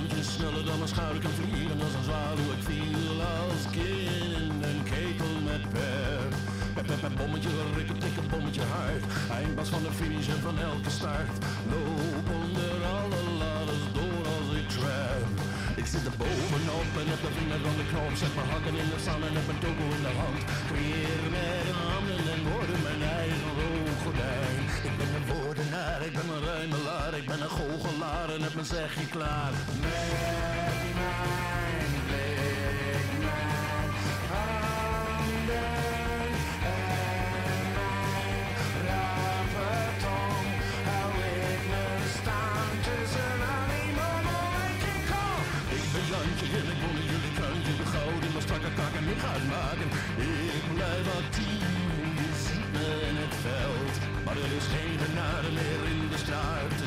Binnenbrandje, 0.00 0.32
sneller 0.32 0.64
dan 0.64 0.80
een 0.82 0.88
schuil 0.88 1.18
kan 1.18 1.30
vliegen 1.30 1.80
als 1.84 1.94
een 1.94 2.06
zwaluw. 2.08 2.50
Ik 2.56 2.62
viel 2.68 3.20
als 3.36 3.64
kind 3.70 4.64
in 4.64 4.70
een 4.70 4.82
ketel 4.92 5.34
met 5.50 5.62
pep. 5.72 6.32
Pep, 6.74 6.86
pep, 6.86 7.00
pep, 7.00 7.16
bommetje, 7.16 7.50
rikke, 7.76 7.96
tikke, 8.02 8.22
bommetje 8.30 8.64
hard. 8.72 9.02
Eindpas 9.38 9.68
van 9.74 9.82
de 9.82 9.92
finish 10.00 10.28
en 10.34 10.40
van 10.46 10.58
elke 10.70 10.90
start. 10.98 11.34
Loop 11.72 12.26
onder 12.40 12.76
alle 12.98 13.22
ladders 13.42 13.86
door 13.96 14.24
als 14.36 14.48
ik 14.60 14.68
trap. 14.74 15.32
Ik 15.80 15.86
zit 15.92 16.04
er 16.08 16.16
bovenop 16.22 16.90
en 17.00 17.08
heb 17.12 17.20
de 17.26 17.30
vinger 17.36 17.60
van 17.66 17.76
de 17.80 17.86
knop. 17.90 18.12
Zet 18.20 18.34
mijn 18.38 18.50
hakken 18.52 18.76
in 18.82 18.88
de 18.92 19.00
zand 19.06 19.22
en 19.26 19.34
heb 19.38 19.46
mijn 19.50 19.62
toko 19.64 19.84
in 19.96 20.04
de 20.08 20.14
hand. 20.20 20.40
Creëer 20.70 21.22
met 21.34 21.66
handen 21.82 22.24
en 22.34 22.40
woorden 22.48 22.80
heb 28.60 28.68
mijn 28.68 28.88
zegje 28.88 29.06
klaar. 29.06 29.52
Met 29.80 30.94
mijn 31.00 31.92
blik, 32.06 33.08
mijn 33.18 33.90
handen 34.30 35.76
en 36.62 37.64
mijn 37.76 38.86
rave 38.86 39.70
tong. 40.02 40.48
Hou 40.88 41.12
ik 41.52 41.62
me 41.72 41.86
staan 42.18 42.72
tussen 42.86 43.38
animal 43.60 44.44
en 44.64 44.74
King 44.82 45.04
Kong. 45.10 45.46
Ik 45.76 45.84
ben 45.92 46.04
Jantje 46.10 46.46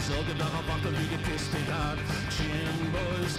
straat. 0.03 0.17
Het 0.17 0.27
is 0.27 0.27
elke 0.27 0.37
dag 0.37 0.59
afwachten 0.59 0.91
wie 0.91 1.09
de 1.09 1.19
kist 1.31 1.53
in 1.53 1.65
gaat. 1.65 1.97
Chin 2.29 2.91
boys 2.91 3.35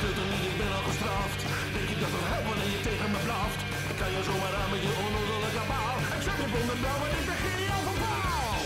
en 0.00 0.28
niet, 0.32 0.44
ik 0.50 0.56
ben 0.60 0.72
al 0.78 0.84
gestraft. 0.90 1.40
Denk 1.74 1.88
je 1.92 1.96
dat 2.02 2.12
het 2.16 2.24
helpt 2.30 2.48
wanneer 2.50 2.70
je 2.76 2.80
tegen 2.88 3.08
me 3.14 3.20
blaft? 3.26 3.60
Ik 3.90 3.96
kan 4.00 4.10
je 4.14 4.20
zomaar 4.28 4.54
aan 4.60 4.70
met 4.74 4.82
je 4.86 4.92
onnozele 5.04 5.50
kabaal. 5.58 5.96
Ik 6.16 6.22
zet 6.26 6.38
je 6.42 6.48
bonden 6.54 6.78
blauw 6.82 7.00
en 7.06 7.12
ik 7.20 7.26
begin 7.30 7.58
je 7.64 7.70
al 7.76 7.84
verbaal. 7.88 8.60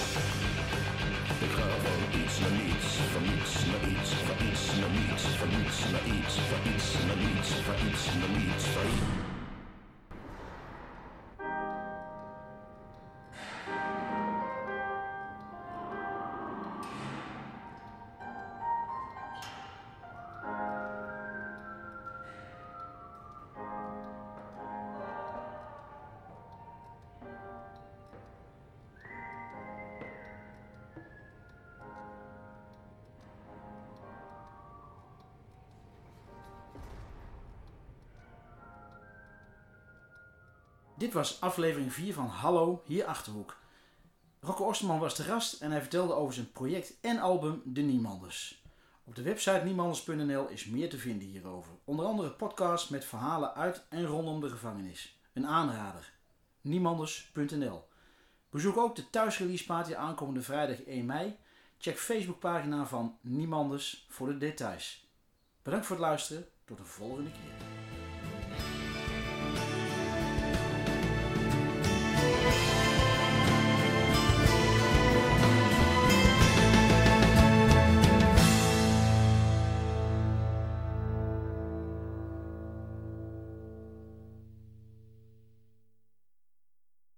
Ik 1.47 1.53
ga 1.57 1.67
van 1.85 2.01
iets 2.21 2.37
naar 2.43 2.55
niets, 2.61 2.89
van 3.13 3.25
niets 3.29 3.53
naar 3.71 3.85
iets, 3.93 4.11
van 4.29 4.39
iets 4.49 4.65
naar 4.81 4.93
niets, 4.99 5.25
van 5.41 5.51
niets 5.55 5.79
naar 5.93 6.07
iets, 6.17 6.35
van 6.51 6.63
iets 6.73 6.89
naar 7.09 7.21
niets, 7.25 7.51
van 7.67 7.79
iets 7.89 8.05
naar 8.21 8.33
niets, 8.37 8.65
van 8.75 9.26
Dit 41.07 41.15
was 41.15 41.41
aflevering 41.41 41.93
4 41.93 42.15
van 42.15 42.27
Hallo, 42.27 42.83
hier 42.87 43.05
Achterhoek. 43.05 43.57
Rocco 44.41 44.65
Osterman 44.65 44.99
was 44.99 45.15
te 45.15 45.23
gast 45.23 45.61
en 45.61 45.71
hij 45.71 45.81
vertelde 45.81 46.13
over 46.13 46.35
zijn 46.35 46.53
project 46.53 47.01
en 47.01 47.19
album 47.19 47.63
De 47.65 47.81
Niemanders. 47.81 48.65
Op 49.05 49.15
de 49.15 49.23
website 49.23 49.61
niemanders.nl 49.65 50.49
is 50.49 50.65
meer 50.65 50.91
te 50.91 50.99
vinden 50.99 51.29
hierover. 51.29 51.73
Onder 51.85 52.07
andere 52.07 52.31
podcasts 52.31 52.89
met 52.89 53.05
verhalen 53.05 53.55
uit 53.55 53.85
en 53.89 54.07
rondom 54.07 54.41
de 54.41 54.49
gevangenis. 54.49 55.21
Een 55.33 55.47
aanrader. 55.47 56.13
Niemanders.nl 56.61 57.85
Bezoek 58.51 58.77
ook 58.77 58.97
de 58.97 59.11
thuisrelease 59.11 59.67
party 59.67 59.95
aankomende 59.95 60.43
vrijdag 60.43 60.83
1 60.83 61.07
mei. 61.07 61.37
Check 61.79 61.99
Facebookpagina 61.99 62.87
van 62.87 63.19
Niemanders 63.21 64.07
voor 64.09 64.27
de 64.27 64.39
details. 64.39 65.11
Bedankt 65.63 65.87
voor 65.87 65.97
het 65.97 66.05
luisteren. 66.05 66.49
Tot 66.65 66.79
de 66.79 66.85
volgende 66.85 67.31
keer. 67.31 67.86